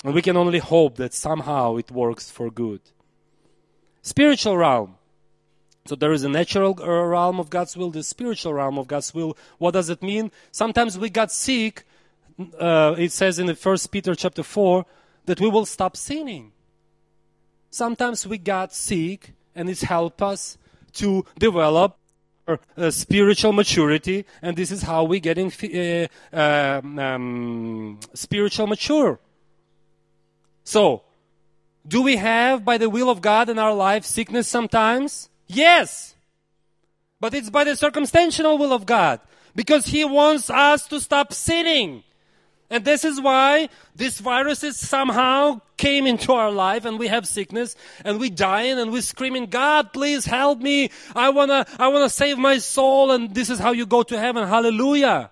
And 0.02 0.14
we 0.14 0.22
can 0.22 0.36
only 0.36 0.58
hope 0.58 0.96
that 0.96 1.14
somehow 1.14 1.76
it 1.76 1.90
works 1.90 2.30
for 2.30 2.50
good. 2.50 2.80
Spiritual 4.02 4.56
realm. 4.56 4.96
So 5.86 5.94
there 5.94 6.12
is 6.12 6.24
a 6.24 6.28
natural 6.30 6.78
uh, 6.80 6.86
realm 6.86 7.38
of 7.38 7.50
God's 7.50 7.76
will, 7.76 7.90
the 7.90 8.02
spiritual 8.02 8.54
realm 8.54 8.78
of 8.78 8.86
God's 8.86 9.12
will. 9.14 9.36
What 9.58 9.72
does 9.72 9.90
it 9.90 10.02
mean? 10.02 10.30
Sometimes 10.50 10.98
we 10.98 11.10
got 11.10 11.30
sick. 11.30 11.86
Uh, 12.58 12.94
it 12.98 13.12
says 13.12 13.38
in 13.38 13.46
the 13.46 13.54
First 13.54 13.92
Peter 13.92 14.14
chapter 14.14 14.42
four 14.42 14.86
that 15.26 15.40
we 15.40 15.48
will 15.48 15.66
stop 15.66 15.96
sinning. 15.96 16.52
Sometimes 17.70 18.26
we 18.26 18.38
got 18.38 18.72
sick, 18.72 19.34
and 19.54 19.68
it's 19.68 19.82
helped 19.82 20.22
us 20.22 20.56
to 20.94 21.24
develop 21.38 21.98
uh, 22.46 22.90
spiritual 22.90 23.52
maturity, 23.52 24.26
and 24.42 24.56
this 24.56 24.70
is 24.70 24.82
how 24.82 25.04
we 25.04 25.20
getting 25.20 25.50
uh, 25.50 26.08
um, 26.32 26.98
um, 26.98 28.00
spiritual 28.12 28.66
mature. 28.66 29.18
So, 30.64 31.02
do 31.86 32.02
we 32.02 32.16
have, 32.16 32.64
by 32.64 32.78
the 32.78 32.90
will 32.90 33.10
of 33.10 33.20
God 33.20 33.48
in 33.48 33.58
our 33.58 33.74
life, 33.74 34.04
sickness 34.04 34.48
sometimes? 34.48 35.28
Yes. 35.46 36.14
But 37.20 37.34
it's 37.34 37.50
by 37.50 37.64
the 37.64 37.76
circumstantial 37.76 38.58
will 38.58 38.72
of 38.72 38.86
God. 38.86 39.20
Because 39.54 39.86
He 39.86 40.04
wants 40.04 40.50
us 40.50 40.86
to 40.88 41.00
stop 41.00 41.32
sinning. 41.32 42.02
And 42.70 42.84
this 42.84 43.04
is 43.04 43.20
why 43.20 43.68
these 43.94 44.18
viruses 44.18 44.76
somehow 44.78 45.60
came 45.76 46.06
into 46.06 46.32
our 46.32 46.50
life 46.50 46.84
and 46.84 46.98
we 46.98 47.08
have 47.08 47.26
sickness 47.28 47.76
and 48.04 48.18
we 48.18 48.30
dying 48.30 48.78
and 48.78 48.90
we 48.90 49.00
screaming, 49.00 49.46
God, 49.46 49.92
please 49.92 50.24
help 50.24 50.60
me. 50.60 50.90
I 51.14 51.28
wanna, 51.28 51.66
I 51.78 51.88
wanna 51.88 52.08
save 52.08 52.38
my 52.38 52.58
soul 52.58 53.10
and 53.10 53.34
this 53.34 53.50
is 53.50 53.58
how 53.58 53.72
you 53.72 53.86
go 53.86 54.02
to 54.02 54.18
heaven. 54.18 54.48
Hallelujah. 54.48 55.30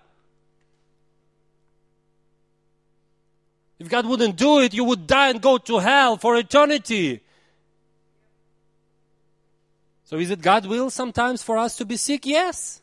If 3.79 3.89
God 3.89 4.05
wouldn't 4.05 4.37
do 4.37 4.59
it, 4.59 4.73
you 4.73 4.83
would 4.85 5.07
die 5.07 5.29
and 5.29 5.41
go 5.41 5.57
to 5.57 5.79
hell 5.79 6.17
for 6.17 6.37
eternity. 6.37 7.21
So 10.05 10.17
is 10.17 10.29
it 10.29 10.41
God's 10.41 10.67
will 10.67 10.91
sometimes 10.91 11.41
for 11.41 11.57
us 11.57 11.77
to 11.77 11.85
be 11.85 11.97
sick? 11.97 12.25
Yes. 12.27 12.82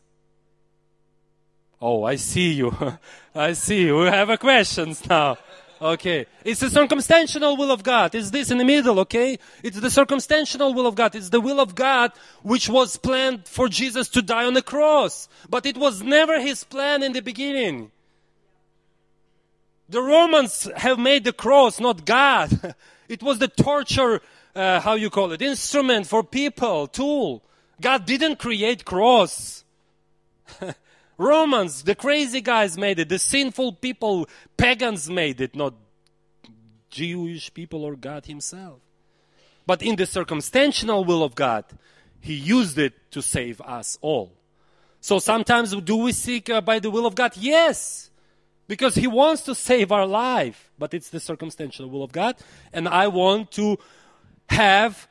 Oh, 1.80 2.04
I 2.04 2.16
see 2.16 2.52
you. 2.52 2.76
I 3.34 3.52
see 3.54 3.82
you. 3.86 3.98
We 3.98 4.06
have 4.06 4.28
a 4.28 4.36
questions 4.36 5.06
now. 5.08 5.38
Okay. 5.80 6.26
It's 6.44 6.60
the 6.60 6.68
circumstantial 6.68 7.56
will 7.56 7.70
of 7.70 7.82
God. 7.82 8.14
It's 8.14 8.30
this 8.30 8.50
in 8.50 8.58
the 8.58 8.66
middle, 8.66 9.00
okay? 9.00 9.38
It's 9.62 9.80
the 9.80 9.90
circumstantial 9.90 10.74
will 10.74 10.86
of 10.86 10.94
God. 10.94 11.14
It's 11.14 11.30
the 11.30 11.40
will 11.40 11.58
of 11.58 11.74
God 11.74 12.12
which 12.42 12.68
was 12.68 12.98
planned 12.98 13.48
for 13.48 13.68
Jesus 13.68 14.08
to 14.10 14.20
die 14.20 14.44
on 14.44 14.52
the 14.52 14.62
cross. 14.62 15.28
But 15.48 15.64
it 15.64 15.78
was 15.78 16.02
never 16.02 16.38
his 16.38 16.64
plan 16.64 17.02
in 17.02 17.14
the 17.14 17.22
beginning. 17.22 17.90
The 19.88 20.02
Romans 20.02 20.68
have 20.76 20.98
made 20.98 21.24
the 21.24 21.32
cross, 21.32 21.80
not 21.80 22.04
God. 22.04 22.74
It 23.08 23.24
was 23.24 23.40
the 23.40 23.48
torture, 23.48 24.20
uh, 24.54 24.78
how 24.78 24.94
you 24.94 25.10
call 25.10 25.32
it, 25.32 25.42
instrument 25.42 26.06
for 26.06 26.22
people, 26.22 26.86
tool. 26.86 27.42
God 27.80 28.06
didn't 28.06 28.38
create 28.38 28.84
cross. 28.84 29.64
Romans, 31.20 31.82
the 31.82 31.94
crazy 31.94 32.40
guys 32.40 32.78
made 32.78 32.98
it. 32.98 33.10
The 33.10 33.18
sinful 33.18 33.74
people, 33.74 34.26
pagans 34.56 35.10
made 35.10 35.42
it, 35.42 35.54
not 35.54 35.74
Jewish 36.88 37.52
people 37.52 37.84
or 37.84 37.94
God 37.94 38.24
Himself. 38.24 38.80
But 39.66 39.82
in 39.82 39.96
the 39.96 40.06
circumstantial 40.06 41.04
will 41.04 41.22
of 41.22 41.34
God, 41.34 41.66
He 42.20 42.32
used 42.32 42.78
it 42.78 42.94
to 43.12 43.20
save 43.20 43.60
us 43.60 43.98
all. 44.00 44.32
So 45.02 45.18
sometimes 45.18 45.74
do 45.76 45.96
we 45.96 46.12
seek 46.12 46.48
uh, 46.48 46.62
by 46.62 46.78
the 46.78 46.90
will 46.90 47.04
of 47.04 47.14
God? 47.14 47.36
Yes. 47.36 48.08
Because 48.66 48.94
He 48.94 49.06
wants 49.06 49.42
to 49.42 49.54
save 49.54 49.92
our 49.92 50.06
life. 50.06 50.70
But 50.78 50.94
it's 50.94 51.10
the 51.10 51.20
circumstantial 51.20 51.86
will 51.90 52.02
of 52.02 52.12
God. 52.12 52.36
And 52.72 52.88
I 52.88 53.08
want 53.08 53.52
to 53.52 53.78
have 54.48 55.06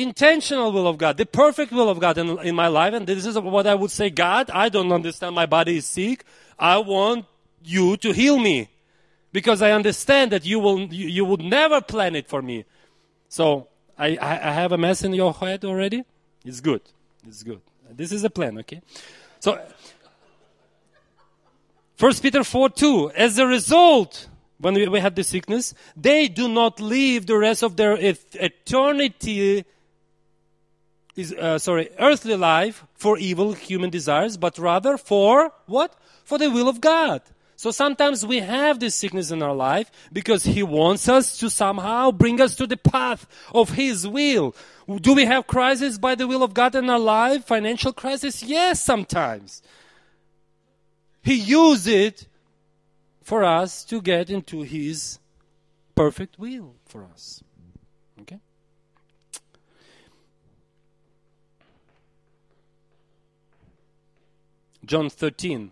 intentional 0.00 0.72
will 0.72 0.86
of 0.86 0.98
God, 0.98 1.16
the 1.16 1.26
perfect 1.26 1.72
will 1.72 1.88
of 1.88 2.00
God 2.00 2.18
in, 2.18 2.38
in 2.40 2.54
my 2.54 2.68
life. 2.68 2.94
And 2.94 3.06
this 3.06 3.26
is 3.26 3.38
what 3.38 3.66
I 3.66 3.74
would 3.74 3.90
say, 3.90 4.10
God, 4.10 4.50
I 4.50 4.68
don't 4.68 4.92
understand 4.92 5.34
my 5.34 5.46
body 5.46 5.76
is 5.76 5.86
sick. 5.86 6.24
I 6.58 6.78
want 6.78 7.26
you 7.62 7.96
to 7.98 8.12
heal 8.12 8.38
me 8.38 8.68
because 9.32 9.62
I 9.62 9.72
understand 9.72 10.32
that 10.32 10.44
you 10.44 10.58
will, 10.58 10.80
you, 10.80 11.08
you 11.08 11.24
would 11.24 11.40
never 11.40 11.80
plan 11.80 12.16
it 12.16 12.28
for 12.28 12.42
me. 12.42 12.64
So 13.28 13.68
I, 13.98 14.18
I 14.20 14.52
have 14.52 14.72
a 14.72 14.78
mess 14.78 15.04
in 15.04 15.12
your 15.12 15.32
head 15.32 15.64
already. 15.64 16.04
It's 16.44 16.60
good. 16.60 16.82
It's 17.26 17.42
good. 17.42 17.60
This 17.90 18.12
is 18.12 18.24
a 18.24 18.30
plan, 18.30 18.58
okay? 18.58 18.80
So, 19.40 19.60
First 21.96 22.22
Peter 22.22 22.44
4 22.44 22.70
2. 22.70 23.10
As 23.14 23.38
a 23.38 23.46
result, 23.46 24.28
when 24.58 24.74
we, 24.74 24.88
we 24.88 25.00
the 25.00 25.24
sickness, 25.24 25.74
they 25.96 26.28
do 26.28 26.48
not 26.48 26.80
live 26.80 27.26
the 27.26 27.36
rest 27.36 27.62
of 27.62 27.76
their 27.76 27.96
eternity 28.00 29.64
is 31.20 31.32
uh, 31.32 31.58
sorry 31.58 31.90
earthly 31.98 32.36
life 32.36 32.84
for 32.94 33.18
evil 33.18 33.52
human 33.52 33.90
desires 33.90 34.36
but 34.36 34.58
rather 34.58 34.96
for 34.96 35.52
what? 35.66 35.94
For 36.24 36.38
the 36.38 36.50
will 36.50 36.68
of 36.68 36.80
god. 36.80 37.22
So 37.56 37.70
sometimes 37.70 38.24
we 38.24 38.38
have 38.38 38.80
this 38.80 38.94
sickness 38.94 39.30
in 39.30 39.42
our 39.42 39.54
life 39.54 39.90
because 40.12 40.44
he 40.44 40.62
wants 40.62 41.08
us 41.10 41.36
to 41.38 41.50
somehow 41.50 42.10
bring 42.10 42.40
us 42.40 42.56
to 42.56 42.66
the 42.66 42.78
path 42.78 43.26
of 43.54 43.70
his 43.70 44.08
will. 44.08 44.54
Do 44.88 45.14
we 45.14 45.26
have 45.26 45.46
crisis 45.46 45.98
by 45.98 46.14
the 46.14 46.26
will 46.26 46.42
of 46.42 46.54
god 46.54 46.74
in 46.74 46.88
our 46.88 46.98
life? 46.98 47.44
Financial 47.44 47.92
crisis? 47.92 48.42
Yes 48.42 48.80
sometimes. 48.80 49.62
He 51.22 51.34
used 51.34 51.86
it 51.86 52.26
for 53.22 53.44
us 53.44 53.84
to 53.84 54.00
get 54.00 54.30
into 54.30 54.62
his 54.62 55.18
perfect 55.94 56.38
will 56.38 56.76
for 56.86 57.04
us 57.04 57.42
John 64.84 65.10
13. 65.10 65.70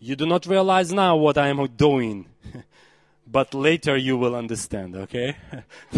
You 0.00 0.16
do 0.16 0.26
not 0.26 0.46
realize 0.46 0.92
now 0.92 1.16
what 1.16 1.38
I 1.38 1.48
am 1.48 1.66
doing, 1.76 2.26
but 3.26 3.54
later 3.54 3.96
you 3.96 4.18
will 4.18 4.34
understand, 4.34 4.96
okay? 4.96 5.36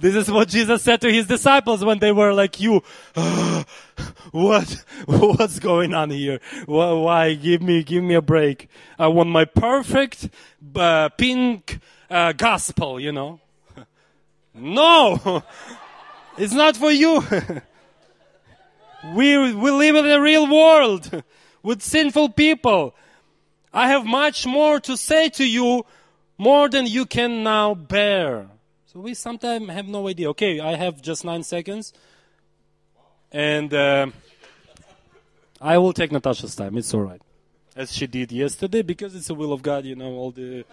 this 0.00 0.14
is 0.14 0.30
what 0.30 0.48
Jesus 0.48 0.82
said 0.82 1.02
to 1.02 1.12
his 1.12 1.26
disciples 1.26 1.84
when 1.84 1.98
they 1.98 2.10
were 2.10 2.32
like, 2.32 2.58
you, 2.60 2.82
what, 4.30 4.84
what's 5.06 5.58
going 5.58 5.92
on 5.92 6.10
here? 6.10 6.40
Why? 6.64 7.34
Give 7.34 7.60
me, 7.60 7.82
give 7.82 8.02
me 8.02 8.14
a 8.14 8.22
break. 8.22 8.68
I 8.98 9.08
want 9.08 9.28
my 9.28 9.44
perfect, 9.44 10.30
uh, 10.74 11.10
pink, 11.10 11.80
uh, 12.08 12.32
gospel, 12.32 12.98
you 12.98 13.12
know? 13.12 13.40
no! 14.54 15.42
It's 16.38 16.54
not 16.54 16.76
for 16.76 16.90
you. 16.90 17.22
We, 19.12 19.52
we 19.54 19.70
live 19.70 19.96
in 19.96 20.06
a 20.06 20.20
real 20.20 20.46
world. 20.50 21.22
with 21.64 21.82
sinful 21.82 22.28
people. 22.28 22.94
I 23.72 23.88
have 23.88 24.04
much 24.04 24.46
more 24.46 24.78
to 24.80 24.96
say 24.96 25.30
to 25.30 25.44
you, 25.44 25.84
more 26.38 26.68
than 26.68 26.86
you 26.86 27.06
can 27.06 27.42
now 27.42 27.74
bear. 27.74 28.46
So 28.86 29.00
we 29.00 29.14
sometimes 29.14 29.68
have 29.70 29.88
no 29.88 30.06
idea. 30.06 30.28
Okay, 30.30 30.60
I 30.60 30.76
have 30.76 31.02
just 31.02 31.24
nine 31.24 31.42
seconds. 31.42 31.92
And 33.32 33.74
uh, 33.74 34.08
I 35.60 35.78
will 35.78 35.92
take 35.92 36.12
Natasha's 36.12 36.54
time. 36.54 36.76
It's 36.76 36.94
all 36.94 37.00
right. 37.00 37.20
As 37.74 37.92
she 37.92 38.06
did 38.06 38.30
yesterday, 38.30 38.82
because 38.82 39.16
it's 39.16 39.26
the 39.26 39.34
will 39.34 39.52
of 39.52 39.62
God, 39.62 39.84
you 39.84 39.96
know, 39.96 40.12
all 40.12 40.30
the. 40.30 40.64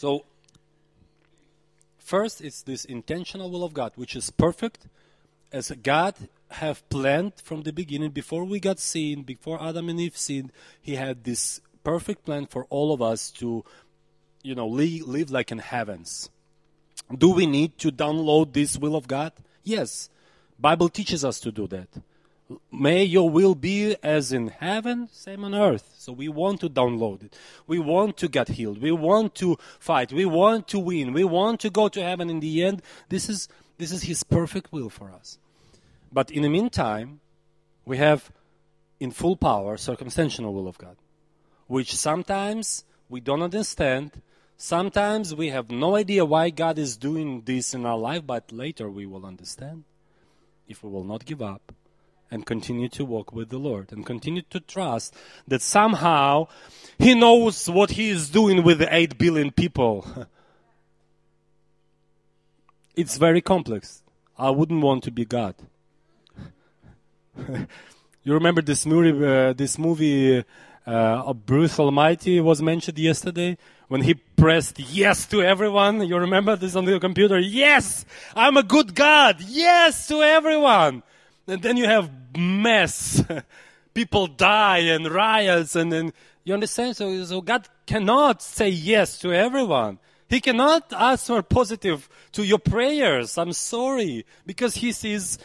So, 0.00 0.24
first, 1.98 2.40
it's 2.40 2.62
this 2.62 2.86
intentional 2.86 3.50
will 3.50 3.62
of 3.62 3.74
God, 3.74 3.92
which 3.96 4.16
is 4.16 4.30
perfect, 4.30 4.86
as 5.52 5.70
God 5.82 6.14
have 6.52 6.88
planned 6.88 7.34
from 7.44 7.64
the 7.64 7.72
beginning. 7.74 8.08
Before 8.08 8.44
we 8.44 8.60
got 8.60 8.78
seen, 8.78 9.24
before 9.24 9.62
Adam 9.62 9.90
and 9.90 10.00
Eve 10.00 10.16
sinned, 10.16 10.52
He 10.80 10.94
had 10.94 11.24
this 11.24 11.60
perfect 11.84 12.24
plan 12.24 12.46
for 12.46 12.64
all 12.70 12.94
of 12.94 13.02
us 13.02 13.30
to, 13.32 13.62
you 14.42 14.54
know, 14.54 14.68
live 14.68 15.30
like 15.30 15.52
in 15.52 15.58
heavens. 15.58 16.30
Do 17.14 17.32
we 17.32 17.44
need 17.44 17.76
to 17.80 17.92
download 17.92 18.54
this 18.54 18.78
will 18.78 18.96
of 18.96 19.06
God? 19.06 19.32
Yes. 19.64 20.08
Bible 20.58 20.88
teaches 20.88 21.26
us 21.26 21.40
to 21.40 21.52
do 21.52 21.66
that. 21.66 21.88
May 22.72 23.04
your 23.04 23.30
will 23.30 23.54
be 23.54 23.96
as 24.02 24.32
in 24.32 24.48
heaven, 24.48 25.08
same 25.12 25.44
on 25.44 25.54
earth. 25.54 25.94
So 25.98 26.12
we 26.12 26.28
want 26.28 26.60
to 26.60 26.68
download 26.68 27.22
it. 27.22 27.36
We 27.66 27.78
want 27.78 28.16
to 28.18 28.28
get 28.28 28.48
healed. 28.48 28.82
We 28.82 28.90
want 28.90 29.34
to 29.36 29.56
fight. 29.78 30.12
We 30.12 30.24
want 30.24 30.66
to 30.68 30.78
win. 30.78 31.12
We 31.12 31.24
want 31.24 31.60
to 31.60 31.70
go 31.70 31.88
to 31.88 32.02
heaven 32.02 32.28
in 32.28 32.40
the 32.40 32.64
end. 32.64 32.82
This 33.08 33.28
is, 33.28 33.48
this 33.78 33.92
is 33.92 34.02
His 34.04 34.24
perfect 34.24 34.72
will 34.72 34.90
for 34.90 35.12
us. 35.12 35.38
But 36.12 36.30
in 36.30 36.42
the 36.42 36.48
meantime, 36.48 37.20
we 37.84 37.98
have 37.98 38.32
in 38.98 39.12
full 39.12 39.36
power 39.36 39.76
circumstantial 39.76 40.52
will 40.52 40.66
of 40.66 40.76
God, 40.76 40.96
which 41.68 41.94
sometimes 41.94 42.84
we 43.08 43.20
don't 43.20 43.42
understand. 43.42 44.22
Sometimes 44.56 45.34
we 45.34 45.48
have 45.50 45.70
no 45.70 45.96
idea 45.96 46.24
why 46.24 46.50
God 46.50 46.78
is 46.78 46.96
doing 46.96 47.42
this 47.42 47.74
in 47.74 47.86
our 47.86 47.96
life, 47.96 48.26
but 48.26 48.50
later 48.50 48.90
we 48.90 49.06
will 49.06 49.24
understand 49.24 49.84
if 50.68 50.82
we 50.82 50.90
will 50.90 51.04
not 51.04 51.24
give 51.24 51.40
up 51.40 51.72
and 52.30 52.46
continue 52.46 52.88
to 52.88 53.04
walk 53.04 53.32
with 53.32 53.48
the 53.48 53.58
Lord 53.58 53.92
and 53.92 54.06
continue 54.06 54.42
to 54.50 54.60
trust 54.60 55.14
that 55.48 55.62
somehow 55.62 56.46
He 56.98 57.14
knows 57.14 57.68
what 57.68 57.92
He 57.92 58.10
is 58.10 58.30
doing 58.30 58.62
with 58.62 58.78
the 58.78 58.94
8 58.94 59.18
billion 59.18 59.50
people. 59.50 60.06
it's 62.96 63.16
very 63.16 63.40
complex. 63.40 64.02
I 64.38 64.50
wouldn't 64.50 64.82
want 64.82 65.04
to 65.04 65.10
be 65.10 65.24
God. 65.24 65.54
you 67.48 68.34
remember 68.34 68.62
this 68.62 68.86
movie, 68.86 69.26
uh, 69.26 69.52
this 69.52 69.78
movie 69.78 70.38
uh, 70.38 70.42
of 70.90 71.44
Bruce 71.46 71.78
Almighty 71.78 72.40
was 72.40 72.62
mentioned 72.62 72.98
yesterday 72.98 73.58
when 73.88 74.02
he 74.02 74.14
pressed 74.14 74.78
yes 74.78 75.26
to 75.26 75.42
everyone. 75.42 76.06
You 76.06 76.16
remember 76.16 76.56
this 76.56 76.76
on 76.76 76.84
the 76.84 76.98
computer? 77.00 77.38
Yes, 77.38 78.04
I'm 78.34 78.56
a 78.56 78.62
good 78.62 78.94
God. 78.94 79.40
Yes 79.40 80.06
to 80.08 80.22
everyone. 80.22 81.02
And 81.46 81.62
then 81.62 81.76
you 81.76 81.86
have 81.86 82.10
mess. 82.36 83.22
People 83.94 84.28
die 84.28 84.78
and 84.78 85.10
riots 85.10 85.74
and 85.74 85.92
then 85.92 86.12
you 86.44 86.54
understand? 86.54 86.96
So, 86.96 87.24
so 87.24 87.40
God 87.40 87.68
cannot 87.86 88.42
say 88.42 88.68
yes 88.68 89.18
to 89.20 89.32
everyone. 89.32 89.98
He 90.28 90.40
cannot 90.40 90.92
answer 90.92 91.42
positive 91.42 92.08
to 92.32 92.44
your 92.44 92.58
prayers. 92.58 93.36
I'm 93.36 93.52
sorry. 93.52 94.24
Because 94.46 94.76
he 94.76 94.92
sees 94.92 95.38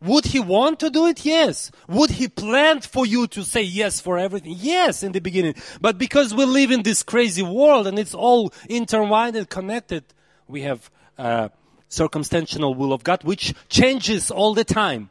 would 0.00 0.26
he 0.26 0.38
want 0.38 0.78
to 0.80 0.90
do 0.90 1.06
it? 1.06 1.24
Yes. 1.24 1.72
Would 1.88 2.10
he 2.10 2.28
plan 2.28 2.80
for 2.82 3.04
you 3.04 3.26
to 3.28 3.42
say 3.42 3.62
yes 3.62 4.00
for 4.00 4.16
everything? 4.16 4.54
Yes, 4.56 5.02
in 5.02 5.10
the 5.12 5.20
beginning. 5.20 5.54
But 5.80 5.98
because 5.98 6.32
we 6.32 6.44
live 6.44 6.70
in 6.70 6.82
this 6.82 7.02
crazy 7.02 7.42
world 7.42 7.88
and 7.88 7.98
it's 7.98 8.14
all 8.14 8.52
intertwined 8.68 9.34
and 9.34 9.48
connected, 9.48 10.04
we 10.46 10.62
have 10.62 10.88
uh, 11.18 11.48
circumstantial 11.88 12.74
will 12.74 12.92
of 12.92 13.04
God, 13.04 13.24
which 13.24 13.54
changes 13.68 14.30
all 14.30 14.54
the 14.54 14.64
time. 14.64 15.10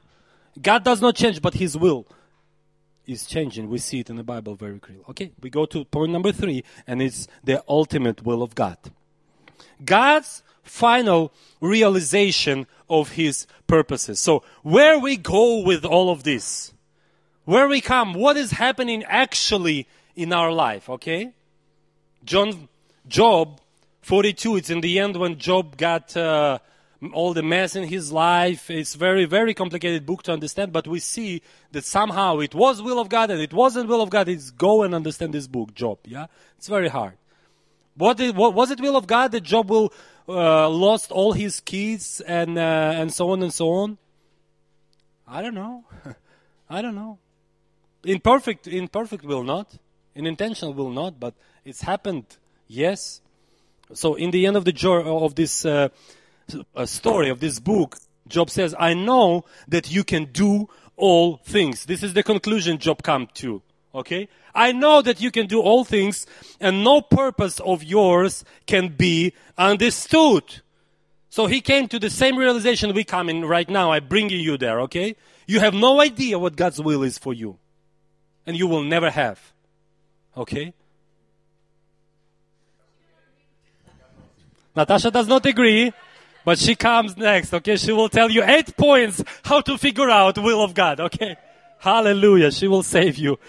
God 0.61 0.83
does 0.83 1.01
not 1.01 1.15
change, 1.15 1.41
but 1.41 1.55
His 1.55 1.77
will 1.77 2.07
is 3.05 3.25
changing. 3.25 3.69
We 3.69 3.77
see 3.77 3.99
it 4.01 4.09
in 4.09 4.17
the 4.17 4.23
Bible 4.23 4.55
very 4.55 4.79
clearly. 4.79 5.03
Okay, 5.09 5.31
we 5.41 5.49
go 5.49 5.65
to 5.65 5.85
point 5.85 6.11
number 6.11 6.31
three, 6.31 6.63
and 6.85 7.01
it's 7.01 7.27
the 7.43 7.63
ultimate 7.67 8.25
will 8.25 8.43
of 8.43 8.53
God. 8.53 8.77
God's 9.83 10.43
final 10.63 11.31
realization 11.61 12.67
of 12.89 13.11
his 13.11 13.47
purposes. 13.65 14.19
So 14.19 14.43
where 14.63 14.99
we 14.99 15.17
go 15.17 15.63
with 15.63 15.85
all 15.85 16.09
of 16.09 16.23
this, 16.23 16.73
where 17.45 17.67
we 17.67 17.81
come, 17.81 18.13
what 18.13 18.37
is 18.37 18.51
happening 18.51 19.03
actually 19.05 19.87
in 20.15 20.33
our 20.33 20.51
life, 20.51 20.89
okay? 20.89 21.31
John, 22.25 22.67
Job 23.07 23.61
42, 24.01 24.57
it's 24.57 24.69
in 24.69 24.81
the 24.81 24.99
end 24.99 25.17
when 25.17 25.37
Job 25.37 25.77
got 25.77 26.15
uh, 26.15 26.59
all 27.13 27.33
the 27.33 27.43
mess 27.43 27.75
in 27.75 27.87
his 27.87 28.11
life. 28.11 28.69
It's 28.69 28.95
very, 28.95 29.25
very 29.25 29.53
complicated 29.53 30.05
book 30.05 30.23
to 30.23 30.33
understand, 30.33 30.71
but 30.71 30.87
we 30.87 30.99
see 30.99 31.41
that 31.71 31.85
somehow 31.85 32.39
it 32.39 32.55
was 32.55 32.81
will 32.81 32.99
of 32.99 33.09
God 33.09 33.31
and 33.31 33.41
it 33.41 33.53
wasn't 33.53 33.89
will 33.89 34.01
of 34.01 34.09
God. 34.09 34.29
It's 34.29 34.51
go 34.51 34.83
and 34.83 34.95
understand 34.95 35.33
this 35.33 35.47
book, 35.47 35.73
Job, 35.73 35.99
yeah? 36.05 36.27
It's 36.57 36.67
very 36.67 36.89
hard. 36.89 37.17
What, 37.95 38.19
what 38.35 38.53
was 38.53 38.71
it 38.71 38.79
will 38.79 38.95
of 38.95 39.07
God 39.07 39.31
that 39.31 39.41
Job 39.41 39.69
will 39.69 39.91
uh, 40.29 40.69
lost 40.69 41.11
all 41.11 41.33
his 41.33 41.59
kids 41.59 42.21
and 42.21 42.57
uh, 42.57 42.93
and 42.95 43.11
so 43.11 43.31
on 43.31 43.41
and 43.41 43.53
so 43.53 43.71
on? 43.71 43.97
I 45.27 45.41
don't 45.41 45.55
know. 45.55 45.83
I 46.69 46.81
don't 46.81 46.95
know. 46.95 47.17
In 48.03 48.19
perfect, 48.19 48.67
in 48.67 48.87
perfect 48.87 49.23
will 49.25 49.43
not. 49.43 49.77
In 50.13 50.25
intentional 50.27 50.73
will 50.73 50.91
not. 50.91 51.19
But 51.19 51.33
it's 51.65 51.81
happened. 51.81 52.37
Yes. 52.67 53.21
So 53.93 54.15
in 54.15 54.31
the 54.31 54.45
end 54.45 54.57
of 54.57 54.65
the 54.65 54.71
jo- 54.71 55.23
of 55.23 55.35
this 55.35 55.65
uh, 55.65 55.89
story 56.85 57.29
of 57.29 57.39
this 57.39 57.59
book, 57.59 57.97
Job 58.27 58.49
says, 58.49 58.75
"I 58.79 58.93
know 58.93 59.45
that 59.67 59.91
you 59.91 60.03
can 60.03 60.25
do 60.25 60.69
all 60.95 61.37
things." 61.37 61.85
This 61.85 62.03
is 62.03 62.13
the 62.13 62.23
conclusion 62.23 62.77
Job 62.77 63.03
come 63.03 63.27
to. 63.35 63.61
Okay? 63.95 64.27
I 64.53 64.71
know 64.71 65.01
that 65.01 65.21
you 65.21 65.31
can 65.31 65.47
do 65.47 65.59
all 65.59 65.83
things 65.83 66.25
and 66.59 66.83
no 66.83 67.01
purpose 67.01 67.59
of 67.59 67.83
yours 67.83 68.43
can 68.65 68.89
be 68.89 69.33
understood. 69.57 70.61
So 71.29 71.45
he 71.45 71.61
came 71.61 71.87
to 71.89 71.99
the 71.99 72.09
same 72.09 72.37
realization 72.37 72.93
we 72.93 73.03
come 73.03 73.29
in 73.29 73.45
right 73.45 73.69
now. 73.69 73.91
I 73.91 73.99
bring 73.99 74.29
you 74.29 74.57
there, 74.57 74.81
okay? 74.81 75.15
You 75.45 75.59
have 75.59 75.73
no 75.73 76.01
idea 76.01 76.39
what 76.39 76.55
God's 76.55 76.81
will 76.81 77.03
is 77.03 77.17
for 77.17 77.33
you. 77.33 77.57
And 78.45 78.57
you 78.57 78.67
will 78.67 78.83
never 78.83 79.11
have. 79.11 79.53
Okay? 80.35 80.73
Natasha 84.77 85.09
does 85.09 85.27
not 85.27 85.43
agree, 85.47 85.91
but 86.45 86.59
she 86.59 86.75
comes 86.75 87.17
next, 87.17 87.51
okay? 87.51 87.77
She 87.77 87.91
will 87.91 88.09
tell 88.09 88.29
you 88.29 88.43
eight 88.43 88.77
points 88.77 89.23
how 89.43 89.59
to 89.61 89.75
figure 89.75 90.07
out 90.07 90.37
will 90.37 90.63
of 90.63 90.75
God, 90.75 90.99
okay? 90.99 91.35
Hallelujah. 91.79 92.51
She 92.51 92.67
will 92.67 92.83
save 92.83 93.17
you. 93.17 93.39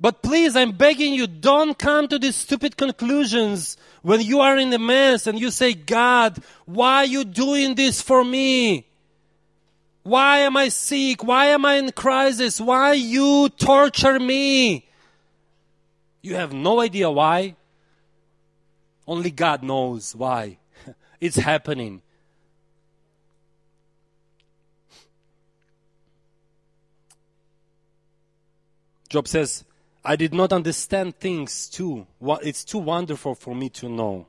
But 0.00 0.20
please, 0.20 0.56
I'm 0.56 0.72
begging 0.72 1.14
you, 1.14 1.28
don't 1.28 1.78
come 1.78 2.08
to 2.08 2.18
these 2.18 2.34
stupid 2.34 2.76
conclusions 2.76 3.76
when 4.02 4.20
you 4.20 4.40
are 4.40 4.58
in 4.58 4.70
the 4.70 4.80
mess 4.80 5.28
and 5.28 5.38
you 5.38 5.52
say, 5.52 5.74
God, 5.74 6.42
why 6.66 6.96
are 6.96 7.06
you 7.06 7.24
doing 7.24 7.76
this 7.76 8.02
for 8.02 8.24
me? 8.24 8.84
Why 10.02 10.40
am 10.40 10.56
I 10.56 10.68
sick? 10.70 11.22
Why 11.22 11.46
am 11.46 11.64
I 11.64 11.74
in 11.74 11.92
crisis? 11.92 12.60
Why 12.60 12.94
you 12.94 13.48
torture 13.48 14.18
me? 14.18 14.88
You 16.20 16.34
have 16.34 16.52
no 16.52 16.80
idea 16.80 17.08
why. 17.08 17.54
Only 19.06 19.30
God 19.30 19.62
knows 19.62 20.14
why. 20.14 20.58
it's 21.20 21.36
happening. 21.36 22.02
Job 29.08 29.28
says, 29.28 29.64
I 30.04 30.16
did 30.16 30.34
not 30.34 30.52
understand 30.52 31.16
things 31.16 31.68
too. 31.68 32.06
It's 32.20 32.64
too 32.64 32.78
wonderful 32.78 33.34
for 33.34 33.54
me 33.54 33.68
to 33.70 33.88
know. 33.88 34.26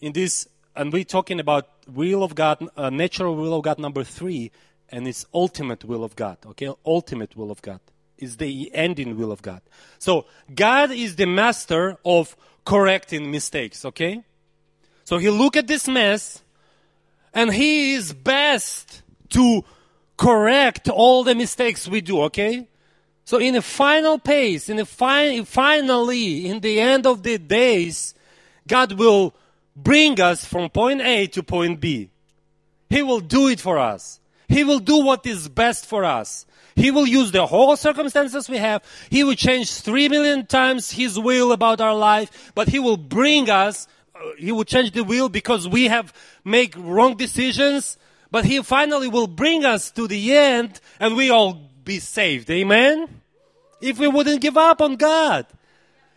In 0.00 0.12
this, 0.12 0.46
and 0.76 0.92
we're 0.92 1.04
talking 1.04 1.40
about 1.40 1.68
will 1.88 2.22
of 2.22 2.34
God, 2.34 2.68
uh, 2.76 2.90
natural 2.90 3.34
will 3.34 3.54
of 3.54 3.64
God 3.64 3.78
number 3.78 4.04
three, 4.04 4.52
and 4.90 5.08
it's 5.08 5.26
ultimate 5.34 5.84
will 5.84 6.04
of 6.04 6.14
God. 6.14 6.38
Okay, 6.46 6.70
ultimate 6.84 7.36
will 7.36 7.50
of 7.50 7.62
God 7.62 7.80
is 8.18 8.36
the 8.36 8.70
ending 8.74 9.16
will 9.16 9.32
of 9.32 9.42
God. 9.42 9.60
So 9.98 10.26
God 10.54 10.90
is 10.90 11.16
the 11.16 11.26
master 11.26 11.96
of 12.04 12.36
correcting 12.64 13.30
mistakes. 13.30 13.84
Okay, 13.84 14.22
so 15.04 15.18
He 15.18 15.30
look 15.30 15.56
at 15.56 15.66
this 15.66 15.88
mess, 15.88 16.42
and 17.32 17.52
He 17.52 17.94
is 17.94 18.12
best 18.12 19.02
to 19.30 19.64
correct 20.16 20.88
all 20.88 21.24
the 21.24 21.34
mistakes 21.34 21.88
we 21.88 22.00
do. 22.00 22.22
Okay. 22.22 22.68
So 23.26 23.38
in 23.38 23.54
the 23.54 23.62
final 23.62 24.18
pace, 24.18 24.68
in 24.68 24.76
the 24.76 24.84
fi- 24.84 25.42
finally, 25.44 26.46
in 26.46 26.60
the 26.60 26.78
end 26.78 27.06
of 27.06 27.22
the 27.22 27.38
days, 27.38 28.14
God 28.68 28.92
will 28.92 29.34
bring 29.74 30.20
us 30.20 30.44
from 30.44 30.68
point 30.68 31.00
A 31.00 31.26
to 31.28 31.42
point 31.42 31.80
B. 31.80 32.10
He 32.90 33.02
will 33.02 33.20
do 33.20 33.48
it 33.48 33.60
for 33.60 33.78
us. 33.78 34.20
He 34.46 34.62
will 34.62 34.78
do 34.78 35.02
what 35.02 35.26
is 35.26 35.48
best 35.48 35.86
for 35.86 36.04
us. 36.04 36.44
He 36.76 36.90
will 36.90 37.06
use 37.06 37.30
the 37.30 37.46
whole 37.46 37.76
circumstances 37.76 38.48
we 38.48 38.58
have. 38.58 38.82
He 39.08 39.22
will 39.22 39.34
change 39.34 39.72
three 39.72 40.08
million 40.08 40.46
times 40.46 40.90
His 40.90 41.18
will 41.18 41.52
about 41.52 41.80
our 41.80 41.94
life, 41.94 42.52
but 42.54 42.68
He 42.68 42.78
will 42.78 42.96
bring 42.96 43.48
us, 43.48 43.86
uh, 44.14 44.18
He 44.38 44.50
will 44.50 44.64
change 44.64 44.92
the 44.92 45.04
will 45.04 45.28
because 45.28 45.68
we 45.68 45.84
have 45.84 46.12
make 46.44 46.74
wrong 46.76 47.16
decisions, 47.16 47.96
but 48.30 48.44
He 48.44 48.62
finally 48.62 49.08
will 49.08 49.28
bring 49.28 49.64
us 49.64 49.90
to 49.92 50.08
the 50.08 50.34
end 50.34 50.80
and 50.98 51.14
we 51.16 51.30
all 51.30 51.70
be 51.84 52.00
saved. 52.00 52.50
Amen? 52.50 53.08
If 53.80 53.98
we 53.98 54.08
wouldn't 54.08 54.40
give 54.40 54.56
up 54.56 54.80
on 54.80 54.96
God. 54.96 55.46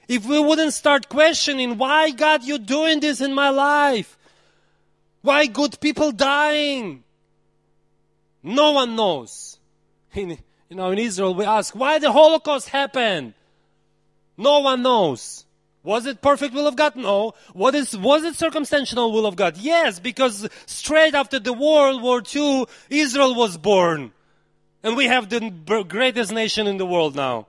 If 0.07 0.25
we 0.25 0.39
wouldn't 0.39 0.73
start 0.73 1.09
questioning, 1.09 1.77
why 1.77 2.11
God 2.11 2.43
you 2.43 2.57
doing 2.59 3.01
this 3.01 3.19
in 3.19 3.33
my 3.33 3.49
life? 3.49 4.17
Why 5.21 5.47
good 5.47 5.79
people 5.81 6.13
dying? 6.13 7.03
No 8.41 8.71
one 8.71 8.95
knows. 8.95 9.59
you 10.69 10.75
know, 10.75 10.91
in 10.91 10.97
Israel 10.97 11.33
we 11.33 11.45
ask, 11.45 11.75
why 11.75 11.99
the 11.99 12.11
Holocaust 12.11 12.69
happened? 12.69 13.33
No 14.37 14.59
one 14.59 14.81
knows. 14.83 15.45
Was 15.83 16.05
it 16.05 16.21
perfect 16.21 16.53
will 16.53 16.67
of 16.67 16.75
God? 16.75 16.95
No. 16.95 17.33
What 17.53 17.73
is, 17.73 17.95
was 17.97 18.23
it 18.23 18.35
circumstantial 18.35 19.11
will 19.11 19.25
of 19.25 19.37
God? 19.37 19.55
Yes, 19.57 19.99
because 19.99 20.47
straight 20.65 21.15
after 21.15 21.39
the 21.39 21.53
World 21.53 22.01
War 22.01 22.21
II, 22.21 22.65
Israel 22.89 23.35
was 23.35 23.57
born. 23.57 24.11
And 24.83 24.97
we 24.97 25.05
have 25.05 25.29
the 25.29 25.49
greatest 25.87 26.31
nation 26.31 26.67
in 26.67 26.77
the 26.77 26.85
world 26.85 27.15
now. 27.15 27.47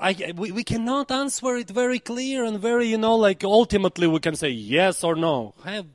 I, 0.00 0.32
we, 0.36 0.52
we 0.52 0.62
cannot 0.62 1.10
answer 1.10 1.56
it 1.56 1.68
very 1.68 1.98
clear 1.98 2.44
and 2.44 2.60
very, 2.60 2.86
you 2.86 2.98
know, 2.98 3.16
like 3.16 3.44
ultimately 3.44 4.06
we 4.06 4.20
can 4.20 4.36
say 4.36 4.50
yes 4.50 5.02
or 5.02 5.16
no. 5.16 5.54
Have, 5.64 5.86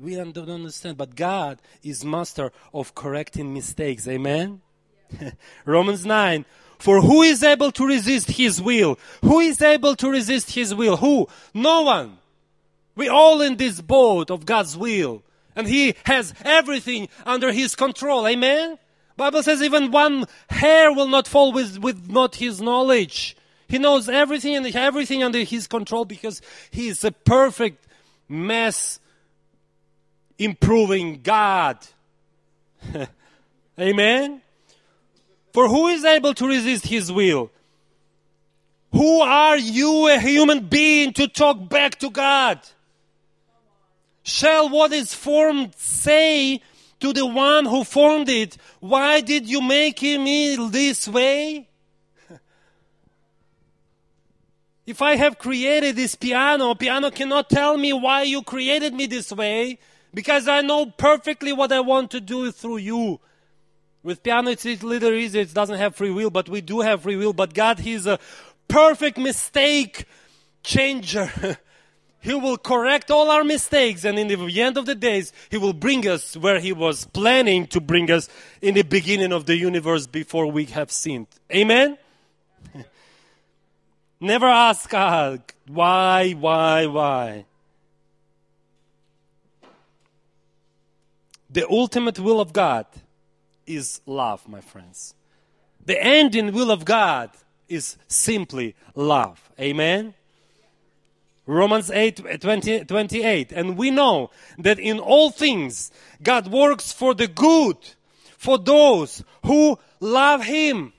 we 0.00 0.14
don't 0.14 0.36
understand, 0.38 0.96
but 0.96 1.14
God 1.14 1.60
is 1.82 2.04
master 2.04 2.52
of 2.72 2.94
correcting 2.94 3.52
mistakes. 3.52 4.08
Amen? 4.08 4.62
Yeah. 5.20 5.32
Romans 5.64 6.06
9. 6.06 6.44
For 6.78 7.02
who 7.02 7.22
is 7.22 7.42
able 7.42 7.70
to 7.72 7.86
resist 7.86 8.30
his 8.30 8.62
will? 8.62 8.98
Who 9.20 9.40
is 9.40 9.60
able 9.60 9.94
to 9.96 10.08
resist 10.08 10.52
his 10.52 10.74
will? 10.74 10.96
Who? 10.96 11.28
No 11.52 11.82
one. 11.82 12.16
We 12.96 13.08
all 13.08 13.42
in 13.42 13.56
this 13.56 13.80
boat 13.82 14.30
of 14.30 14.46
God's 14.46 14.76
will. 14.76 15.22
And 15.54 15.66
he 15.68 15.94
has 16.04 16.32
everything 16.44 17.08
under 17.26 17.52
his 17.52 17.76
control. 17.76 18.26
Amen? 18.26 18.78
Bible 19.16 19.42
says 19.42 19.60
even 19.60 19.90
one 19.90 20.24
hair 20.48 20.92
will 20.92 21.08
not 21.08 21.28
fall 21.28 21.52
with, 21.52 21.78
with 21.78 22.10
not 22.10 22.36
his 22.36 22.62
knowledge. 22.62 23.36
He 23.68 23.78
knows 23.78 24.08
everything 24.08 24.56
and 24.56 24.74
everything 24.74 25.22
under 25.22 25.40
his 25.40 25.66
control 25.66 26.06
because 26.06 26.40
he 26.70 26.88
is 26.88 27.04
a 27.04 27.12
perfect 27.12 27.86
mess 28.28 28.98
improving 30.40 31.20
God. 31.22 31.76
Amen? 33.78 34.40
For 35.52 35.68
who 35.68 35.88
is 35.88 36.04
able 36.04 36.34
to 36.34 36.48
resist 36.48 36.86
his 36.86 37.12
will? 37.12 37.50
Who 38.92 39.20
are 39.20 39.58
you, 39.58 40.08
a 40.08 40.18
human 40.18 40.66
being, 40.66 41.12
to 41.12 41.28
talk 41.28 41.68
back 41.68 41.98
to 42.00 42.10
God? 42.10 42.58
Shall 44.22 44.68
what 44.70 44.92
is 44.92 45.14
formed 45.14 45.74
say 45.76 46.62
to 47.00 47.12
the 47.12 47.26
one 47.26 47.66
who 47.66 47.84
formed 47.84 48.28
it, 48.28 48.56
Why 48.80 49.20
did 49.20 49.46
you 49.46 49.60
make 49.60 49.98
him 49.98 50.24
this 50.70 51.06
way? 51.06 51.68
if 54.86 55.02
I 55.02 55.16
have 55.16 55.38
created 55.38 55.96
this 55.96 56.14
piano, 56.14 56.74
piano 56.74 57.10
cannot 57.10 57.50
tell 57.50 57.76
me 57.76 57.92
why 57.92 58.22
you 58.22 58.42
created 58.42 58.94
me 58.94 59.06
this 59.06 59.30
way 59.32 59.78
because 60.12 60.48
I 60.48 60.60
know 60.62 60.86
perfectly 60.86 61.52
what 61.52 61.72
I 61.72 61.80
want 61.80 62.10
to 62.12 62.20
do 62.20 62.50
through 62.50 62.78
you. 62.78 63.20
With 64.02 64.22
piano, 64.22 64.50
it's 64.50 64.64
a 64.64 64.74
little 64.76 65.12
easier. 65.12 65.42
It 65.42 65.52
doesn't 65.52 65.78
have 65.78 65.94
free 65.94 66.10
will, 66.10 66.30
but 66.30 66.48
we 66.48 66.60
do 66.60 66.80
have 66.80 67.02
free 67.02 67.16
will. 67.16 67.32
But 67.32 67.52
God, 67.52 67.80
He's 67.80 68.06
a 68.06 68.18
perfect 68.68 69.18
mistake 69.18 70.06
changer. 70.62 71.58
He 72.22 72.34
will 72.34 72.58
correct 72.58 73.10
all 73.10 73.30
our 73.30 73.44
mistakes 73.44 74.04
and 74.04 74.18
in 74.18 74.28
the 74.28 74.60
end 74.60 74.76
of 74.76 74.84
the 74.84 74.94
days, 74.94 75.32
He 75.50 75.56
will 75.56 75.72
bring 75.72 76.06
us 76.06 76.36
where 76.36 76.60
He 76.60 76.70
was 76.70 77.06
planning 77.06 77.66
to 77.68 77.80
bring 77.80 78.10
us 78.10 78.28
in 78.60 78.74
the 78.74 78.82
beginning 78.82 79.32
of 79.32 79.46
the 79.46 79.56
universe 79.56 80.06
before 80.06 80.46
we 80.46 80.66
have 80.66 80.90
sinned. 80.90 81.28
Amen? 81.50 81.96
Never 84.20 84.46
ask 84.46 84.90
God, 84.90 85.42
why, 85.66 86.32
why, 86.32 86.86
why? 86.86 87.46
The 91.52 91.68
ultimate 91.68 92.18
will 92.18 92.40
of 92.40 92.52
God 92.52 92.86
is 93.66 94.00
love, 94.06 94.48
my 94.48 94.60
friends. 94.60 95.14
The 95.84 96.02
ending 96.02 96.52
will 96.52 96.70
of 96.70 96.84
God 96.84 97.30
is 97.68 97.96
simply 98.08 98.74
love. 98.94 99.50
Amen? 99.58 100.14
Romans 101.46 101.90
8 101.90 102.40
20, 102.40 102.84
28. 102.84 103.52
And 103.52 103.76
we 103.76 103.90
know 103.90 104.30
that 104.58 104.78
in 104.78 105.00
all 105.00 105.30
things 105.30 105.90
God 106.22 106.46
works 106.46 106.92
for 106.92 107.14
the 107.14 107.26
good 107.26 107.76
for 108.36 108.56
those 108.56 109.24
who 109.44 109.78
love 109.98 110.44
Him 110.44 110.92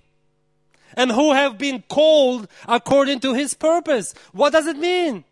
and 0.96 1.12
who 1.12 1.34
have 1.34 1.58
been 1.58 1.84
called 1.88 2.48
according 2.68 3.22
to 3.22 3.34
His 3.34 3.54
purpose. 3.54 4.14
What 4.34 4.52
does 4.52 4.68
it 4.68 4.78
mean? 4.78 5.24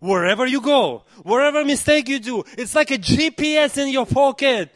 Wherever 0.00 0.46
you 0.46 0.60
go, 0.60 1.04
wherever 1.22 1.64
mistake 1.64 2.08
you 2.08 2.18
do, 2.18 2.44
it's 2.58 2.74
like 2.74 2.90
a 2.90 2.98
GPS 2.98 3.78
in 3.78 3.88
your 3.88 4.06
pocket. 4.06 4.70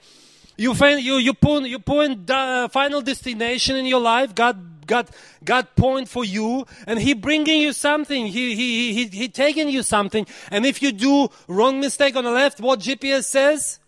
You 0.57 0.75
find 0.75 1.01
you 1.01 1.17
you 1.17 1.35
put 1.35 1.65
you 1.65 1.79
point 1.79 2.27
the 2.27 2.37
uh, 2.37 2.69
final 2.69 3.01
destination 3.01 3.77
in 3.77 3.87
your 3.87 4.01
life. 4.01 4.35
God 4.35 4.71
God, 4.91 5.09
God 5.45 5.69
point 5.77 6.09
for 6.09 6.25
you 6.25 6.67
and 6.87 6.99
He 6.99 7.15
bringing 7.15 7.61
you 7.61 7.73
something. 7.73 8.27
He, 8.27 8.57
he, 8.57 8.93
he, 8.93 9.07
he 9.07 9.29
taking 9.29 9.69
you 9.69 9.85
something. 9.85 10.27
And 10.51 10.67
if 10.67 10.83
you 10.83 10.91
do 10.91 11.29
wrong 11.47 11.79
mistake 11.79 12.17
on 12.17 12.25
the 12.25 12.33
left, 12.33 12.61
what 12.61 12.81
GPS 12.81 13.25
says? 13.25 13.79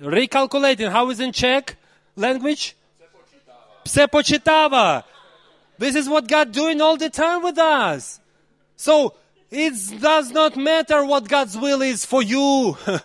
Recalculating. 0.00 0.28
Recalculating. 0.28 0.90
How 0.90 1.10
is 1.10 1.20
in 1.20 1.32
Czech 1.32 1.76
language? 2.16 2.74
Psepochitava. 3.84 5.04
This 5.78 5.94
is 5.94 6.08
what 6.08 6.26
God 6.26 6.50
doing 6.50 6.80
all 6.80 6.96
the 6.96 7.10
time 7.10 7.42
with 7.42 7.58
us. 7.58 8.20
So 8.76 9.14
it 9.50 10.00
does 10.00 10.30
not 10.30 10.56
matter 10.56 11.04
what 11.04 11.28
God's 11.28 11.56
will 11.56 11.82
is 11.82 12.04
for 12.04 12.22
you. 12.22 12.76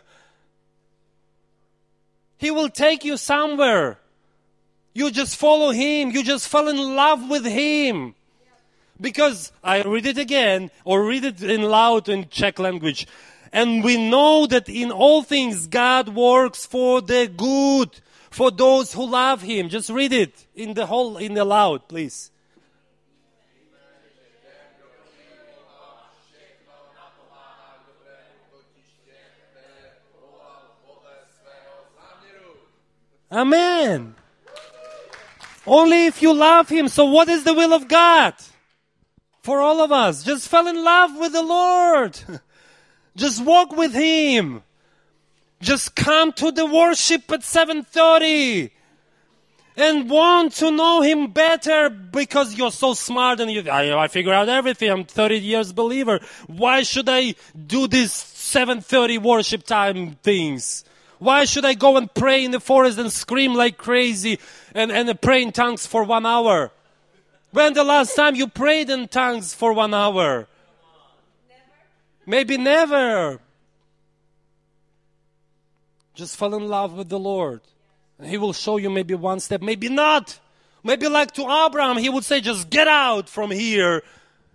he 2.37 2.51
will 2.51 2.69
take 2.69 3.05
you 3.05 3.17
somewhere. 3.17 3.97
You 4.93 5.11
just 5.11 5.37
follow 5.37 5.71
him. 5.71 6.11
You 6.11 6.23
just 6.23 6.47
fall 6.47 6.67
in 6.67 6.95
love 6.95 7.29
with 7.29 7.45
him. 7.45 8.15
Because 8.99 9.51
I 9.63 9.81
read 9.81 10.05
it 10.05 10.17
again 10.17 10.69
or 10.83 11.05
read 11.05 11.25
it 11.25 11.41
in 11.41 11.63
loud 11.63 12.09
in 12.09 12.27
Czech 12.29 12.59
language. 12.59 13.07
And 13.51 13.83
we 13.83 14.09
know 14.09 14.47
that 14.47 14.69
in 14.69 14.91
all 14.91 15.23
things 15.23 15.67
God 15.67 16.09
works 16.09 16.65
for 16.65 17.01
the 17.01 17.27
good 17.27 17.89
for 18.29 18.49
those 18.49 18.93
who 18.93 19.05
love 19.05 19.41
him. 19.41 19.69
Just 19.69 19.89
read 19.89 20.13
it 20.13 20.47
in 20.55 20.73
the 20.73 20.85
whole 20.85 21.17
in 21.17 21.33
the 21.33 21.45
loud, 21.45 21.87
please. 21.87 22.30
Amen. 33.31 34.15
Only 35.65 36.07
if 36.07 36.21
you 36.21 36.33
love 36.33 36.69
Him. 36.69 36.87
So 36.87 37.05
what 37.05 37.29
is 37.29 37.43
the 37.43 37.53
will 37.53 37.73
of 37.73 37.87
God? 37.87 38.33
For 39.43 39.61
all 39.61 39.81
of 39.81 39.91
us. 39.91 40.23
Just 40.23 40.49
fall 40.49 40.67
in 40.67 40.83
love 40.83 41.17
with 41.17 41.33
the 41.33 41.43
Lord. 41.43 42.19
Just 43.15 43.43
walk 43.43 43.75
with 43.75 43.93
Him. 43.93 44.63
Just 45.61 45.95
come 45.95 46.33
to 46.33 46.51
the 46.51 46.65
worship 46.65 47.31
at 47.31 47.41
7.30 47.41 48.71
and 49.77 50.09
want 50.09 50.53
to 50.53 50.71
know 50.71 51.01
Him 51.01 51.31
better 51.31 51.89
because 51.89 52.55
you're 52.55 52.71
so 52.71 52.93
smart 52.93 53.39
and 53.39 53.51
you, 53.51 53.69
I, 53.69 54.03
I 54.03 54.07
figure 54.07 54.33
out 54.33 54.49
everything. 54.49 54.89
I'm 54.89 55.05
30 55.05 55.39
years 55.39 55.71
believer. 55.71 56.19
Why 56.47 56.83
should 56.83 57.07
I 57.07 57.35
do 57.67 57.87
this 57.87 58.11
7.30 58.13 59.21
worship 59.21 59.63
time 59.63 60.15
things? 60.23 60.83
Why 61.21 61.45
should 61.45 61.65
I 61.65 61.75
go 61.75 61.97
and 61.97 62.11
pray 62.11 62.43
in 62.43 62.49
the 62.49 62.59
forest 62.59 62.97
and 62.97 63.13
scream 63.13 63.53
like 63.53 63.77
crazy 63.77 64.39
and, 64.73 64.91
and 64.91 65.21
pray 65.21 65.43
in 65.43 65.51
tongues 65.51 65.85
for 65.85 66.03
one 66.03 66.25
hour? 66.25 66.71
When 67.51 67.75
the 67.75 67.83
last 67.83 68.15
time 68.15 68.33
you 68.33 68.47
prayed 68.47 68.89
in 68.89 69.07
tongues 69.07 69.53
for 69.53 69.71
one 69.71 69.93
hour? 69.93 70.47
Never. 71.47 71.61
Maybe 72.25 72.57
never. 72.57 73.39
Just 76.15 76.37
fall 76.37 76.55
in 76.55 76.67
love 76.67 76.93
with 76.93 77.09
the 77.09 77.19
Lord. 77.19 77.61
And 78.17 78.27
He 78.27 78.39
will 78.39 78.53
show 78.53 78.77
you 78.77 78.89
maybe 78.89 79.13
one 79.13 79.39
step, 79.41 79.61
maybe 79.61 79.89
not. 79.89 80.39
Maybe 80.83 81.07
like 81.07 81.33
to 81.33 81.43
Abraham, 81.43 81.97
he 81.97 82.09
would 82.09 82.25
say, 82.25 82.41
just 82.41 82.67
get 82.71 82.87
out 82.87 83.29
from 83.29 83.51
here. 83.51 84.01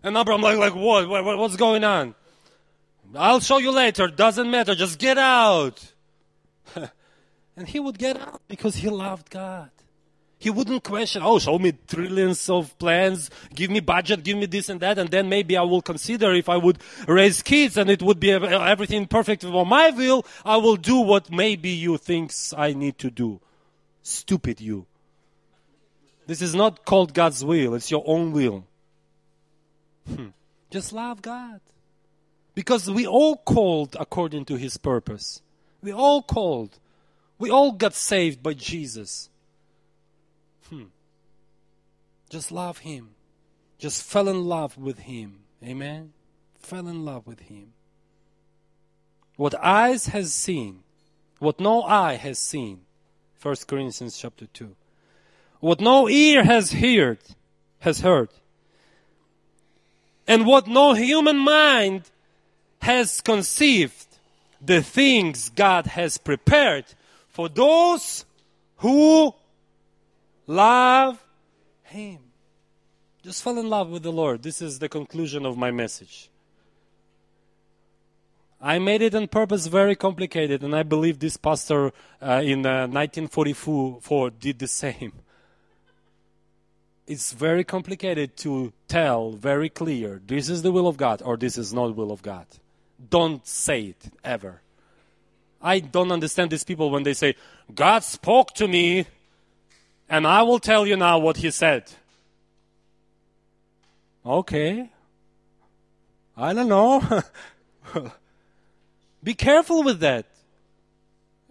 And 0.03 0.17
Abraham 0.17 0.43
like, 0.43 0.59
like 0.59 0.75
what? 0.75 1.09
what? 1.09 1.39
What's 1.39 1.55
going 1.55 1.85
on? 1.85 2.17
I'll 3.14 3.39
show 3.39 3.59
you 3.59 3.71
later. 3.71 4.09
Doesn't 4.09 4.51
matter. 4.51 4.75
Just 4.75 4.99
get 4.99 5.17
out. 5.17 5.93
and 7.57 7.69
he 7.69 7.81
would 7.81 7.99
get 7.99 8.21
out 8.21 8.43
because 8.49 8.77
he 8.77 8.89
loved 8.89 9.31
God. 9.31 9.71
He 10.39 10.51
wouldn't 10.51 10.85
question, 10.85 11.23
oh, 11.25 11.39
show 11.39 11.59
me 11.59 11.73
trillions 11.87 12.51
of 12.51 12.79
plans, 12.79 13.31
give 13.55 13.71
me 13.71 13.81
budget, 13.81 14.23
give 14.23 14.37
me 14.37 14.45
this 14.45 14.69
and 14.69 14.81
that, 14.81 14.99
and 14.99 15.11
then 15.11 15.31
maybe 15.31 15.57
I 15.57 15.62
will 15.62 15.81
consider 15.81 16.35
if 16.35 16.51
I 16.51 16.59
would 16.59 16.79
raise 17.09 17.41
kids 17.41 17.79
and 17.79 17.89
it 17.89 18.03
would 18.03 18.21
be 18.21 18.33
everything 18.33 19.07
perfect 19.07 19.43
for 19.43 19.64
my 19.64 19.91
will, 19.91 20.27
I 20.45 20.59
will 20.59 20.77
do 20.77 21.01
what 21.01 21.31
maybe 21.33 21.71
you 21.71 21.97
thinks 21.97 22.53
I 22.57 22.75
need 22.75 22.99
to 22.99 23.11
do. 23.11 23.41
Stupid 24.03 24.61
you. 24.61 24.87
This 26.27 26.43
is 26.43 26.55
not 26.55 26.85
called 26.85 27.14
God's 27.14 27.43
will, 27.43 27.75
it's 27.75 27.91
your 27.91 28.05
own 28.07 28.33
will. 28.33 28.67
Hmm. 30.07 30.29
Just 30.71 30.93
love 30.93 31.23
God. 31.23 31.61
Because 32.55 32.91
we 32.91 33.07
all 33.07 33.37
called 33.37 33.97
according 33.99 34.45
to 34.47 34.57
His 34.57 34.77
purpose. 34.77 35.41
We 35.87 35.93
all 35.93 36.20
called. 36.20 36.80
We 37.39 37.49
all 37.49 37.70
got 37.70 37.95
saved 37.95 38.43
by 38.43 38.55
Jesus. 38.55 39.30
Hmm. 40.68 40.87
Just 42.28 42.51
love 42.51 42.78
Him. 42.78 43.11
Just 43.78 44.03
fell 44.03 44.26
in 44.26 44.47
love 44.47 44.76
with 44.76 44.99
Him. 44.99 45.45
Amen. 45.62 46.12
Fell 46.59 46.89
in 46.89 47.05
love 47.05 47.24
with 47.24 47.39
Him. 47.39 47.72
What 49.37 49.55
eyes 49.62 50.09
has 50.09 50.34
seen, 50.34 50.82
what 51.39 51.61
no 51.61 51.84
eye 51.84 52.16
has 52.16 52.41
seen. 52.41 52.80
1 53.41 53.55
Corinthians 53.68 54.18
chapter 54.18 54.47
2. 54.47 54.74
What 55.61 55.80
no 55.80 56.09
ear 56.09 56.43
has 56.43 56.72
heard, 56.72 57.20
has 57.78 58.01
heard. 58.01 58.30
And 60.26 60.47
what 60.47 60.66
no 60.66 60.95
human 60.95 61.39
mind 61.39 62.11
has 62.82 63.20
conceived, 63.20 64.06
the 64.67 64.83
things 64.83 65.51
God 65.51 65.87
has 65.87 66.19
prepared 66.19 66.85
for 67.29 67.49
those 67.49 68.25
who 68.77 69.35
love 70.47 71.23
Him. 71.85 72.19
Just 73.23 73.43
fall 73.43 73.59
in 73.59 73.69
love 73.69 73.91
with 73.91 74.03
the 74.03 74.12
Lord. 74.12 74.43
This 74.43 74.62
is 74.62 74.79
the 74.79 74.89
conclusion 74.89 75.47
of 75.47 75.57
my 75.57 75.71
message. 75.71 76.31
I 78.61 78.79
made 78.79 79.03
it 79.03 79.14
on 79.14 79.29
purpose 79.29 79.67
very 79.67 79.95
complicated, 79.95 80.62
and 80.62 80.75
I 80.75 80.83
believe 80.83 81.19
this 81.19 81.37
pastor 81.37 81.93
uh, 82.23 82.41
in 82.43 82.64
uh, 82.64 82.89
1944 82.89 84.31
did 84.31 84.59
the 84.59 84.67
same. 84.67 85.12
It's 87.07 87.33
very 87.33 87.62
complicated 87.64 88.37
to 88.39 88.73
tell 88.89 89.33
very 89.33 89.69
clear 89.69 90.21
this 90.27 90.49
is 90.49 90.62
the 90.62 90.73
will 90.73 90.89
of 90.89 90.97
God 90.97 91.23
or 91.23 91.37
this 91.37 91.57
is 91.57 91.73
not 91.73 91.89
the 91.89 91.93
will 91.93 92.11
of 92.11 92.23
God. 92.23 92.47
Don't 93.11 93.47
say 93.47 93.83
it 93.87 94.13
ever. 94.25 94.61
I 95.61 95.81
don't 95.81 96.13
understand 96.13 96.51
these 96.51 96.65
people 96.65 96.91
when 96.91 97.03
they 97.03 97.15
say, 97.15 97.35
God 97.75 98.05
spoke 98.05 98.55
to 98.55 98.69
me 98.69 99.07
and 100.09 100.27
I 100.27 100.43
will 100.43 100.59
tell 100.59 100.87
you 100.87 100.97
now 100.97 101.19
what 101.19 101.39
he 101.39 101.51
said. 101.51 101.85
Okay. 104.25 104.91
I 106.37 106.53
don't 106.53 106.69
know. 106.69 107.23
Be 109.23 109.35
careful 109.35 109.83
with 109.83 110.01
that. 110.01 110.27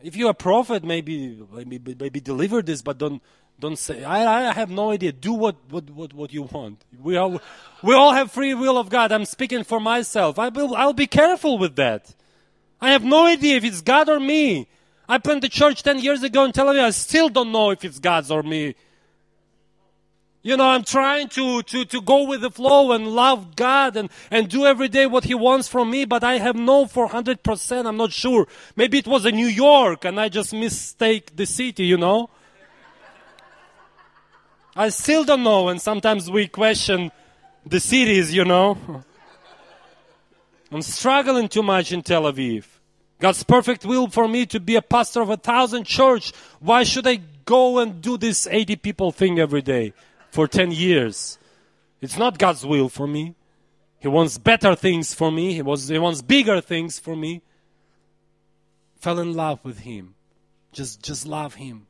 If 0.03 0.15
you're 0.15 0.29
a 0.29 0.35
prophet, 0.35 0.83
maybe, 0.83 1.43
maybe, 1.51 1.95
maybe 1.99 2.19
deliver 2.19 2.61
this, 2.61 2.81
but 2.81 2.97
don't, 2.97 3.21
don't 3.59 3.77
say, 3.77 4.03
I, 4.03 4.49
I 4.49 4.53
have 4.53 4.69
no 4.69 4.91
idea. 4.91 5.11
Do 5.11 5.33
what, 5.33 5.55
what, 5.69 5.89
what, 5.89 6.13
what 6.13 6.33
you 6.33 6.43
want. 6.43 6.83
We 7.01 7.15
all, 7.15 7.41
we 7.81 7.93
all 7.93 8.13
have 8.13 8.31
free 8.31 8.53
will 8.53 8.77
of 8.77 8.89
God. 8.89 9.11
I'm 9.11 9.25
speaking 9.25 9.63
for 9.63 9.79
myself. 9.79 10.37
I 10.37 10.49
will, 10.49 10.75
I'll 10.75 10.93
be 10.93 11.07
careful 11.07 11.57
with 11.57 11.75
that. 11.77 12.13
I 12.81 12.91
have 12.91 13.03
no 13.03 13.25
idea 13.25 13.55
if 13.55 13.63
it's 13.63 13.81
God 13.81 14.09
or 14.09 14.19
me. 14.19 14.67
I 15.07 15.19
planted 15.19 15.43
the 15.43 15.49
church 15.49 15.83
10 15.83 15.99
years 15.99 16.23
ago 16.23 16.43
in 16.43 16.51
Tel 16.51 16.67
Aviv. 16.67 16.81
I 16.81 16.89
still 16.89 17.29
don't 17.29 17.51
know 17.51 17.69
if 17.69 17.85
it's 17.85 17.99
God's 17.99 18.29
or 18.29 18.43
me. 18.43 18.75
You 20.41 20.57
know, 20.57 20.65
I'm 20.65 20.83
trying 20.83 21.29
to, 21.29 21.63
to, 21.63 21.85
to 21.85 22.01
go 22.01 22.27
with 22.27 22.41
the 22.41 22.51
flow 22.51 22.91
and 22.91 23.07
love 23.07 23.55
God 23.55 23.97
and, 23.97 24.09
and 24.29 24.47
do 24.47 24.65
every 24.65 24.89
day 24.89 25.07
what 25.07 25.23
He 25.23 25.33
wants 25.33 25.67
from 25.67 25.89
me, 25.89 26.05
but 26.05 26.23
I 26.23 26.37
have 26.37 26.55
no 26.55 26.85
400%. 26.85 27.87
I'm 27.87 27.97
not 27.97 28.11
sure. 28.11 28.47
Maybe 28.75 28.99
it 28.99 29.07
was 29.07 29.25
in 29.25 29.35
New 29.35 29.47
York 29.47 30.05
and 30.05 30.19
I 30.19 30.29
just 30.29 30.53
mistake 30.53 31.35
the 31.35 31.47
city, 31.47 31.85
you 31.85 31.97
know? 31.97 32.29
I 34.75 34.89
still 34.89 35.23
don't 35.23 35.43
know, 35.43 35.69
and 35.69 35.81
sometimes 35.81 36.29
we 36.29 36.47
question 36.47 37.11
the 37.65 37.79
cities, 37.79 38.33
you 38.33 38.43
know? 38.43 38.77
I'm 40.71 40.81
struggling 40.81 41.47
too 41.47 41.63
much 41.63 41.93
in 41.93 42.01
Tel 42.01 42.23
Aviv. 42.23 42.65
God's 43.19 43.43
perfect 43.43 43.85
will 43.85 44.07
for 44.09 44.27
me 44.27 44.45
to 44.47 44.59
be 44.59 44.75
a 44.75 44.81
pastor 44.81 45.21
of 45.21 45.29
a 45.29 45.37
thousand 45.37 45.85
church. 45.85 46.33
Why 46.59 46.83
should 46.83 47.07
I 47.07 47.21
go 47.45 47.79
and 47.79 48.01
do 48.01 48.17
this 48.17 48.47
80 48.47 48.75
people 48.77 49.11
thing 49.11 49.39
every 49.39 49.61
day 49.61 49.93
for 50.31 50.47
10 50.47 50.71
years? 50.71 51.37
It's 52.01 52.17
not 52.17 52.37
God's 52.37 52.65
will 52.65 52.89
for 52.89 53.07
me. 53.07 53.35
He 53.99 54.09
wants 54.09 54.37
better 54.37 54.75
things 54.75 55.13
for 55.13 55.31
me. 55.31 55.53
He 55.53 55.61
wants, 55.61 55.87
he 55.87 55.97
wants 55.97 56.21
bigger 56.21 56.59
things 56.59 56.99
for 56.99 57.15
me. 57.15 57.41
Fell 58.97 59.19
in 59.19 59.33
love 59.33 59.63
with 59.63 59.79
Him. 59.79 60.15
Just, 60.73 61.01
just 61.01 61.25
love 61.25 61.55
Him. 61.55 61.87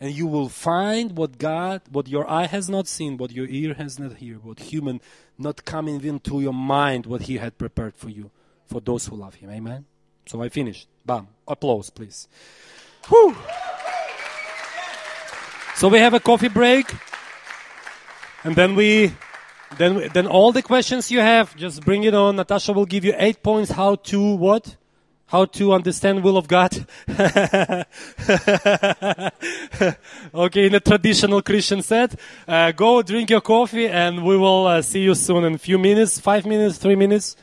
And 0.00 0.14
you 0.14 0.26
will 0.26 0.48
find 0.48 1.16
what 1.16 1.38
God, 1.38 1.82
what 1.90 2.06
your 2.08 2.28
eye 2.30 2.46
has 2.46 2.70
not 2.70 2.86
seen, 2.86 3.16
what 3.16 3.32
your 3.32 3.48
ear 3.48 3.74
has 3.74 3.98
not 3.98 4.12
heard, 4.12 4.44
what 4.44 4.60
human 4.60 5.00
not 5.36 5.64
coming 5.64 6.04
into 6.04 6.40
your 6.40 6.52
mind, 6.52 7.06
what 7.06 7.22
He 7.22 7.38
had 7.38 7.58
prepared 7.58 7.96
for 7.96 8.08
you, 8.08 8.30
for 8.66 8.80
those 8.80 9.06
who 9.06 9.16
love 9.16 9.34
Him. 9.34 9.50
Amen. 9.50 9.84
So 10.26 10.42
I 10.42 10.50
finished. 10.50 10.86
Bam. 11.04 11.26
Applause, 11.46 11.90
please. 11.90 12.28
Whew. 13.08 13.36
So 15.74 15.88
we 15.88 15.98
have 15.98 16.14
a 16.14 16.20
coffee 16.20 16.48
break. 16.48 16.92
And 18.44 18.54
then 18.54 18.76
we, 18.76 19.12
then, 19.78 20.08
then 20.12 20.26
all 20.26 20.52
the 20.52 20.62
questions 20.62 21.10
you 21.10 21.20
have, 21.20 21.56
just 21.56 21.84
bring 21.84 22.04
it 22.04 22.14
on. 22.14 22.36
Natasha 22.36 22.72
will 22.72 22.86
give 22.86 23.04
you 23.04 23.14
eight 23.16 23.42
points 23.42 23.70
how 23.70 23.96
to 23.96 24.34
what? 24.36 24.76
How 25.28 25.44
to 25.44 25.74
understand 25.74 26.24
will 26.24 26.38
of 26.38 26.48
God. 26.48 26.86
okay, 30.34 30.66
in 30.66 30.74
a 30.74 30.80
traditional 30.80 31.42
Christian 31.42 31.82
set. 31.82 32.18
Uh, 32.46 32.72
go 32.72 33.02
drink 33.02 33.28
your 33.28 33.42
coffee 33.42 33.88
and 33.88 34.24
we 34.24 34.38
will 34.38 34.66
uh, 34.66 34.80
see 34.80 35.00
you 35.00 35.14
soon 35.14 35.44
in 35.44 35.54
a 35.54 35.58
few 35.58 35.78
minutes, 35.78 36.18
five 36.18 36.46
minutes, 36.46 36.78
three 36.78 36.96
minutes. 36.96 37.36